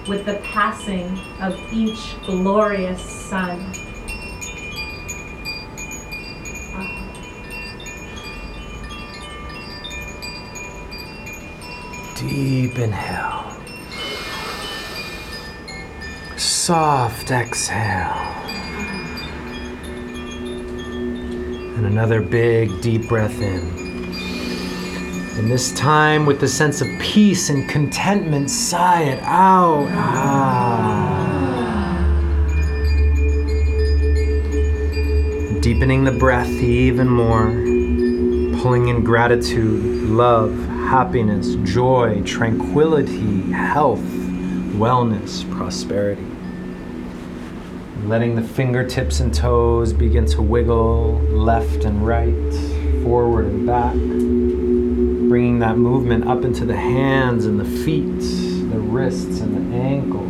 with 0.08 0.26
the 0.26 0.40
passing 0.42 1.20
of 1.42 1.54
each 1.74 2.16
glorious 2.26 3.02
sun. 3.02 3.74
Deep 12.28 12.78
inhale. 12.78 13.56
Soft 16.36 17.32
exhale. 17.32 18.18
And 21.78 21.86
another 21.86 22.22
big 22.22 22.82
deep 22.82 23.08
breath 23.08 23.40
in. 23.40 23.62
And 25.38 25.50
this 25.50 25.72
time, 25.72 26.26
with 26.26 26.42
the 26.42 26.50
sense 26.50 26.82
of 26.82 26.90
peace 27.00 27.50
and 27.50 27.70
contentment, 27.70 28.50
sigh 28.50 29.04
it 29.04 29.24
out. 29.24 29.88
Ah. 29.92 30.74
Deepening 35.62 36.04
the 36.04 36.12
breath 36.12 36.50
even 36.50 37.08
more, 37.08 37.52
pulling 38.62 38.90
in 38.90 39.06
gratitude, 39.06 40.10
love, 40.10 40.67
happiness, 40.88 41.56
joy, 41.70 42.24
tranquility, 42.24 43.42
health, 43.52 44.00
wellness, 44.80 45.44
prosperity. 45.52 46.26
Letting 48.06 48.38
the 48.38 48.42
fingertips 48.42 49.20
and 49.20 49.34
toes 49.34 49.92
begin 49.92 50.26
to 50.28 50.42
wiggle 50.42 51.20
left 51.24 51.84
and 51.84 52.08
right, 52.08 52.54
forward 53.04 53.48
and 53.48 53.68
back. 53.68 53.96
Bringing 55.28 55.60
that 55.60 55.78
movement 55.78 56.26
up 56.26 56.46
into 56.46 56.64
the 56.64 56.78
hands 56.78 57.46
and 57.46 57.60
the 57.60 57.66
feet, 57.84 58.22
the 58.72 58.80
wrists 58.80 59.42
and 59.42 59.58
the 59.58 59.76
ankles. 59.76 60.24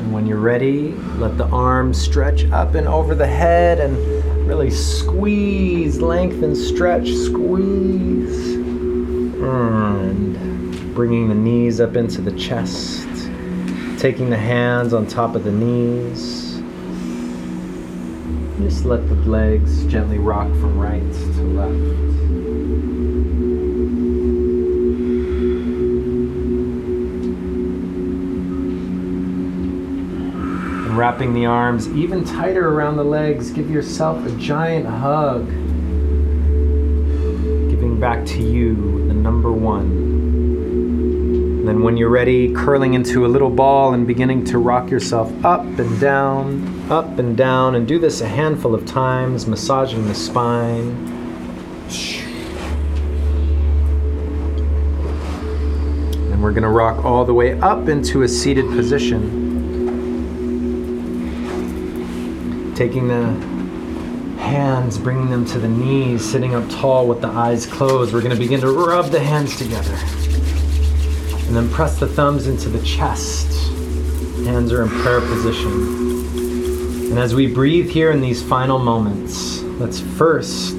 And 0.00 0.10
when 0.10 0.26
you're 0.26 0.38
ready, 0.38 0.92
let 1.18 1.36
the 1.36 1.48
arms 1.48 2.00
stretch 2.00 2.50
up 2.50 2.76
and 2.76 2.88
over 2.88 3.14
the 3.14 3.26
head 3.26 3.78
and 3.78 4.11
really 4.44 4.70
squeeze, 4.70 6.00
lengthen, 6.00 6.54
stretch, 6.54 7.08
squeeze. 7.12 8.54
And 9.44 10.94
bringing 10.94 11.28
the 11.28 11.34
knees 11.34 11.80
up 11.80 11.96
into 11.96 12.20
the 12.20 12.32
chest, 12.32 13.08
taking 13.98 14.30
the 14.30 14.36
hands 14.36 14.92
on 14.92 15.06
top 15.06 15.34
of 15.34 15.44
the 15.44 15.52
knees. 15.52 16.60
Just 18.60 18.84
let 18.84 19.08
the 19.08 19.14
legs 19.14 19.84
gently 19.86 20.18
rock 20.18 20.48
from 20.48 20.78
right 20.78 21.00
to 21.12 21.42
left. 21.42 22.21
Wrapping 31.02 31.34
the 31.34 31.44
arms 31.44 31.88
even 31.96 32.22
tighter 32.24 32.68
around 32.68 32.96
the 32.96 33.02
legs, 33.02 33.50
give 33.50 33.68
yourself 33.68 34.24
a 34.24 34.30
giant 34.36 34.86
hug. 34.86 35.44
Giving 37.68 37.98
back 37.98 38.24
to 38.26 38.40
you 38.40 39.04
the 39.08 39.14
number 39.14 39.50
one. 39.50 39.86
And 41.58 41.66
then, 41.66 41.82
when 41.82 41.96
you're 41.96 42.08
ready, 42.08 42.54
curling 42.54 42.94
into 42.94 43.26
a 43.26 43.28
little 43.28 43.50
ball 43.50 43.94
and 43.94 44.06
beginning 44.06 44.44
to 44.44 44.58
rock 44.58 44.90
yourself 44.90 45.28
up 45.44 45.64
and 45.64 46.00
down, 46.00 46.88
up 46.88 47.18
and 47.18 47.36
down, 47.36 47.74
and 47.74 47.88
do 47.88 47.98
this 47.98 48.20
a 48.20 48.28
handful 48.28 48.72
of 48.72 48.86
times, 48.86 49.48
massaging 49.48 50.06
the 50.06 50.14
spine. 50.14 50.90
And 56.30 56.40
we're 56.40 56.52
going 56.52 56.62
to 56.62 56.68
rock 56.68 57.04
all 57.04 57.24
the 57.24 57.34
way 57.34 57.58
up 57.58 57.88
into 57.88 58.22
a 58.22 58.28
seated 58.28 58.66
position. 58.66 59.51
Taking 62.82 63.06
the 63.06 63.26
hands, 64.42 64.98
bringing 64.98 65.30
them 65.30 65.44
to 65.44 65.60
the 65.60 65.68
knees, 65.68 66.28
sitting 66.28 66.56
up 66.56 66.68
tall 66.68 67.06
with 67.06 67.20
the 67.20 67.28
eyes 67.28 67.64
closed. 67.64 68.12
We're 68.12 68.22
going 68.22 68.34
to 68.34 68.40
begin 68.40 68.60
to 68.60 68.72
rub 68.72 69.12
the 69.12 69.20
hands 69.20 69.56
together. 69.56 69.96
And 71.46 71.54
then 71.54 71.70
press 71.70 72.00
the 72.00 72.08
thumbs 72.08 72.48
into 72.48 72.68
the 72.68 72.84
chest. 72.84 73.52
Hands 74.44 74.72
are 74.72 74.82
in 74.82 74.88
prayer 74.88 75.20
position. 75.20 75.70
And 77.10 77.20
as 77.20 77.36
we 77.36 77.46
breathe 77.46 77.88
here 77.88 78.10
in 78.10 78.20
these 78.20 78.42
final 78.42 78.80
moments, 78.80 79.62
let's 79.78 80.00
first 80.00 80.74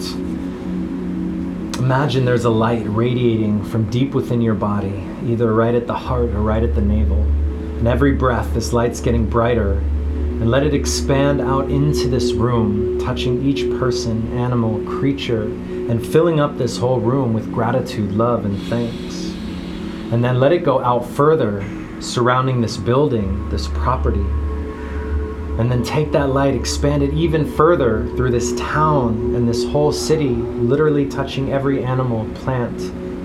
imagine 1.78 2.26
there's 2.26 2.44
a 2.44 2.50
light 2.50 2.84
radiating 2.86 3.64
from 3.64 3.90
deep 3.90 4.14
within 4.14 4.42
your 4.42 4.56
body, 4.56 5.08
either 5.26 5.54
right 5.54 5.74
at 5.74 5.88
the 5.88 5.96
heart 5.96 6.32
or 6.32 6.42
right 6.42 6.64
at 6.64 6.76
the 6.76 6.82
navel. 6.82 7.22
And 7.22 7.88
every 7.88 8.12
breath, 8.12 8.54
this 8.54 8.74
light's 8.74 9.00
getting 9.00 9.30
brighter. 9.30 9.82
And 10.42 10.50
let 10.52 10.64
it 10.64 10.74
expand 10.74 11.40
out 11.40 11.70
into 11.70 12.10
this 12.10 12.34
room, 12.34 13.00
touching 13.00 13.46
each 13.46 13.70
person, 13.80 14.38
animal, 14.38 14.84
creature, 14.86 15.44
and 15.44 16.06
filling 16.06 16.40
up 16.40 16.58
this 16.58 16.78
whole 16.78 17.00
room 17.00 17.34
with 17.34 17.52
gratitude, 17.52 18.12
love, 18.12 18.46
and 18.46 18.62
thanks. 18.64 19.32
And 20.12 20.24
then 20.24 20.40
let 20.40 20.52
it 20.52 20.64
go 20.64 20.84
out 20.84 21.06
further, 21.06 21.64
surrounding 22.02 22.62
this 22.62 22.78
building, 22.78 23.50
this 23.50 23.68
property. 23.70 24.26
And 25.60 25.72
then 25.72 25.84
take 25.84 26.12
that 26.14 26.30
light, 26.30 26.56
expand 26.56 27.04
it 27.04 27.14
even 27.14 27.50
further 27.50 28.08
through 28.16 28.32
this 28.32 28.54
town 28.60 29.36
and 29.36 29.48
this 29.48 29.64
whole 29.66 29.92
city, 29.92 30.30
literally 30.30 31.08
touching 31.08 31.54
every 31.54 31.84
animal, 31.84 32.26
plant, 32.36 32.78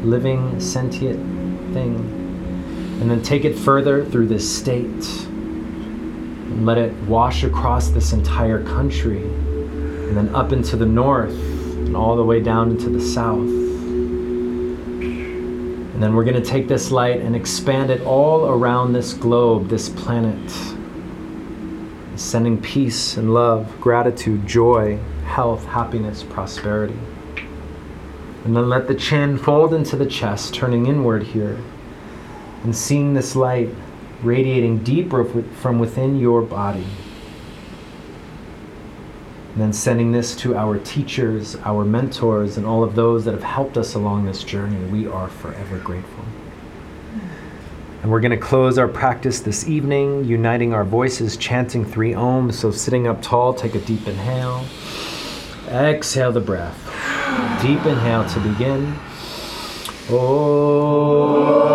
living, 0.05 0.60
sentient 0.60 1.18
thing. 1.72 1.97
And 3.01 3.10
then 3.10 3.22
take 3.22 3.44
it 3.44 3.56
further 3.59 4.05
through 4.05 4.28
this 4.28 4.59
state. 4.59 5.28
And 6.49 6.66
let 6.66 6.79
it 6.79 6.93
wash 7.05 7.45
across 7.45 7.89
this 7.89 8.12
entire 8.12 8.62
country. 8.65 9.23
And 9.23 10.16
then 10.16 10.35
up 10.35 10.53
into 10.53 10.77
the 10.77 10.87
north 10.87 11.33
and 11.33 11.97
all 11.97 12.16
the 12.16 12.25
way 12.25 12.41
down 12.41 12.70
into 12.70 12.91
the 12.91 13.01
south. 13.01 13.49
And 15.99 16.03
then 16.03 16.15
we're 16.15 16.25
going 16.25 16.41
to 16.41 16.49
take 16.49 16.69
this 16.69 16.91
light 16.91 17.20
and 17.20 17.35
expand 17.35 17.91
it 17.91 18.01
all 18.03 18.47
around 18.47 18.93
this 18.93 19.15
globe, 19.15 19.69
this 19.69 19.89
planet, 19.89 20.51
sending 22.15 22.61
peace 22.61 23.16
and 23.16 23.35
love, 23.35 23.81
gratitude, 23.81 24.47
joy, 24.47 24.99
health, 25.25 25.65
happiness, 25.65 26.23
prosperity. 26.23 26.99
And 28.45 28.57
then 28.57 28.69
let 28.69 28.87
the 28.87 28.95
chin 28.95 29.39
fold 29.39 29.75
into 29.75 29.97
the 29.97 30.07
chest, 30.07 30.55
turning 30.55 30.87
inward 30.87 31.23
here, 31.25 31.59
and 32.62 32.75
seeing 32.75 33.15
this 33.15 33.35
light 33.35 33.70
radiating 34.23 34.82
deeper 34.82 35.24
from 35.24 35.78
within 35.78 36.19
your 36.19 36.43
body. 36.43 36.86
And 39.53 39.62
then 39.62 39.73
sending 39.73 40.12
this 40.12 40.36
to 40.36 40.57
our 40.57 40.78
teachers, 40.78 41.57
our 41.65 41.85
mentors, 41.85 42.57
and 42.57 42.66
all 42.66 42.85
of 42.85 42.95
those 42.95 43.24
that 43.24 43.32
have 43.32 43.43
helped 43.43 43.77
us 43.77 43.95
along 43.95 44.27
this 44.27 44.45
journey. 44.45 44.85
We 44.86 45.07
are 45.07 45.28
forever 45.28 45.78
grateful. 45.78 46.24
And 48.03 48.12
we're 48.12 48.20
going 48.20 48.31
to 48.31 48.36
close 48.36 48.78
our 48.78 48.86
practice 48.86 49.40
this 49.40 49.69
evening, 49.69 50.24
uniting 50.24 50.73
our 50.73 50.85
voices, 50.85 51.36
chanting 51.36 51.85
three 51.85 52.12
oms. 52.12 52.55
So, 52.55 52.70
sitting 52.70 53.09
up 53.09 53.20
tall, 53.20 53.53
take 53.53 53.74
a 53.74 53.81
deep 53.81 54.07
inhale. 54.07 54.65
Exhale 55.69 56.31
the 56.31 56.40
breath. 56.40 56.77
Deep 57.61 57.85
inhale 57.85 58.28
to 58.28 58.40
begin. 58.40 58.95
Satnam. 60.09 61.68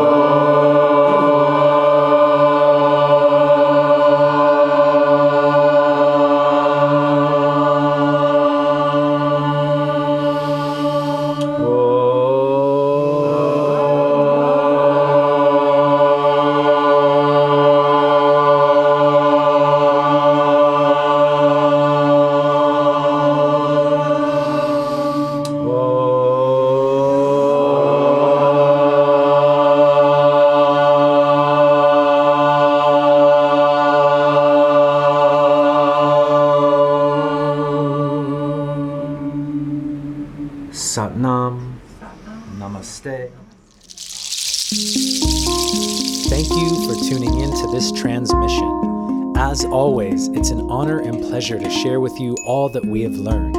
Pleasure 51.44 51.60
to 51.60 51.70
share 51.70 52.00
with 52.00 52.18
you 52.22 52.38
all 52.46 52.70
that 52.70 52.86
we 52.86 53.02
have 53.02 53.16
learned. 53.16 53.58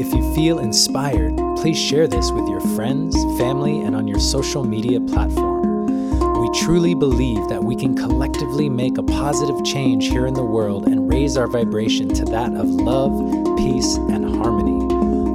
If 0.00 0.14
you 0.14 0.32
feel 0.32 0.60
inspired, 0.60 1.36
please 1.56 1.76
share 1.76 2.06
this 2.06 2.30
with 2.30 2.48
your 2.48 2.60
friends, 2.76 3.16
family, 3.36 3.80
and 3.80 3.96
on 3.96 4.06
your 4.06 4.20
social 4.20 4.62
media 4.62 5.00
platform. 5.00 5.86
We 6.40 6.48
truly 6.60 6.94
believe 6.94 7.48
that 7.48 7.64
we 7.64 7.74
can 7.74 7.96
collectively 7.96 8.68
make 8.68 8.96
a 8.96 9.02
positive 9.02 9.64
change 9.64 10.06
here 10.06 10.28
in 10.28 10.34
the 10.34 10.44
world 10.44 10.86
and 10.86 11.10
raise 11.10 11.36
our 11.36 11.48
vibration 11.48 12.08
to 12.10 12.24
that 12.26 12.52
of 12.52 12.68
love, 12.68 13.10
peace, 13.58 13.96
and 13.96 14.36
harmony. 14.36 14.86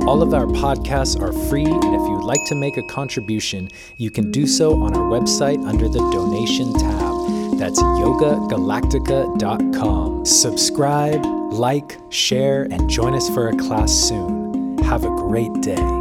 All 0.06 0.24
of 0.24 0.34
our 0.34 0.46
podcasts 0.46 1.20
are 1.20 1.34
free, 1.50 1.66
and 1.66 1.84
if 1.84 2.08
you'd 2.08 2.24
like 2.24 2.46
to 2.48 2.56
make 2.56 2.78
a 2.78 2.84
contribution, 2.84 3.68
you 3.98 4.10
can 4.10 4.32
do 4.32 4.48
so 4.48 4.82
on 4.82 4.96
our 4.96 5.10
website 5.10 5.62
under 5.68 5.90
the 5.90 6.00
donation 6.00 6.72
tab. 6.72 7.60
That's 7.60 7.82
yogagalactica.com. 7.82 10.26
Subscribe, 10.26 11.26
like, 11.52 12.00
share, 12.10 12.64
and 12.64 12.90
join 12.90 13.14
us 13.14 13.30
for 13.30 13.50
a 13.50 13.56
class 13.58 13.92
soon. 13.92 14.78
have 14.80 15.04
a 15.04 15.10
great 15.10 15.54
day. 15.62 16.01